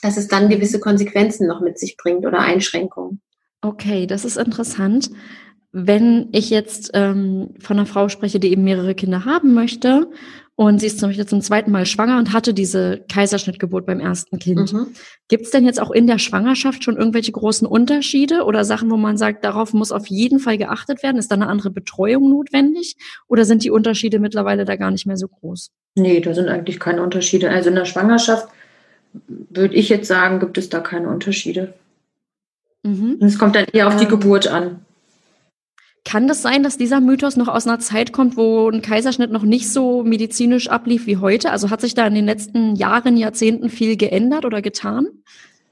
dass 0.06 0.18
es 0.18 0.28
dann 0.28 0.50
gewisse 0.50 0.80
Konsequenzen 0.80 1.48
noch 1.48 1.62
mit 1.62 1.80
sich 1.80 1.98
bringt 1.98 2.26
oder 2.26 2.40
Einschränkungen. 2.40 3.22
Okay, 3.62 4.06
das 4.06 4.24
ist 4.24 4.38
interessant. 4.38 5.10
Wenn 5.72 6.30
ich 6.32 6.52
jetzt 6.52 6.92
ähm, 6.94 7.56
von 7.60 7.78
einer 7.78 7.88
Frau 7.88 8.08
spreche, 8.08 8.40
die 8.40 8.52
eben 8.52 8.64
mehrere 8.64 8.94
Kinder 8.94 9.26
haben 9.26 9.54
möchte 9.54 10.08
und 10.54 10.80
sie 10.80 10.88
ist 10.88 11.00
zum 11.00 11.10
Beispiel 11.10 11.26
zum 11.26 11.42
zweiten 11.42 11.72
Mal 11.72 11.88
schwanger 11.88 12.20
und 12.20 12.32
hatte 12.32 12.54
diese 12.54 13.04
Kaiserschnittgeburt 13.12 13.88
beim 13.88 14.00
ersten 14.00 14.38
Kind. 14.38 14.72
Mhm. 14.72 14.94
Gibt 15.28 15.46
es 15.46 15.52
denn 15.52 15.66
jetzt 15.66 15.82
auch 15.82 15.92
in 15.92 16.06
der 16.06 16.20
Schwangerschaft 16.20 16.84
schon 16.84 16.98
irgendwelche 16.98 17.32
großen 17.32 17.68
Unterschiede 17.68 18.44
oder 18.44 18.64
Sachen, 18.64 18.92
wo 18.92 18.98
man 18.98 19.18
sagt, 19.18 19.44
darauf 19.44 19.74
muss 19.74 19.92
auf 19.92 20.06
jeden 20.06 20.40
Fall 20.40 20.60
geachtet 20.60 21.02
werden? 21.02 21.18
Ist 21.18 21.32
da 21.32 21.36
eine 21.36 21.48
andere 21.48 21.72
Betreuung 21.72 22.30
notwendig 22.30 22.96
oder 23.28 23.44
sind 23.44 23.64
die 23.64 23.72
Unterschiede 23.72 24.20
mittlerweile 24.20 24.66
da 24.66 24.76
gar 24.76 24.92
nicht 24.92 25.08
mehr 25.08 25.18
so 25.18 25.28
groß? 25.28 25.72
Nee, 25.96 26.22
da 26.22 26.34
sind 26.36 26.48
eigentlich 26.48 26.80
keine 26.80 27.02
Unterschiede. 27.02 27.50
Also 27.50 27.70
in 27.70 27.76
der 27.76 27.86
Schwangerschaft 27.86 28.48
würde 29.28 29.76
ich 29.76 29.90
jetzt 29.90 30.08
sagen, 30.08 30.40
gibt 30.40 30.58
es 30.58 30.70
da 30.70 30.80
keine 30.80 31.10
Unterschiede. 31.10 31.74
Mhm. 32.84 33.18
Es 33.22 33.40
kommt 33.40 33.56
dann 33.56 33.66
eher 33.72 33.88
auf 33.88 33.98
die 33.98 34.04
ähm, 34.04 34.10
Geburt 34.10 34.48
an. 34.48 34.86
Kann 36.04 36.28
das 36.28 36.44
sein, 36.44 36.62
dass 36.62 36.78
dieser 36.78 37.02
Mythos 37.02 37.36
noch 37.36 37.48
aus 37.48 37.66
einer 37.66 37.80
Zeit 37.80 38.14
kommt, 38.14 38.38
wo 38.38 38.70
ein 38.70 38.84
Kaiserschnitt 38.84 39.32
noch 39.32 39.44
nicht 39.44 39.72
so 39.72 40.04
medizinisch 40.04 40.70
ablief 40.70 41.08
wie 41.08 41.18
heute? 41.18 41.52
Also 41.52 41.72
hat 41.72 41.82
sich 41.82 41.96
da 41.96 42.06
in 42.06 42.14
den 42.14 42.26
letzten 42.26 42.76
Jahren, 42.76 43.18
Jahrzehnten 43.18 43.70
viel 43.70 43.98
geändert 43.98 44.46
oder 44.46 44.62
getan? 44.62 45.08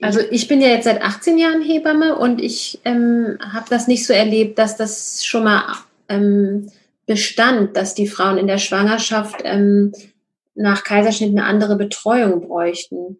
Also 0.01 0.19
ich 0.31 0.47
bin 0.47 0.59
ja 0.59 0.69
jetzt 0.69 0.85
seit 0.85 1.03
18 1.03 1.37
Jahren 1.37 1.61
Hebamme 1.61 2.17
und 2.17 2.41
ich 2.41 2.79
ähm, 2.83 3.37
habe 3.39 3.65
das 3.69 3.87
nicht 3.87 4.07
so 4.07 4.11
erlebt, 4.11 4.57
dass 4.57 4.75
das 4.75 5.23
schon 5.23 5.43
mal 5.43 5.63
ähm, 6.09 6.71
bestand, 7.05 7.77
dass 7.77 7.93
die 7.93 8.07
Frauen 8.07 8.37
in 8.37 8.47
der 8.47 8.57
Schwangerschaft 8.57 9.41
ähm, 9.43 9.93
nach 10.55 10.83
Kaiserschnitt 10.83 11.29
eine 11.29 11.45
andere 11.45 11.75
Betreuung 11.75 12.41
bräuchten. 12.41 13.19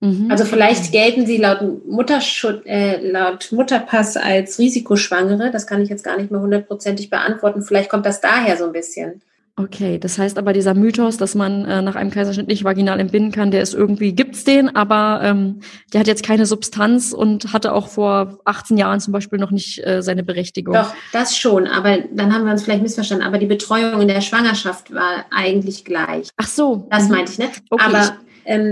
Mhm. 0.00 0.30
Also 0.30 0.44
vielleicht 0.44 0.92
gelten 0.92 1.26
sie 1.26 1.36
laut, 1.36 1.86
Mutterschutz, 1.86 2.62
äh, 2.64 3.06
laut 3.06 3.52
Mutterpass 3.52 4.16
als 4.16 4.58
Risikoschwangere. 4.58 5.50
Das 5.50 5.66
kann 5.66 5.82
ich 5.82 5.90
jetzt 5.90 6.04
gar 6.04 6.16
nicht 6.16 6.30
mehr 6.30 6.40
hundertprozentig 6.40 7.10
beantworten. 7.10 7.62
Vielleicht 7.62 7.90
kommt 7.90 8.06
das 8.06 8.20
daher 8.20 8.56
so 8.56 8.64
ein 8.64 8.72
bisschen. 8.72 9.20
Okay, 9.56 9.98
das 9.98 10.18
heißt 10.18 10.38
aber 10.38 10.54
dieser 10.54 10.72
Mythos, 10.72 11.18
dass 11.18 11.34
man 11.34 11.66
äh, 11.66 11.82
nach 11.82 11.94
einem 11.94 12.10
Kaiserschnitt 12.10 12.48
nicht 12.48 12.64
vaginal 12.64 12.98
entbinden 12.98 13.30
kann, 13.30 13.50
der 13.50 13.60
ist 13.60 13.74
irgendwie, 13.74 14.14
gibt's 14.14 14.44
den, 14.44 14.74
aber 14.74 15.20
ähm, 15.22 15.60
der 15.92 16.00
hat 16.00 16.06
jetzt 16.06 16.22
keine 16.24 16.46
Substanz 16.46 17.12
und 17.12 17.52
hatte 17.52 17.74
auch 17.74 17.88
vor 17.88 18.38
18 18.46 18.78
Jahren 18.78 19.00
zum 19.00 19.12
Beispiel 19.12 19.38
noch 19.38 19.50
nicht 19.50 19.84
äh, 19.86 20.02
seine 20.02 20.22
Berechtigung. 20.22 20.74
Doch, 20.74 20.94
das 21.12 21.36
schon, 21.36 21.66
aber 21.66 21.98
dann 22.10 22.32
haben 22.32 22.46
wir 22.46 22.52
uns 22.52 22.62
vielleicht 22.62 22.82
missverstanden. 22.82 23.26
Aber 23.26 23.36
die 23.36 23.46
Betreuung 23.46 24.00
in 24.00 24.08
der 24.08 24.22
Schwangerschaft 24.22 24.94
war 24.94 25.26
eigentlich 25.30 25.84
gleich. 25.84 26.30
Ach 26.38 26.46
so. 26.46 26.86
Das 26.90 27.04
mhm. 27.04 27.10
meinte 27.10 27.32
ich, 27.32 27.38
ne? 27.38 27.48
Okay. 27.68 27.84
Aber 27.84 28.16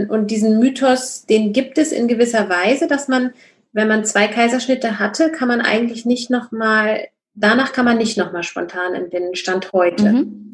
und 0.08 0.30
diesen 0.30 0.58
Mythos, 0.58 1.26
den 1.26 1.52
gibt 1.52 1.78
es 1.78 1.92
in 1.92 2.08
gewisser 2.08 2.48
Weise, 2.48 2.86
dass 2.86 3.08
man, 3.08 3.32
wenn 3.72 3.88
man 3.88 4.04
zwei 4.04 4.28
Kaiserschnitte 4.28 4.98
hatte, 4.98 5.30
kann 5.30 5.48
man 5.48 5.60
eigentlich 5.60 6.06
nicht 6.06 6.30
nochmal, 6.30 7.08
danach 7.34 7.72
kann 7.72 7.84
man 7.84 7.98
nicht 7.98 8.16
nochmal 8.16 8.42
spontan 8.42 8.94
entbinden, 8.94 9.34
Stand 9.34 9.72
heute. 9.72 10.12
Mhm. 10.12 10.50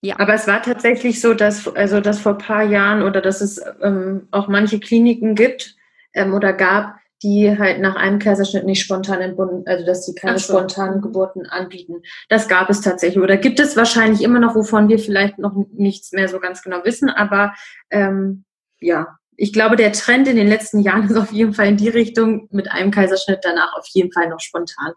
Ja. 0.00 0.18
Aber 0.18 0.34
es 0.34 0.46
war 0.46 0.60
tatsächlich 0.60 1.20
so, 1.20 1.32
dass, 1.32 1.66
also, 1.74 2.00
dass 2.00 2.18
vor 2.18 2.32
ein 2.32 2.38
paar 2.38 2.64
Jahren 2.64 3.02
oder 3.02 3.22
dass 3.22 3.40
es 3.40 3.58
ähm, 3.82 4.28
auch 4.32 4.48
manche 4.48 4.78
Kliniken 4.78 5.34
gibt 5.34 5.76
ähm, 6.12 6.34
oder 6.34 6.52
gab, 6.52 6.96
die 7.24 7.58
halt 7.58 7.80
nach 7.80 7.96
einem 7.96 8.18
Kaiserschnitt 8.18 8.66
nicht 8.66 8.82
spontan 8.82 9.20
entbunden, 9.20 9.64
also 9.66 9.84
dass 9.84 10.04
sie 10.04 10.14
keine 10.14 10.38
so. 10.38 10.52
spontanen 10.52 11.00
Geburten 11.00 11.46
anbieten. 11.46 12.02
Das 12.28 12.46
gab 12.46 12.68
es 12.68 12.82
tatsächlich 12.82 13.22
oder 13.22 13.38
gibt 13.38 13.58
es 13.58 13.76
wahrscheinlich 13.76 14.22
immer 14.22 14.38
noch, 14.38 14.54
wovon 14.54 14.88
wir 14.88 14.98
vielleicht 14.98 15.38
noch 15.38 15.54
nichts 15.72 16.12
mehr 16.12 16.28
so 16.28 16.38
ganz 16.38 16.62
genau 16.62 16.84
wissen. 16.84 17.08
Aber 17.08 17.54
ähm, 17.90 18.44
ja, 18.78 19.18
ich 19.36 19.52
glaube, 19.52 19.76
der 19.76 19.92
Trend 19.92 20.28
in 20.28 20.36
den 20.36 20.48
letzten 20.48 20.80
Jahren 20.80 21.04
ist 21.10 21.16
auf 21.16 21.32
jeden 21.32 21.54
Fall 21.54 21.68
in 21.68 21.78
die 21.78 21.88
Richtung 21.88 22.48
mit 22.52 22.70
einem 22.70 22.90
Kaiserschnitt 22.90 23.40
danach 23.42 23.72
auf 23.76 23.86
jeden 23.92 24.12
Fall 24.12 24.28
noch 24.28 24.40
spontan. 24.40 24.92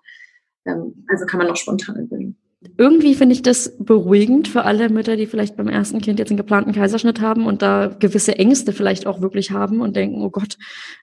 Ähm, 0.66 1.06
also 1.10 1.26
kann 1.26 1.38
man 1.38 1.48
noch 1.48 1.56
spontan 1.56 1.96
entbinden 1.96 2.27
irgendwie 2.78 3.16
finde 3.16 3.34
ich 3.34 3.42
das 3.42 3.76
beruhigend 3.80 4.48
für 4.48 4.63
alle 4.63 4.90
Mütter, 4.90 5.16
die 5.16 5.26
vielleicht 5.26 5.58
beim 5.58 5.68
ersten 5.68 6.00
Kind 6.00 6.20
jetzt 6.20 6.30
einen 6.30 6.38
geplanten 6.38 6.74
Kaiserschnitt 6.74 7.22
haben 7.22 7.46
und 7.46 7.62
da 7.62 7.88
gewisse 7.88 8.38
Ängste 8.38 8.74
vielleicht 8.74 9.08
auch 9.08 9.22
wirklich 9.22 9.52
haben 9.52 9.82
und 9.82 9.96
denken, 9.96 10.22
oh 10.22 10.30
Gott, 10.30 10.58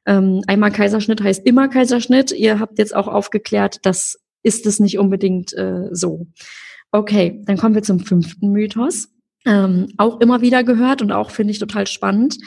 ähm, 0.06 0.42
einmal 0.46 0.70
Kaiserschnitt 0.70 1.22
heißt 1.22 1.44
immer 1.46 1.68
Kaiserschnitt. 1.68 2.32
Ihr 2.32 2.60
habt 2.60 2.78
jetzt 2.78 2.94
auch 2.94 3.08
aufgeklärt, 3.08 3.78
das 3.82 4.18
ist 4.42 4.66
es 4.66 4.78
nicht 4.78 4.98
unbedingt 4.98 5.52
äh, 5.54 5.88
so. 5.90 6.26
Okay, 6.92 7.42
dann 7.46 7.56
kommen 7.56 7.74
wir 7.74 7.82
zum 7.82 8.00
fünften 8.00 8.50
Mythos. 8.50 9.08
Ähm, 9.46 9.88
auch 9.98 10.20
immer 10.20 10.40
wieder 10.40 10.64
gehört 10.64 11.02
und 11.02 11.12
auch 11.12 11.30
finde 11.30 11.50
ich 11.50 11.58
total 11.58 11.86
spannend. 11.86 12.38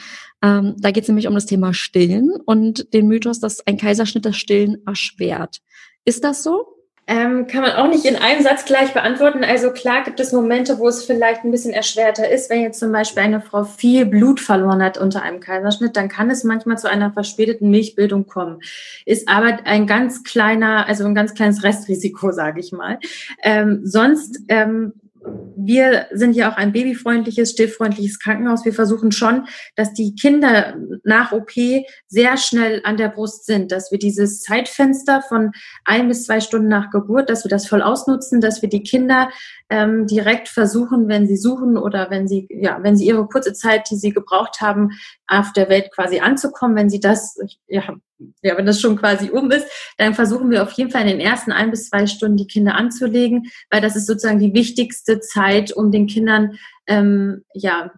Ähm, 0.42 0.74
da 0.78 0.90
geht 0.90 1.02
es 1.02 1.08
nämlich 1.08 1.28
um 1.28 1.34
das 1.34 1.46
Thema 1.46 1.74
Stillen 1.74 2.30
und 2.44 2.92
den 2.92 3.06
Mythos, 3.06 3.40
dass 3.40 3.64
ein 3.66 3.76
Kaiserschnitt 3.76 4.24
das 4.24 4.36
Stillen 4.36 4.78
erschwert. 4.86 5.58
Ist 6.04 6.24
das 6.24 6.42
so? 6.42 6.77
Ähm, 7.10 7.46
kann 7.46 7.62
man 7.62 7.72
auch 7.72 7.88
nicht 7.88 8.04
in 8.04 8.16
einem 8.16 8.42
Satz 8.42 8.66
gleich 8.66 8.92
beantworten. 8.92 9.42
Also 9.42 9.70
klar 9.70 10.04
gibt 10.04 10.20
es 10.20 10.32
Momente, 10.32 10.78
wo 10.78 10.88
es 10.88 11.04
vielleicht 11.06 11.42
ein 11.42 11.50
bisschen 11.50 11.72
erschwerter 11.72 12.28
ist. 12.30 12.50
Wenn 12.50 12.60
jetzt 12.60 12.78
zum 12.78 12.92
Beispiel 12.92 13.22
eine 13.22 13.40
Frau 13.40 13.64
viel 13.64 14.04
Blut 14.04 14.40
verloren 14.40 14.82
hat 14.82 14.98
unter 14.98 15.22
einem 15.22 15.40
Kaiserschnitt, 15.40 15.96
dann 15.96 16.10
kann 16.10 16.28
es 16.28 16.44
manchmal 16.44 16.76
zu 16.76 16.86
einer 16.86 17.10
verspäteten 17.10 17.70
Milchbildung 17.70 18.26
kommen. 18.26 18.60
Ist 19.06 19.26
aber 19.26 19.58
ein 19.64 19.86
ganz 19.86 20.22
kleiner, 20.22 20.86
also 20.86 21.06
ein 21.06 21.14
ganz 21.14 21.32
kleines 21.32 21.64
Restrisiko, 21.64 22.30
sage 22.30 22.60
ich 22.60 22.72
mal. 22.72 22.98
Ähm, 23.42 23.80
sonst 23.84 24.40
ähm, 24.48 24.92
wir 25.56 26.06
sind 26.12 26.34
ja 26.34 26.50
auch 26.50 26.56
ein 26.56 26.72
babyfreundliches, 26.72 27.50
stillfreundliches 27.50 28.18
Krankenhaus. 28.18 28.64
Wir 28.64 28.72
versuchen 28.72 29.12
schon, 29.12 29.46
dass 29.76 29.92
die 29.92 30.14
Kinder 30.14 30.76
nach 31.04 31.32
OP 31.32 31.52
sehr 32.06 32.36
schnell 32.36 32.80
an 32.84 32.96
der 32.96 33.08
Brust 33.08 33.44
sind, 33.44 33.70
dass 33.72 33.90
wir 33.90 33.98
dieses 33.98 34.42
Zeitfenster 34.42 35.22
von 35.22 35.52
ein 35.84 36.08
bis 36.08 36.24
zwei 36.24 36.40
Stunden 36.40 36.68
nach 36.68 36.90
Geburt, 36.90 37.28
dass 37.28 37.44
wir 37.44 37.50
das 37.50 37.66
voll 37.66 37.82
ausnutzen, 37.82 38.40
dass 38.40 38.62
wir 38.62 38.68
die 38.68 38.82
Kinder 38.82 39.30
ähm, 39.68 40.06
direkt 40.06 40.48
versuchen, 40.48 41.08
wenn 41.08 41.26
sie 41.26 41.36
suchen 41.36 41.76
oder 41.76 42.10
wenn 42.10 42.28
sie, 42.28 42.46
ja, 42.50 42.78
wenn 42.82 42.96
sie 42.96 43.06
ihre 43.06 43.26
kurze 43.26 43.52
Zeit, 43.52 43.90
die 43.90 43.96
sie 43.96 44.12
gebraucht 44.12 44.60
haben, 44.60 44.92
auf 45.26 45.52
der 45.52 45.68
Welt 45.68 45.90
quasi 45.94 46.20
anzukommen, 46.20 46.76
wenn 46.76 46.88
sie 46.88 47.00
das, 47.00 47.38
ja, 47.66 47.96
ja, 48.42 48.56
wenn 48.56 48.66
das 48.66 48.80
schon 48.80 48.96
quasi 48.96 49.30
um 49.30 49.50
ist, 49.50 49.66
dann 49.96 50.14
versuchen 50.14 50.50
wir 50.50 50.62
auf 50.62 50.72
jeden 50.72 50.90
Fall 50.90 51.02
in 51.02 51.08
den 51.08 51.20
ersten 51.20 51.52
ein 51.52 51.70
bis 51.70 51.88
zwei 51.88 52.06
Stunden 52.06 52.36
die 52.36 52.46
Kinder 52.46 52.74
anzulegen, 52.74 53.50
weil 53.70 53.80
das 53.80 53.96
ist 53.96 54.06
sozusagen 54.06 54.40
die 54.40 54.54
wichtigste 54.54 55.20
Zeit, 55.20 55.72
um 55.72 55.90
den 55.90 56.06
Kindern 56.06 56.58
ähm, 56.86 57.44
ja 57.54 57.92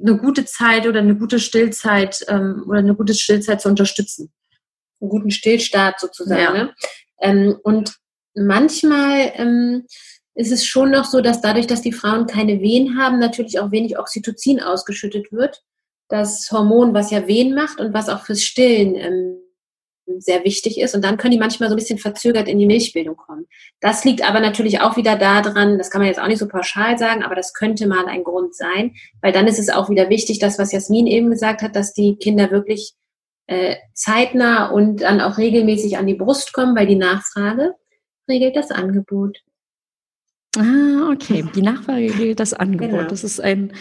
eine 0.00 0.16
gute 0.18 0.44
Zeit 0.44 0.86
oder 0.86 1.00
eine 1.00 1.16
gute 1.16 1.38
Stillzeit 1.38 2.24
ähm, 2.28 2.64
oder 2.66 2.78
eine 2.78 2.94
gute 2.94 3.14
Stillzeit 3.14 3.60
zu 3.60 3.68
unterstützen. 3.68 4.30
Einen 5.00 5.10
guten 5.10 5.30
Stillstart 5.30 6.00
sozusagen. 6.00 6.40
Ja. 6.40 6.52
Ne? 6.52 6.74
Ähm, 7.20 7.56
und 7.62 7.96
manchmal 8.34 9.32
ähm, 9.34 9.86
ist 10.34 10.52
es 10.52 10.64
schon 10.64 10.90
noch 10.90 11.04
so, 11.04 11.20
dass 11.20 11.40
dadurch, 11.40 11.66
dass 11.66 11.82
die 11.82 11.92
Frauen 11.92 12.26
keine 12.26 12.60
Wehen 12.60 12.98
haben, 12.98 13.18
natürlich 13.18 13.58
auch 13.58 13.72
wenig 13.72 13.98
Oxytocin 13.98 14.60
ausgeschüttet 14.60 15.32
wird. 15.32 15.62
Das 16.08 16.48
Hormon, 16.50 16.94
was 16.94 17.10
ja 17.10 17.26
Wehen 17.26 17.54
macht 17.54 17.80
und 17.80 17.92
was 17.92 18.08
auch 18.08 18.22
fürs 18.22 18.42
Stillen 18.42 18.94
ähm, 18.94 19.38
sehr 20.18 20.44
wichtig 20.44 20.80
ist. 20.80 20.94
Und 20.94 21.04
dann 21.04 21.16
können 21.16 21.32
die 21.32 21.38
manchmal 21.38 21.68
so 21.68 21.74
ein 21.74 21.78
bisschen 21.78 21.98
verzögert 21.98 22.48
in 22.48 22.58
die 22.58 22.66
Milchbildung 22.66 23.16
kommen. 23.16 23.46
Das 23.80 24.04
liegt 24.04 24.28
aber 24.28 24.40
natürlich 24.40 24.80
auch 24.80 24.96
wieder 24.96 25.16
daran, 25.16 25.78
das 25.78 25.90
kann 25.90 26.00
man 26.00 26.08
jetzt 26.08 26.20
auch 26.20 26.26
nicht 26.26 26.38
so 26.38 26.48
pauschal 26.48 26.98
sagen, 26.98 27.22
aber 27.22 27.34
das 27.34 27.52
könnte 27.52 27.86
mal 27.86 28.06
ein 28.06 28.24
Grund 28.24 28.54
sein, 28.54 28.94
weil 29.20 29.32
dann 29.32 29.46
ist 29.46 29.58
es 29.58 29.68
auch 29.68 29.90
wieder 29.90 30.08
wichtig, 30.08 30.38
das, 30.38 30.58
was 30.58 30.72
Jasmin 30.72 31.06
eben 31.06 31.30
gesagt 31.30 31.62
hat, 31.62 31.76
dass 31.76 31.92
die 31.92 32.16
Kinder 32.16 32.50
wirklich 32.50 32.94
äh, 33.46 33.76
zeitnah 33.94 34.70
und 34.70 35.02
dann 35.02 35.20
auch 35.20 35.38
regelmäßig 35.38 35.98
an 35.98 36.06
die 36.06 36.14
Brust 36.14 36.52
kommen, 36.52 36.76
weil 36.76 36.86
die 36.86 36.96
Nachfrage 36.96 37.74
regelt 38.28 38.56
das 38.56 38.70
Angebot. 38.70 39.38
Ah, 40.56 41.10
okay. 41.12 41.44
Die 41.54 41.62
Nachfrage 41.62 42.08
gilt 42.08 42.40
das 42.40 42.52
Angebot. 42.52 42.90
Genau. 42.90 43.08
Das 43.08 43.22
ist 43.22 43.40
ein, 43.40 43.72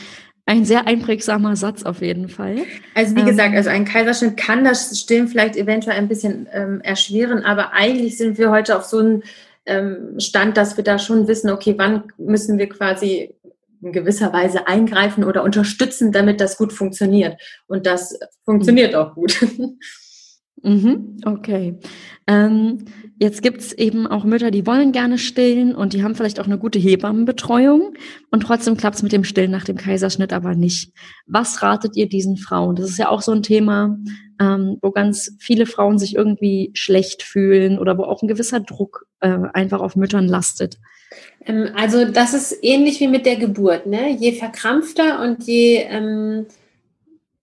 ein 0.47 0.65
sehr 0.65 0.87
einprägsamer 0.87 1.55
Satz 1.55 1.83
auf 1.83 2.01
jeden 2.01 2.29
Fall. 2.29 2.63
Also 2.95 3.15
wie 3.15 3.19
ähm, 3.19 3.25
gesagt, 3.27 3.53
also 3.53 3.69
ein 3.69 3.85
Kaiserschnitt 3.85 4.37
kann 4.37 4.63
das 4.63 4.97
Stillen 4.97 5.27
vielleicht 5.27 5.57
eventuell 5.57 5.97
ein 5.97 6.07
bisschen 6.07 6.47
ähm, 6.51 6.81
erschweren, 6.81 7.43
aber 7.43 7.73
eigentlich 7.73 8.17
sind 8.17 8.37
wir 8.37 8.49
heute 8.49 8.77
auf 8.77 8.85
so 8.85 8.99
einem 8.99 9.23
ähm, 9.65 10.19
Stand, 10.19 10.55
dass 10.55 10.77
wir 10.77 10.83
da 10.85 10.97
schon 10.97 11.27
wissen, 11.27 11.49
okay, 11.49 11.75
wann 11.77 12.05
müssen 12.17 12.57
wir 12.57 12.69
quasi 12.69 13.35
in 13.81 13.91
gewisser 13.91 14.31
Weise 14.33 14.67
eingreifen 14.67 15.23
oder 15.23 15.43
unterstützen, 15.43 16.11
damit 16.11 16.41
das 16.41 16.57
gut 16.57 16.73
funktioniert. 16.73 17.39
Und 17.67 17.85
das 17.85 18.17
funktioniert 18.45 18.93
mhm. 18.93 18.97
auch 18.97 19.13
gut. 19.13 19.45
Mhm, 20.63 21.17
okay. 21.23 21.75
Ähm, 22.25 22.85
jetzt 23.19 23.41
gibt's 23.41 23.73
eben 23.73 24.07
auch 24.07 24.23
Mütter, 24.23 24.49
die 24.49 24.65
wollen 24.65 24.91
gerne 24.91 25.17
stillen 25.17 25.75
und 25.75 25.93
die 25.93 26.03
haben 26.03 26.15
vielleicht 26.15 26.39
auch 26.39 26.45
eine 26.45 26.57
gute 26.57 26.79
Hebammenbetreuung 26.79 27.93
und 28.31 28.39
trotzdem 28.41 28.75
klappt's 28.75 29.03
mit 29.03 29.11
dem 29.11 29.23
Stillen 29.23 29.51
nach 29.51 29.65
dem 29.65 29.77
Kaiserschnitt 29.77 30.33
aber 30.33 30.55
nicht. 30.55 30.93
Was 31.27 31.61
ratet 31.61 31.95
ihr 31.95 32.09
diesen 32.09 32.37
Frauen? 32.37 32.75
Das 32.75 32.89
ist 32.89 32.97
ja 32.97 33.09
auch 33.09 33.21
so 33.21 33.31
ein 33.31 33.43
Thema, 33.43 33.97
ähm, 34.39 34.77
wo 34.81 34.91
ganz 34.91 35.35
viele 35.39 35.67
Frauen 35.67 35.99
sich 35.99 36.15
irgendwie 36.15 36.71
schlecht 36.73 37.21
fühlen 37.21 37.77
oder 37.77 37.97
wo 37.97 38.03
auch 38.03 38.23
ein 38.23 38.27
gewisser 38.27 38.59
Druck 38.59 39.05
äh, 39.19 39.37
einfach 39.53 39.81
auf 39.81 39.95
Müttern 39.95 40.27
lastet. 40.27 40.79
Ähm, 41.45 41.69
also 41.75 42.05
das 42.05 42.33
ist 42.33 42.57
ähnlich 42.63 42.99
wie 42.99 43.07
mit 43.07 43.27
der 43.27 43.35
Geburt. 43.35 43.85
Ne? 43.85 44.09
Je 44.11 44.33
verkrampfter 44.33 45.21
und 45.21 45.43
je 45.45 45.85
ähm 45.87 46.47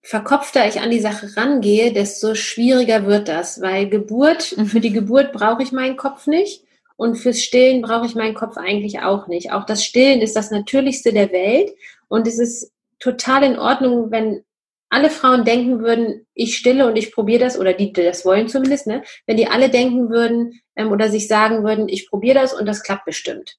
verkopfter 0.04 0.68
ich 0.68 0.80
an 0.80 0.90
die 0.90 1.00
Sache 1.00 1.34
rangehe, 1.34 1.92
desto 1.92 2.34
schwieriger 2.34 3.06
wird 3.06 3.26
das, 3.26 3.62
weil 3.62 3.88
Geburt, 3.88 4.54
mhm. 4.56 4.66
für 4.66 4.80
die 4.80 4.92
Geburt 4.92 5.32
brauche 5.32 5.62
ich 5.62 5.72
meinen 5.72 5.96
Kopf 5.96 6.26
nicht 6.26 6.62
und 6.96 7.16
fürs 7.16 7.40
Stillen 7.40 7.80
brauche 7.80 8.06
ich 8.06 8.14
meinen 8.14 8.34
Kopf 8.34 8.58
eigentlich 8.58 9.00
auch 9.00 9.28
nicht. 9.28 9.50
Auch 9.50 9.64
das 9.64 9.82
Stillen 9.82 10.20
ist 10.20 10.36
das 10.36 10.50
Natürlichste 10.50 11.12
der 11.14 11.32
Welt 11.32 11.74
und 12.08 12.26
es 12.26 12.38
ist 12.38 12.70
total 13.00 13.44
in 13.44 13.58
Ordnung, 13.58 14.10
wenn 14.10 14.44
alle 14.90 15.08
Frauen 15.08 15.44
denken 15.44 15.80
würden, 15.80 16.26
ich 16.34 16.56
stille 16.56 16.86
und 16.86 16.96
ich 16.96 17.10
probiere 17.10 17.40
das, 17.40 17.58
oder 17.58 17.72
die, 17.72 17.92
die 17.92 18.02
das 18.02 18.26
wollen 18.26 18.48
zumindest, 18.48 18.86
ne? 18.86 19.02
wenn 19.26 19.38
die 19.38 19.48
alle 19.48 19.70
denken 19.70 20.10
würden 20.10 20.60
ähm, 20.76 20.92
oder 20.92 21.08
sich 21.08 21.26
sagen 21.26 21.64
würden, 21.64 21.88
ich 21.88 22.08
probiere 22.08 22.38
das 22.40 22.52
und 22.52 22.66
das 22.66 22.82
klappt 22.82 23.06
bestimmt. 23.06 23.56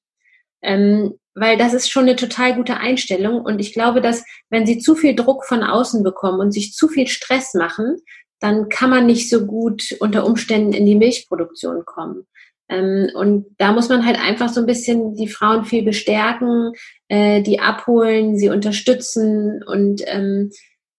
Ähm, 0.62 1.18
weil 1.34 1.58
das 1.58 1.74
ist 1.74 1.90
schon 1.90 2.04
eine 2.04 2.16
total 2.16 2.54
gute 2.54 2.78
Einstellung. 2.78 3.42
Und 3.42 3.60
ich 3.60 3.74
glaube, 3.74 4.00
dass 4.00 4.24
wenn 4.48 4.66
sie 4.66 4.78
zu 4.78 4.94
viel 4.94 5.14
Druck 5.14 5.44
von 5.44 5.62
außen 5.62 6.02
bekommen 6.02 6.40
und 6.40 6.52
sich 6.52 6.72
zu 6.72 6.88
viel 6.88 7.06
Stress 7.06 7.54
machen, 7.54 7.98
dann 8.40 8.68
kann 8.68 8.90
man 8.90 9.06
nicht 9.06 9.28
so 9.28 9.46
gut 9.46 9.96
unter 10.00 10.26
Umständen 10.26 10.72
in 10.72 10.86
die 10.86 10.94
Milchproduktion 10.94 11.84
kommen. 11.84 12.26
Ähm, 12.68 13.10
und 13.14 13.46
da 13.58 13.72
muss 13.72 13.88
man 13.88 14.04
halt 14.04 14.18
einfach 14.18 14.48
so 14.48 14.60
ein 14.60 14.66
bisschen 14.66 15.14
die 15.14 15.28
Frauen 15.28 15.64
viel 15.64 15.84
bestärken, 15.84 16.72
äh, 17.08 17.42
die 17.42 17.60
abholen, 17.60 18.36
sie 18.36 18.48
unterstützen 18.48 19.62
und 19.64 20.02
ähm, 20.06 20.50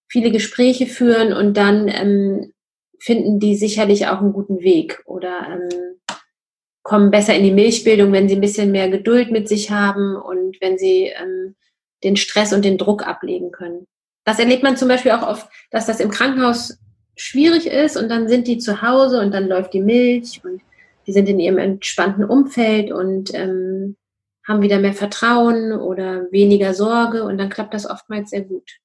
viele 0.08 0.30
Gespräche 0.30 0.86
führen 0.86 1.32
und 1.32 1.56
dann 1.56 1.88
ähm, 1.88 2.52
finden 3.00 3.38
die 3.38 3.54
sicherlich 3.54 4.06
auch 4.08 4.20
einen 4.20 4.32
guten 4.32 4.60
Weg 4.60 5.02
oder 5.04 5.46
ähm, 5.48 5.98
kommen 6.88 7.10
besser 7.10 7.34
in 7.34 7.44
die 7.44 7.52
Milchbildung, 7.52 8.12
wenn 8.12 8.30
sie 8.30 8.36
ein 8.36 8.40
bisschen 8.40 8.72
mehr 8.72 8.88
Geduld 8.88 9.30
mit 9.30 9.46
sich 9.46 9.70
haben 9.70 10.16
und 10.16 10.56
wenn 10.62 10.78
sie 10.78 11.12
ähm, 11.20 11.54
den 12.02 12.16
Stress 12.16 12.54
und 12.54 12.64
den 12.64 12.78
Druck 12.78 13.06
ablegen 13.06 13.52
können. 13.52 13.86
das 14.24 14.38
erlebt 14.38 14.62
man 14.62 14.78
zum 14.78 14.88
Beispiel 14.88 15.12
auch 15.12 15.26
oft, 15.26 15.48
dass 15.70 15.84
das 15.84 16.00
im 16.00 16.10
Krankenhaus 16.10 16.78
schwierig 17.14 17.66
ist 17.66 17.98
und 17.98 18.08
dann 18.08 18.26
sind 18.26 18.46
die 18.46 18.56
zu 18.56 18.80
Hause 18.80 19.20
und 19.20 19.34
dann 19.34 19.48
läuft 19.48 19.74
die 19.74 19.82
Milch 19.82 20.40
und 20.42 20.62
die 21.06 21.12
sind 21.12 21.28
in 21.28 21.40
ihrem 21.40 21.58
entspannten 21.58 22.24
Umfeld 22.24 22.90
und 22.90 23.34
ähm, 23.34 23.96
haben 24.46 24.62
wieder 24.62 24.78
mehr 24.78 24.94
Vertrauen 24.94 25.72
oder 25.72 26.26
weniger 26.30 26.72
Sorge 26.72 27.24
und 27.24 27.36
dann 27.36 27.50
klappt 27.50 27.74
das 27.74 27.88
oftmals 27.88 28.30
sehr 28.30 28.42
gut. 28.42 28.78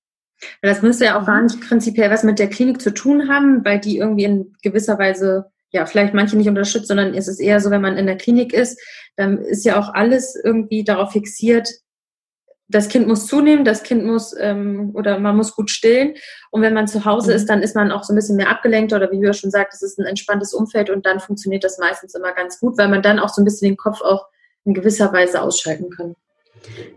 Das 0.62 0.82
müsste 0.82 1.06
ja 1.06 1.22
auch 1.22 1.26
gar 1.26 1.41
nicht 1.41 1.62
prinzipiell 1.62 2.12
was 2.12 2.24
mit 2.24 2.38
der 2.38 2.49
Klinik 2.49 2.82
zu 2.82 2.93
tun 2.93 3.30
haben, 3.30 3.64
weil 3.64 3.80
die 3.80 3.97
irgendwie 3.97 4.26
in 4.26 4.54
gewisser 4.62 4.99
Weise 4.99 5.53
ja 5.74 5.86
vielleicht 5.86 6.13
manche 6.13 6.38
nicht 6.38 6.47
unterstützt, 6.47 6.88
sondern 6.88 7.13
es 7.13 7.28
ist 7.28 7.39
eher 7.39 7.59
so, 7.59 7.71
wenn 7.71 7.82
man 7.82 7.97
in 7.97 8.05
der 8.05 8.17
Klinik 8.17 8.53
ist, 8.53 8.80
dann 9.15 9.39
ist 9.39 9.65
ja 9.65 9.80
auch 9.80 9.93
alles 9.93 10.39
irgendwie 10.41 10.84
darauf 10.84 11.11
fixiert, 11.11 11.67
das 12.69 12.88
Kind 12.88 13.07
muss 13.07 13.28
zunehmen, 13.28 13.65
das 13.65 13.84
Kind 13.84 14.05
muss 14.05 14.36
ähm, 14.39 14.91
oder 14.93 15.19
man 15.19 15.36
muss 15.36 15.55
gut 15.55 15.69
stillen. 15.69 16.15
Und 16.49 16.61
wenn 16.61 16.74
man 16.74 16.88
zu 16.88 17.05
Hause 17.05 17.32
mhm. 17.32 17.36
ist, 17.36 17.49
dann 17.49 17.61
ist 17.61 17.76
man 17.76 17.91
auch 17.91 18.03
so 18.03 18.13
ein 18.13 18.15
bisschen 18.15 18.38
mehr 18.38 18.49
abgelenkt 18.49 18.93
oder 18.93 19.11
wie 19.11 19.17
Jürgen 19.17 19.34
schon 19.34 19.51
sagt, 19.51 19.74
es 19.74 19.82
ist 19.82 19.99
ein 19.99 20.05
entspanntes 20.05 20.53
Umfeld 20.53 20.89
und 20.89 21.05
dann 21.05 21.19
funktioniert 21.19 21.63
das 21.63 21.78
meistens 21.78 22.15
immer 22.15 22.34
ganz 22.34 22.59
gut, 22.59 22.78
weil 22.78 22.88
man 22.88 23.01
dann 23.01 23.19
auch 23.19 23.30
so 23.30 23.41
ein 23.41 23.45
bisschen 23.45 23.69
den 23.69 23.78
Kopf 23.78 24.01
auch 24.01 24.28
in 24.65 24.74
gewisser 24.74 25.11
Weise 25.11 25.41
ausschalten 25.41 25.89
kann. 25.89 26.15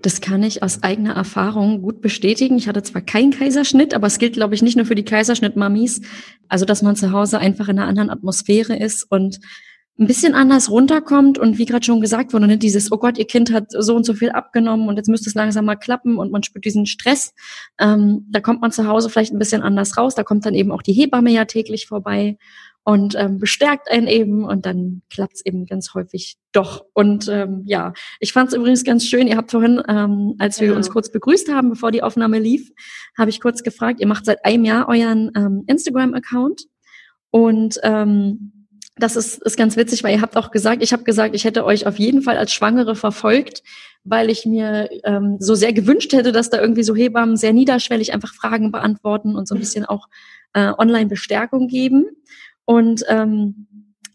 Das 0.02 0.20
kann 0.20 0.42
ich 0.42 0.62
aus 0.62 0.82
eigener 0.82 1.14
Erfahrung 1.14 1.82
gut 1.82 2.00
bestätigen. 2.00 2.56
Ich 2.56 2.68
hatte 2.68 2.82
zwar 2.82 3.02
keinen 3.02 3.32
Kaiserschnitt, 3.32 3.94
aber 3.94 4.06
es 4.06 4.18
gilt, 4.18 4.34
glaube 4.34 4.54
ich, 4.54 4.62
nicht 4.62 4.76
nur 4.76 4.86
für 4.86 4.94
die 4.94 5.04
Kaiserschnitt-Mamis. 5.04 6.02
Also, 6.48 6.64
dass 6.64 6.82
man 6.82 6.96
zu 6.96 7.12
Hause 7.12 7.38
einfach 7.38 7.68
in 7.68 7.78
einer 7.78 7.88
anderen 7.88 8.10
Atmosphäre 8.10 8.76
ist 8.76 9.04
und 9.10 9.40
ein 9.98 10.06
bisschen 10.06 10.34
anders 10.34 10.70
runterkommt 10.70 11.38
und 11.38 11.56
wie 11.56 11.64
gerade 11.64 11.84
schon 11.84 12.02
gesagt 12.02 12.34
wurde, 12.34 12.46
ne, 12.46 12.58
dieses, 12.58 12.92
oh 12.92 12.98
Gott, 12.98 13.16
ihr 13.16 13.26
Kind 13.26 13.50
hat 13.50 13.68
so 13.70 13.96
und 13.96 14.04
so 14.04 14.12
viel 14.12 14.30
abgenommen 14.30 14.88
und 14.88 14.96
jetzt 14.96 15.08
müsste 15.08 15.30
es 15.30 15.34
langsam 15.34 15.64
mal 15.64 15.76
klappen 15.76 16.18
und 16.18 16.30
man 16.30 16.42
spürt 16.42 16.66
diesen 16.66 16.84
Stress. 16.84 17.32
Ähm, 17.78 18.26
da 18.30 18.40
kommt 18.40 18.60
man 18.60 18.72
zu 18.72 18.86
Hause 18.86 19.08
vielleicht 19.08 19.32
ein 19.32 19.38
bisschen 19.38 19.62
anders 19.62 19.96
raus. 19.96 20.14
Da 20.14 20.22
kommt 20.22 20.44
dann 20.44 20.54
eben 20.54 20.70
auch 20.70 20.82
die 20.82 20.92
Hebamme 20.92 21.30
ja 21.30 21.46
täglich 21.46 21.86
vorbei 21.86 22.36
und 22.86 23.16
ähm, 23.16 23.40
bestärkt 23.40 23.90
einen 23.90 24.06
eben 24.06 24.44
und 24.44 24.64
dann 24.64 25.02
klappt 25.10 25.34
es 25.34 25.44
eben 25.44 25.66
ganz 25.66 25.92
häufig 25.92 26.36
doch. 26.52 26.84
Und 26.94 27.26
ähm, 27.26 27.64
ja, 27.66 27.92
ich 28.20 28.32
fand 28.32 28.48
es 28.48 28.54
übrigens 28.54 28.84
ganz 28.84 29.04
schön. 29.04 29.26
Ihr 29.26 29.36
habt 29.36 29.50
vorhin, 29.50 29.82
ähm, 29.88 30.36
als 30.38 30.60
wir 30.60 30.68
ja. 30.68 30.74
uns 30.76 30.88
kurz 30.88 31.10
begrüßt 31.10 31.52
haben, 31.52 31.70
bevor 31.70 31.90
die 31.90 32.04
Aufnahme 32.04 32.38
lief, 32.38 32.70
habe 33.18 33.28
ich 33.28 33.40
kurz 33.40 33.64
gefragt, 33.64 33.98
ihr 33.98 34.06
macht 34.06 34.24
seit 34.24 34.44
einem 34.44 34.64
Jahr 34.64 34.88
euren 34.88 35.32
ähm, 35.36 35.64
Instagram-Account 35.66 36.62
und 37.32 37.80
ähm, 37.82 38.52
das 38.94 39.16
ist, 39.16 39.42
ist 39.42 39.56
ganz 39.56 39.76
witzig, 39.76 40.04
weil 40.04 40.14
ihr 40.14 40.22
habt 40.22 40.36
auch 40.36 40.52
gesagt, 40.52 40.80
ich 40.80 40.92
habe 40.92 41.02
gesagt, 41.02 41.34
ich 41.34 41.44
hätte 41.44 41.64
euch 41.64 41.88
auf 41.88 41.98
jeden 41.98 42.22
Fall 42.22 42.38
als 42.38 42.52
Schwangere 42.52 42.94
verfolgt, 42.94 43.64
weil 44.04 44.30
ich 44.30 44.46
mir 44.46 44.88
ähm, 45.02 45.38
so 45.40 45.56
sehr 45.56 45.72
gewünscht 45.72 46.12
hätte, 46.12 46.30
dass 46.30 46.50
da 46.50 46.60
irgendwie 46.60 46.84
so 46.84 46.94
Hebammen 46.94 47.36
sehr 47.36 47.52
niederschwellig 47.52 48.14
einfach 48.14 48.32
Fragen 48.32 48.70
beantworten 48.70 49.34
und 49.34 49.48
so 49.48 49.56
ein 49.56 49.60
bisschen 49.60 49.84
auch 49.84 50.06
äh, 50.52 50.72
Online-Bestärkung 50.78 51.66
geben. 51.66 52.06
Und 52.66 53.04
ähm, 53.08 53.66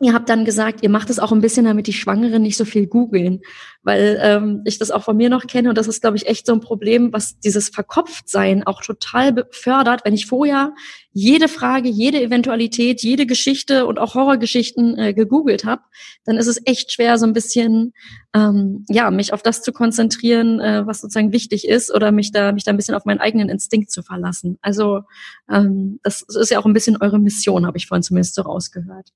Ihr 0.03 0.13
habt 0.13 0.29
dann 0.29 0.45
gesagt, 0.45 0.81
ihr 0.81 0.89
macht 0.89 1.11
es 1.11 1.19
auch 1.19 1.31
ein 1.31 1.41
bisschen, 1.41 1.65
damit 1.65 1.85
die 1.85 1.93
Schwangeren 1.93 2.41
nicht 2.41 2.57
so 2.57 2.65
viel 2.65 2.87
googeln, 2.87 3.41
weil 3.83 4.19
ähm, 4.19 4.61
ich 4.65 4.79
das 4.79 4.89
auch 4.89 5.03
von 5.03 5.15
mir 5.15 5.29
noch 5.29 5.45
kenne 5.45 5.69
und 5.69 5.77
das 5.77 5.87
ist, 5.87 6.01
glaube 6.01 6.17
ich, 6.17 6.25
echt 6.25 6.47
so 6.47 6.53
ein 6.53 6.59
Problem, 6.59 7.13
was 7.13 7.39
dieses 7.39 7.69
Verkopftsein 7.69 8.65
auch 8.65 8.81
total 8.81 9.31
befördert. 9.31 10.01
Wenn 10.03 10.15
ich 10.15 10.25
vorher 10.25 10.73
jede 11.13 11.47
Frage, 11.47 11.87
jede 11.87 12.19
Eventualität, 12.19 13.03
jede 13.03 13.27
Geschichte 13.27 13.85
und 13.85 13.99
auch 13.99 14.15
Horrorgeschichten 14.15 14.97
äh, 14.97 15.13
gegoogelt 15.13 15.65
habe, 15.65 15.83
dann 16.25 16.37
ist 16.37 16.47
es 16.47 16.59
echt 16.65 16.91
schwer, 16.91 17.19
so 17.19 17.27
ein 17.27 17.33
bisschen 17.33 17.93
ähm, 18.33 18.85
ja 18.89 19.11
mich 19.11 19.33
auf 19.33 19.43
das 19.43 19.61
zu 19.61 19.71
konzentrieren, 19.71 20.59
äh, 20.59 20.87
was 20.87 21.01
sozusagen 21.01 21.31
wichtig 21.31 21.67
ist, 21.67 21.93
oder 21.93 22.11
mich 22.11 22.31
da 22.31 22.53
mich 22.53 22.63
da 22.63 22.71
ein 22.71 22.77
bisschen 22.77 22.95
auf 22.95 23.05
meinen 23.05 23.19
eigenen 23.19 23.49
Instinkt 23.49 23.91
zu 23.91 24.01
verlassen. 24.01 24.57
Also 24.63 25.01
ähm, 25.47 25.99
das 26.01 26.23
ist 26.23 26.49
ja 26.49 26.59
auch 26.59 26.65
ein 26.65 26.73
bisschen 26.73 26.97
eure 26.97 27.19
Mission, 27.19 27.67
habe 27.67 27.77
ich 27.77 27.85
vorhin 27.85 28.01
zumindest 28.01 28.33
so 28.33 28.41
rausgehört. 28.41 29.11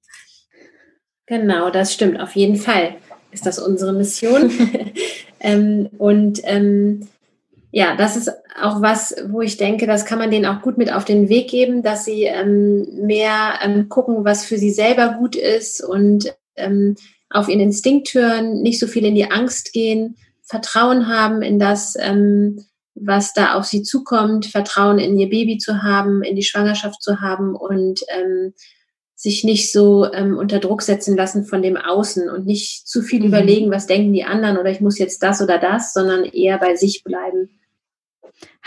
Genau, 1.27 1.69
das 1.69 1.93
stimmt. 1.93 2.19
Auf 2.19 2.35
jeden 2.35 2.55
Fall 2.55 2.95
ist 3.31 3.45
das 3.45 3.59
unsere 3.59 3.93
Mission. 3.93 4.51
ähm, 5.39 5.89
und 5.97 6.41
ähm, 6.43 7.07
ja, 7.71 7.95
das 7.95 8.15
ist 8.15 8.31
auch 8.61 8.81
was, 8.81 9.15
wo 9.27 9.41
ich 9.41 9.57
denke, 9.57 9.85
das 9.87 10.05
kann 10.05 10.19
man 10.19 10.31
denen 10.31 10.45
auch 10.45 10.61
gut 10.61 10.77
mit 10.77 10.93
auf 10.93 11.03
den 11.03 11.27
Weg 11.27 11.49
geben, 11.49 11.83
dass 11.83 12.05
sie 12.05 12.23
ähm, 12.23 12.87
mehr 13.05 13.59
ähm, 13.61 13.89
gucken, 13.89 14.23
was 14.23 14.45
für 14.45 14.57
sie 14.57 14.71
selber 14.71 15.15
gut 15.19 15.35
ist 15.35 15.83
und 15.83 16.33
ähm, 16.55 16.95
auf 17.29 17.49
ihren 17.49 17.59
Instinkt 17.59 18.13
hören, 18.13 18.61
nicht 18.61 18.79
so 18.79 18.87
viel 18.87 19.03
in 19.03 19.15
die 19.15 19.29
Angst 19.29 19.73
gehen, 19.73 20.15
Vertrauen 20.41 21.09
haben 21.09 21.41
in 21.41 21.59
das, 21.59 21.97
ähm, 21.99 22.63
was 22.93 23.33
da 23.33 23.55
auf 23.55 23.65
sie 23.65 23.83
zukommt, 23.83 24.45
Vertrauen 24.45 24.99
in 24.99 25.17
ihr 25.17 25.29
Baby 25.29 25.57
zu 25.57 25.83
haben, 25.83 26.23
in 26.23 26.35
die 26.35 26.43
Schwangerschaft 26.43 27.01
zu 27.01 27.19
haben 27.19 27.55
und 27.55 28.01
sich 29.15 29.43
nicht 29.43 29.71
so 29.71 30.11
ähm, 30.11 30.37
unter 30.37 30.59
Druck 30.59 30.81
setzen 30.81 31.15
lassen 31.15 31.45
von 31.45 31.61
dem 31.61 31.77
Außen 31.77 32.29
und 32.29 32.45
nicht 32.45 32.87
zu 32.87 33.01
viel 33.01 33.21
mhm. 33.21 33.27
überlegen, 33.27 33.71
was 33.71 33.87
denken 33.87 34.13
die 34.13 34.25
anderen 34.25 34.57
oder 34.57 34.69
ich 34.69 34.81
muss 34.81 34.99
jetzt 34.99 35.23
das 35.23 35.41
oder 35.41 35.57
das, 35.57 35.93
sondern 35.93 36.25
eher 36.25 36.57
bei 36.59 36.75
sich 36.75 37.03
bleiben. 37.03 37.49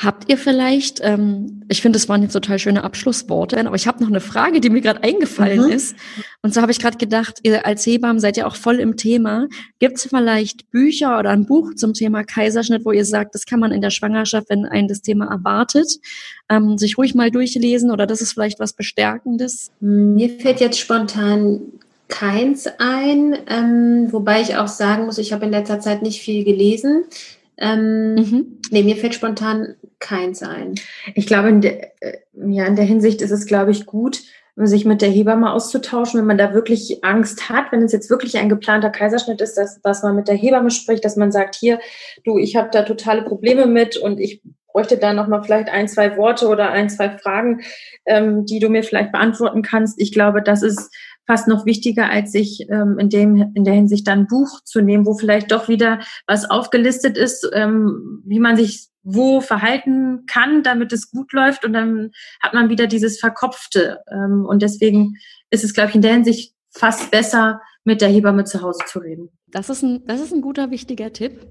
Habt 0.01 0.31
ihr 0.31 0.39
vielleicht, 0.39 1.01
ähm, 1.03 1.65
ich 1.69 1.83
finde, 1.83 1.99
das 1.99 2.09
waren 2.09 2.23
jetzt 2.23 2.33
total 2.33 2.61
schöne 2.61 2.85
Abschlussworte, 2.85 3.59
aber 3.59 3.75
ich 3.75 3.89
habe 3.89 4.01
noch 4.01 4.09
eine 4.09 4.21
Frage, 4.21 4.61
die 4.61 4.71
mir 4.71 4.81
gerade 4.81 5.03
eingefallen 5.03 5.67
mhm. 5.67 5.73
ist. 5.73 5.97
Und 6.41 6.55
so 6.55 6.63
habe 6.63 6.71
ich 6.71 6.79
gerade 6.79 6.99
gedacht, 6.99 7.41
ihr 7.43 7.67
als 7.67 7.85
Hebammen 7.85 8.21
seid 8.21 8.37
ja 8.37 8.47
auch 8.47 8.55
voll 8.55 8.79
im 8.79 8.97
Thema. 8.97 9.49
Gibt 9.81 9.97
es 9.97 10.05
vielleicht 10.05 10.71
Bücher 10.71 11.19
oder 11.19 11.31
ein 11.31 11.47
Buch 11.47 11.75
zum 11.75 11.95
Thema 11.95 12.23
Kaiserschnitt, 12.23 12.85
wo 12.85 12.93
ihr 12.93 13.05
sagt, 13.05 13.35
das 13.35 13.45
kann 13.45 13.59
man 13.59 13.73
in 13.73 13.81
der 13.81 13.91
Schwangerschaft, 13.91 14.49
wenn 14.51 14.67
einen 14.67 14.87
das 14.87 15.03
Thema 15.03 15.27
erwartet, 15.27 15.99
ähm, 16.49 16.79
sich 16.79 16.97
ruhig 16.97 17.17
mal 17.17 17.33
durchlesen 17.33 17.91
oder 17.91 18.07
das 18.07 18.21
ist 18.21 18.35
vielleicht 18.35 18.61
was 18.61 18.75
Bestärkendes? 18.75 19.73
Mir 19.81 20.31
fällt 20.31 20.61
jetzt 20.61 20.79
spontan 20.79 21.61
keins 22.07 22.67
ein, 22.79 23.37
ähm, 23.49 24.13
wobei 24.13 24.41
ich 24.41 24.57
auch 24.57 24.69
sagen 24.69 25.07
muss, 25.07 25.19
ich 25.19 25.33
habe 25.33 25.45
in 25.45 25.51
letzter 25.51 25.81
Zeit 25.81 26.03
nicht 26.03 26.21
viel 26.21 26.45
gelesen. 26.45 27.05
Ähm, 27.59 28.15
mhm. 28.15 28.61
Nee, 28.71 28.83
mir 28.83 28.97
fällt 28.97 29.15
spontan 29.15 29.75
keins 29.99 30.43
ein. 30.43 30.75
Ich 31.15 31.27
glaube, 31.27 31.49
in 31.49 31.61
der, 31.61 32.03
äh, 32.03 32.19
ja, 32.35 32.67
in 32.67 32.77
der 32.77 32.85
Hinsicht 32.85 33.21
ist 33.21 33.33
es, 33.33 33.47
glaube 33.47 33.73
ich, 33.73 33.87
gut, 33.87 34.23
sich 34.67 34.85
mit 34.85 35.03
der 35.03 35.11
Hebamme 35.11 35.53
auszutauschen, 35.53 36.19
wenn 36.19 36.27
man 36.27 36.39
da 36.39 36.53
wirklich 36.53 37.05
Angst 37.05 37.49
hat, 37.49 37.71
wenn 37.71 37.83
es 37.83 37.93
jetzt 37.93 38.11
wirklich 38.11 38.39
ein 38.39 38.49
geplanter 38.49 38.91
Kaiserschnitt 38.91 39.41
ist, 39.41 39.55
dass, 39.55 39.81
dass 39.83 40.03
man 40.03 40.17
mit 40.17 40.27
der 40.27 40.35
Hebamme 40.35 40.71
spricht, 40.71 41.05
dass 41.05 41.17
man 41.17 41.31
sagt, 41.31 41.55
hier, 41.55 41.79
du, 42.25 42.39
ich 42.39 42.57
habe 42.57 42.69
da 42.73 42.83
totale 42.83 43.23
Probleme 43.23 43.67
mit 43.67 43.97
und 43.97 44.19
ich 44.19 44.43
bräuchte 44.73 44.99
da 44.99 45.13
nochmal 45.13 45.43
vielleicht 45.43 45.69
ein, 45.71 45.89
zwei 45.89 46.17
Worte 46.17 46.49
oder 46.49 46.71
ein, 46.71 46.91
zwei 46.91 47.11
Fragen, 47.11 47.63
ähm, 48.05 48.47
die 48.47 48.59
du 48.59 48.69
mir 48.69 48.83
vielleicht 48.83 49.13
beantworten 49.13 49.63
kannst. 49.63 50.01
Ich 50.01 50.13
glaube, 50.13 50.43
das 50.43 50.63
ist 50.63 50.93
fast 51.29 51.47
noch 51.47 51.67
wichtiger, 51.67 52.09
als 52.09 52.33
sich 52.33 52.67
ähm, 52.71 52.99
in, 52.99 53.11
dem, 53.11 53.53
in 53.55 53.65
der 53.65 53.75
Hinsicht 53.75 54.09
dann 54.09 54.21
ein 54.21 54.27
Buch 54.27 54.63
zu 54.65 54.81
nehmen, 54.81 55.07
wo 55.07 55.15
vielleicht 55.15 55.53
doch 55.53 55.69
wieder 55.69 56.01
was 56.27 56.51
aufgelistet 56.51 57.19
ist, 57.19 57.49
ähm, 57.53 58.23
wie 58.25 58.41
man 58.41 58.57
sich 58.57 58.89
wo 59.03 59.41
verhalten 59.41 60.25
kann, 60.27 60.63
damit 60.63 60.93
es 60.93 61.11
gut 61.11 61.33
läuft. 61.33 61.65
Und 61.65 61.75
dann 61.75 62.11
hat 62.43 62.55
man 62.55 62.69
wieder 62.71 62.87
dieses 62.87 63.21
Verkopfte. 63.21 63.99
Ähm, 64.11 64.45
und 64.47 64.63
deswegen 64.63 65.17
ist 65.51 65.65
es, 65.65 65.75
glaube 65.75 65.91
ich, 65.91 65.97
in 65.97 66.03
der 66.03 66.13
Hinsicht 66.15 66.55
fast 66.71 67.11
besser, 67.11 67.61
mit 67.85 68.03
der 68.03 68.09
Hebamme 68.09 68.45
zu 68.45 68.61
Hause 68.61 68.81
zu 68.87 68.99
reden. 68.99 69.31
Das 69.47 69.71
ist 69.71 69.83
ein, 69.83 70.05
das 70.07 70.21
ist 70.21 70.33
ein 70.33 70.43
guter, 70.43 70.71
wichtiger 70.71 71.11
Tipp. 71.11 71.47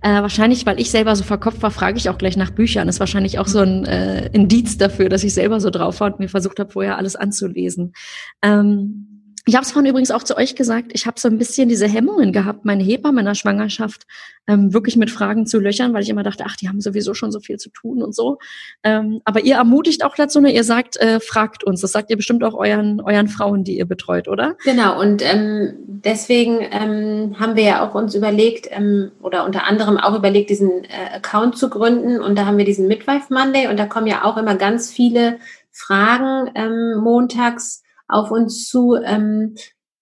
Äh, 0.00 0.22
wahrscheinlich, 0.22 0.64
weil 0.64 0.80
ich 0.80 0.90
selber 0.90 1.14
so 1.16 1.22
verkopft 1.22 1.62
war, 1.62 1.70
frage 1.70 1.98
ich 1.98 2.08
auch 2.08 2.16
gleich 2.16 2.38
nach 2.38 2.50
Büchern. 2.50 2.86
Das 2.86 2.96
ist 2.96 3.00
wahrscheinlich 3.00 3.38
auch 3.38 3.46
so 3.46 3.58
ein 3.58 3.84
äh, 3.84 4.28
Indiz 4.28 4.78
dafür, 4.78 5.10
dass 5.10 5.22
ich 5.22 5.34
selber 5.34 5.60
so 5.60 5.68
drauf 5.68 6.00
war 6.00 6.10
und 6.10 6.18
mir 6.18 6.30
versucht 6.30 6.58
habe, 6.60 6.72
vorher 6.72 6.96
alles 6.96 7.14
anzulesen. 7.14 7.92
Ähm, 8.40 9.11
ich 9.44 9.56
habe 9.56 9.64
es 9.64 9.72
vorhin 9.72 9.90
übrigens 9.90 10.12
auch 10.12 10.22
zu 10.22 10.36
euch 10.36 10.54
gesagt, 10.54 10.92
ich 10.92 11.06
habe 11.06 11.18
so 11.18 11.26
ein 11.26 11.36
bisschen 11.36 11.68
diese 11.68 11.88
Hemmungen 11.88 12.32
gehabt, 12.32 12.64
meine 12.64 12.84
Hebamme 12.84 13.20
in 13.20 13.26
der 13.26 13.34
Schwangerschaft 13.34 14.06
ähm, 14.46 14.72
wirklich 14.72 14.96
mit 14.96 15.10
Fragen 15.10 15.46
zu 15.46 15.58
löchern, 15.58 15.92
weil 15.92 16.02
ich 16.02 16.10
immer 16.10 16.22
dachte, 16.22 16.44
ach, 16.46 16.56
die 16.56 16.68
haben 16.68 16.80
sowieso 16.80 17.12
schon 17.14 17.32
so 17.32 17.40
viel 17.40 17.56
zu 17.56 17.68
tun 17.70 18.02
und 18.02 18.14
so. 18.14 18.38
Ähm, 18.84 19.20
aber 19.24 19.40
ihr 19.40 19.56
ermutigt 19.56 20.04
auch 20.04 20.14
dazu, 20.14 20.40
ne? 20.40 20.52
ihr 20.52 20.62
sagt, 20.62 20.96
äh, 20.98 21.18
fragt 21.18 21.64
uns. 21.64 21.80
Das 21.80 21.90
sagt 21.90 22.10
ihr 22.10 22.16
bestimmt 22.16 22.44
auch 22.44 22.54
euren, 22.54 23.00
euren 23.00 23.26
Frauen, 23.26 23.64
die 23.64 23.78
ihr 23.78 23.86
betreut, 23.86 24.28
oder? 24.28 24.56
Genau, 24.64 25.00
und 25.00 25.22
ähm, 25.24 25.74
deswegen 25.86 26.60
ähm, 26.60 27.36
haben 27.40 27.56
wir 27.56 27.64
ja 27.64 27.88
auch 27.88 27.96
uns 27.96 28.14
überlegt, 28.14 28.68
ähm, 28.70 29.10
oder 29.22 29.44
unter 29.44 29.64
anderem 29.66 29.96
auch 29.96 30.16
überlegt, 30.16 30.50
diesen 30.50 30.84
äh, 30.84 31.16
Account 31.16 31.58
zu 31.58 31.68
gründen. 31.68 32.20
Und 32.20 32.38
da 32.38 32.46
haben 32.46 32.58
wir 32.58 32.64
diesen 32.64 32.86
Midwife 32.86 33.32
Monday 33.32 33.66
und 33.66 33.76
da 33.76 33.86
kommen 33.86 34.06
ja 34.06 34.24
auch 34.24 34.36
immer 34.36 34.54
ganz 34.54 34.92
viele 34.92 35.38
Fragen 35.72 36.50
ähm, 36.54 37.00
montags 37.02 37.81
auf 38.12 38.30
uns 38.30 38.68
zu, 38.68 38.94
ähm, 38.94 39.54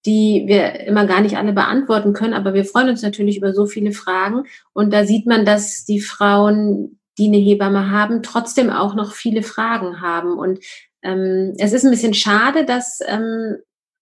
die 0.05 0.43
wir 0.47 0.81
immer 0.81 1.05
gar 1.05 1.21
nicht 1.21 1.37
alle 1.37 1.53
beantworten 1.53 2.13
können. 2.13 2.33
Aber 2.33 2.53
wir 2.53 2.65
freuen 2.65 2.89
uns 2.89 3.01
natürlich 3.01 3.37
über 3.37 3.53
so 3.53 3.65
viele 3.65 3.91
Fragen. 3.91 4.45
Und 4.73 4.91
da 4.93 5.05
sieht 5.05 5.27
man, 5.27 5.45
dass 5.45 5.85
die 5.85 6.01
Frauen, 6.01 6.99
die 7.17 7.27
eine 7.27 7.37
Hebamme 7.37 7.91
haben, 7.91 8.23
trotzdem 8.23 8.69
auch 8.69 8.95
noch 8.95 9.13
viele 9.13 9.43
Fragen 9.43 10.01
haben. 10.01 10.37
Und 10.37 10.59
ähm, 11.03 11.53
es 11.57 11.73
ist 11.73 11.83
ein 11.83 11.91
bisschen 11.91 12.13
schade, 12.13 12.65
dass 12.65 12.99
ähm, 13.07 13.57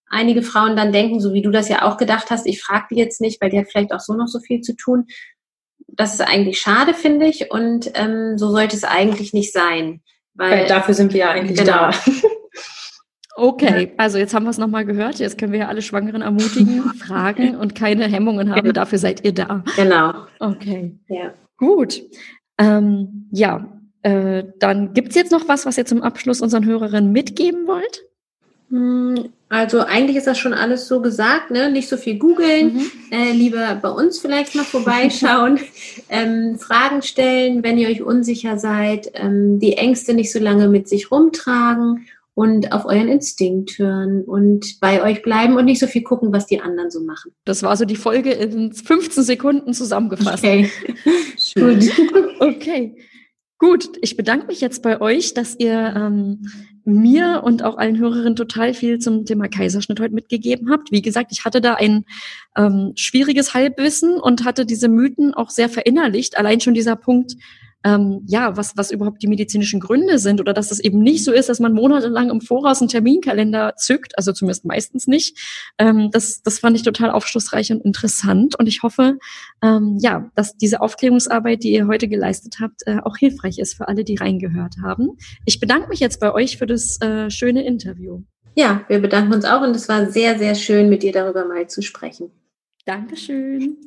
einige 0.08 0.42
Frauen 0.42 0.76
dann 0.76 0.94
denken, 0.94 1.20
so 1.20 1.34
wie 1.34 1.42
du 1.42 1.52
das 1.52 1.70
ja 1.70 1.84
auch 1.84 1.98
gedacht 1.98 2.30
hast, 2.30 2.46
ich 2.48 2.62
frage 2.62 2.88
die 2.92 2.96
jetzt 2.96 3.20
nicht, 3.20 3.42
weil 3.42 3.50
die 3.50 3.60
hat 3.60 3.68
vielleicht 3.70 3.92
auch 3.92 4.00
so 4.00 4.14
noch 4.14 4.28
so 4.28 4.40
viel 4.40 4.62
zu 4.62 4.76
tun. 4.76 5.06
Das 5.88 6.14
ist 6.14 6.22
eigentlich 6.22 6.60
schade, 6.60 6.94
finde 6.94 7.26
ich. 7.26 7.52
Und 7.52 7.92
ähm, 7.96 8.38
so 8.38 8.50
sollte 8.52 8.76
es 8.76 8.84
eigentlich 8.86 9.34
nicht 9.34 9.52
sein 9.52 10.02
Weil, 10.34 10.52
Weil 10.52 10.68
dafür 10.68 10.94
sind 10.94 11.14
wir 11.14 11.20
ja 11.20 11.32
eigentlich 11.32 11.60
genau. 11.60 11.72
da. 11.72 11.92
Okay, 13.40 13.94
also 13.96 14.18
jetzt 14.18 14.34
haben 14.34 14.44
wir 14.44 14.50
es 14.50 14.58
nochmal 14.58 14.86
gehört. 14.86 15.20
Jetzt 15.20 15.38
können 15.38 15.54
wir 15.54 15.60
ja 15.60 15.68
alle 15.70 15.82
Schwangeren 15.82 16.22
ermutigen, 16.22 16.84
fragen 17.00 17.56
und 17.56 17.74
keine 17.74 18.06
Hemmungen 18.06 18.54
haben. 18.54 18.74
Dafür 18.74 18.98
seid 18.98 19.24
ihr 19.24 19.34
da. 19.34 19.64
Genau. 19.78 20.14
Okay. 20.40 21.00
Ja. 21.08 21.34
Gut. 21.56 22.04
Ähm, 22.58 23.30
ja, 23.32 23.66
äh, 24.02 24.44
dann 24.60 24.94
gibt's 24.94 25.16
jetzt 25.16 25.32
noch 25.32 25.48
was, 25.48 25.66
was 25.66 25.78
ihr 25.78 25.86
zum 25.86 26.04
Abschluss 26.04 26.42
unseren 26.42 26.66
Hörerinnen 26.66 27.14
mitgeben 27.14 27.66
wollt? 27.66 28.04
Hm, 28.70 29.30
also 29.48 29.80
eigentlich 29.80 30.18
ist 30.18 30.28
das 30.28 30.38
schon 30.38 30.54
alles 30.54 30.90
so 30.90 31.02
gesagt, 31.02 31.50
ne? 31.50 31.72
Nicht 31.72 31.88
so 31.88 31.96
viel 31.96 32.20
googeln, 32.20 32.74
mhm. 32.74 32.92
äh, 33.12 33.32
lieber 33.32 33.80
bei 33.82 33.90
uns 33.90 34.20
vielleicht 34.20 34.54
mal 34.54 34.66
vorbeischauen, 34.66 35.60
ähm, 36.10 36.60
Fragen 36.60 37.02
stellen, 37.02 37.64
wenn 37.64 37.78
ihr 37.78 37.88
euch 37.88 38.02
unsicher 38.02 38.58
seid, 38.58 39.12
ähm, 39.14 39.60
die 39.60 39.78
Ängste 39.78 40.14
nicht 40.14 40.32
so 40.34 40.40
lange 40.40 40.68
mit 40.68 40.90
sich 40.90 41.10
rumtragen 41.10 42.06
und 42.40 42.72
auf 42.72 42.86
euren 42.86 43.10
Instinkt 43.10 43.78
hören 43.80 44.24
und 44.24 44.80
bei 44.80 45.04
euch 45.04 45.24
bleiben 45.24 45.58
und 45.58 45.66
nicht 45.66 45.80
so 45.80 45.88
viel 45.88 46.04
gucken, 46.04 46.32
was 46.32 46.46
die 46.46 46.62
anderen 46.62 46.90
so 46.90 47.04
machen. 47.04 47.34
Das 47.44 47.64
war 47.64 47.76
so 47.76 47.84
die 47.84 47.98
Folge 47.98 48.32
in 48.32 48.72
15 48.72 49.24
Sekunden 49.24 49.74
zusammengefasst. 49.74 50.42
Okay. 50.42 50.70
Gut. 51.56 51.92
Okay. 52.42 52.96
Gut, 53.58 53.90
ich 54.02 54.16
bedanke 54.16 54.48
mich 54.48 54.62
jetzt 54.62 54.82
bei 54.82 55.02
euch, 55.02 55.34
dass 55.34 55.60
ihr 55.60 55.94
ähm, 55.94 56.48
mir 56.86 57.42
und 57.44 57.66
auch 57.66 57.78
allen 57.78 57.98
Hörerinnen 57.98 58.38
total 58.38 58.74
viel 58.74 59.00
zum 59.00 59.26
Thema 59.26 59.50
Kaiserschnitt 59.50 60.00
heute 60.00 60.16
mitgegeben 60.16 60.72
habt. 60.72 60.94
Wie 60.94 61.02
gesagt, 61.02 61.34
ich 61.34 61.44
hatte 61.44 61.60
da 61.60 61.74
ein 61.74 62.06
ähm, 62.56 62.94
schwieriges 62.96 63.54
Halbwissen 63.54 64.14
und 64.14 64.46
hatte 64.46 64.66
diese 64.66 64.88
Mythen 64.88 65.34
auch 65.34 65.50
sehr 65.50 65.68
verinnerlicht. 65.68 66.38
Allein 66.38 66.62
schon 66.62 66.74
dieser 66.74 66.96
Punkt, 66.96 67.36
ähm, 67.84 68.24
ja, 68.28 68.58
was, 68.58 68.76
was 68.76 68.92
überhaupt 68.92 69.22
die 69.24 69.28
medizinischen 69.28 69.80
Gründe 69.80 70.20
sind 70.20 70.42
oder 70.42 70.54
dass 70.54 70.72
es 70.72 70.80
eben 70.80 71.00
nicht 71.00 71.24
so 71.24 71.32
ist, 71.32 71.50
dass 71.50 71.60
man 71.60 71.74
monatelang 71.74 72.30
im 72.30 72.42
Voraus 72.42 72.82
einen 72.82 72.90
Terminkalender 72.90 73.76
zückt, 73.78 74.18
also 74.18 74.34
zumindest 74.34 74.66
meistens 74.66 75.08
nicht. 75.08 75.38
Ähm, 75.78 76.10
das, 76.12 76.42
das 76.42 76.60
fand 76.60 76.76
ich 76.76 76.84
total 76.84 77.12
aufschlussreich 77.12 77.72
und 77.72 77.84
interessant 77.86 78.58
und 78.60 78.68
ich 78.68 78.84
hoffe, 78.84 79.18
ähm, 79.62 79.98
ja, 80.00 80.30
dass 80.36 80.58
diese 80.58 80.82
Aufklärungsarbeit, 80.82 81.64
die 81.64 81.74
ihr 81.74 81.88
heute 81.88 82.08
geleistet 82.08 82.58
habt, 82.60 82.82
äh, 82.86 83.00
auch 83.04 83.18
hilfreich 83.18 83.60
ist 83.60 83.76
für 83.76 83.88
alle, 83.88 84.04
die 84.04 84.16
reingehört 84.16 84.76
haben. 84.84 85.18
Ich 85.46 85.60
bedanke 85.60 85.90
mich 85.90 86.00
jetzt 86.00 86.20
bei 86.20 86.34
euch 86.34 86.58
für 86.58 86.66
das 86.66 87.00
äh, 87.02 87.30
schöne 87.30 87.66
Interview. 87.66 88.24
Ja, 88.56 88.84
wir 88.90 89.00
bedanken 89.00 89.34
uns 89.34 89.46
auch 89.46 89.62
und 89.62 89.76
es 89.76 89.88
war 89.88 90.10
sehr, 90.10 90.38
sehr 90.38 90.56
schön, 90.56 90.90
mit 90.90 91.04
dir 91.04 91.14
darüber 91.14 91.46
mal 91.46 91.68
zu 91.68 91.82
sprechen. 91.82 92.32
Dankeschön. 92.86 93.78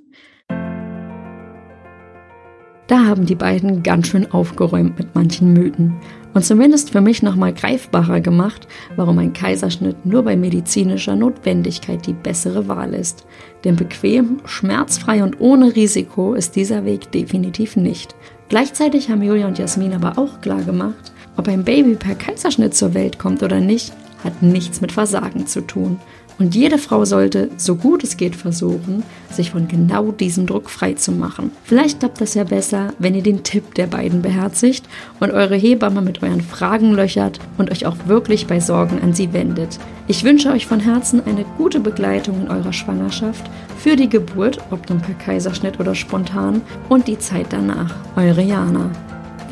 Da 2.92 3.06
haben 3.06 3.24
die 3.24 3.36
beiden 3.36 3.82
ganz 3.82 4.08
schön 4.08 4.30
aufgeräumt 4.32 4.98
mit 4.98 5.14
manchen 5.14 5.54
Mythen 5.54 5.94
und 6.34 6.44
zumindest 6.44 6.90
für 6.90 7.00
mich 7.00 7.22
nochmal 7.22 7.54
greifbarer 7.54 8.20
gemacht, 8.20 8.68
warum 8.96 9.18
ein 9.18 9.32
Kaiserschnitt 9.32 10.04
nur 10.04 10.22
bei 10.22 10.36
medizinischer 10.36 11.16
Notwendigkeit 11.16 12.06
die 12.06 12.12
bessere 12.12 12.68
Wahl 12.68 12.92
ist. 12.92 13.24
Denn 13.64 13.76
bequem, 13.76 14.40
schmerzfrei 14.44 15.24
und 15.24 15.40
ohne 15.40 15.74
Risiko 15.74 16.34
ist 16.34 16.54
dieser 16.54 16.84
Weg 16.84 17.10
definitiv 17.12 17.76
nicht. 17.76 18.14
Gleichzeitig 18.50 19.08
haben 19.08 19.22
Julia 19.22 19.46
und 19.46 19.58
Jasmin 19.58 19.94
aber 19.94 20.18
auch 20.18 20.42
klar 20.42 20.60
gemacht, 20.60 21.14
ob 21.38 21.48
ein 21.48 21.64
Baby 21.64 21.94
per 21.94 22.14
Kaiserschnitt 22.14 22.74
zur 22.74 22.92
Welt 22.92 23.18
kommt 23.18 23.42
oder 23.42 23.60
nicht, 23.60 23.94
hat 24.22 24.42
nichts 24.42 24.82
mit 24.82 24.92
Versagen 24.92 25.46
zu 25.46 25.62
tun. 25.62 25.98
Und 26.42 26.56
jede 26.56 26.76
Frau 26.76 27.04
sollte, 27.04 27.50
so 27.56 27.76
gut 27.76 28.02
es 28.02 28.16
geht, 28.16 28.34
versuchen, 28.34 29.04
sich 29.30 29.52
von 29.52 29.68
genau 29.68 30.10
diesem 30.10 30.44
Druck 30.44 30.70
frei 30.70 30.94
zu 30.94 31.12
machen. 31.12 31.52
Vielleicht 31.62 32.00
klappt 32.00 32.20
das 32.20 32.34
ja 32.34 32.42
besser, 32.42 32.94
wenn 32.98 33.14
ihr 33.14 33.22
den 33.22 33.44
Tipp 33.44 33.76
der 33.76 33.86
beiden 33.86 34.22
beherzigt 34.22 34.84
und 35.20 35.30
eure 35.30 35.54
Hebamme 35.54 36.02
mit 36.02 36.20
euren 36.20 36.40
Fragen 36.40 36.94
löchert 36.94 37.38
und 37.58 37.70
euch 37.70 37.86
auch 37.86 37.94
wirklich 38.06 38.48
bei 38.48 38.58
Sorgen 38.58 39.00
an 39.02 39.14
sie 39.14 39.32
wendet. 39.32 39.78
Ich 40.08 40.24
wünsche 40.24 40.50
euch 40.50 40.66
von 40.66 40.80
Herzen 40.80 41.22
eine 41.24 41.44
gute 41.58 41.78
Begleitung 41.78 42.40
in 42.40 42.50
eurer 42.50 42.72
Schwangerschaft, 42.72 43.48
für 43.78 43.94
die 43.94 44.08
Geburt, 44.08 44.58
ob 44.72 44.90
nun 44.90 45.00
per 45.00 45.14
Kaiserschnitt 45.14 45.78
oder 45.78 45.94
spontan, 45.94 46.60
und 46.88 47.06
die 47.06 47.20
Zeit 47.20 47.46
danach. 47.50 47.94
Eure 48.16 48.42
Jana. 48.42 48.90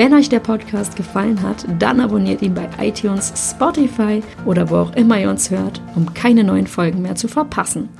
Wenn 0.01 0.15
euch 0.15 0.31
der 0.31 0.41
Podcast 0.41 0.97
gefallen 0.97 1.43
hat, 1.43 1.67
dann 1.79 2.01
abonniert 2.01 2.41
ihn 2.41 2.55
bei 2.55 2.67
iTunes, 2.81 3.35
Spotify 3.37 4.23
oder 4.47 4.71
wo 4.71 4.77
auch 4.77 4.97
immer 4.97 5.21
ihr 5.21 5.29
uns 5.29 5.51
hört, 5.51 5.83
um 5.95 6.15
keine 6.15 6.43
neuen 6.43 6.67
Folgen 6.67 7.03
mehr 7.03 7.17
zu 7.17 7.29
verpassen. 7.29 7.91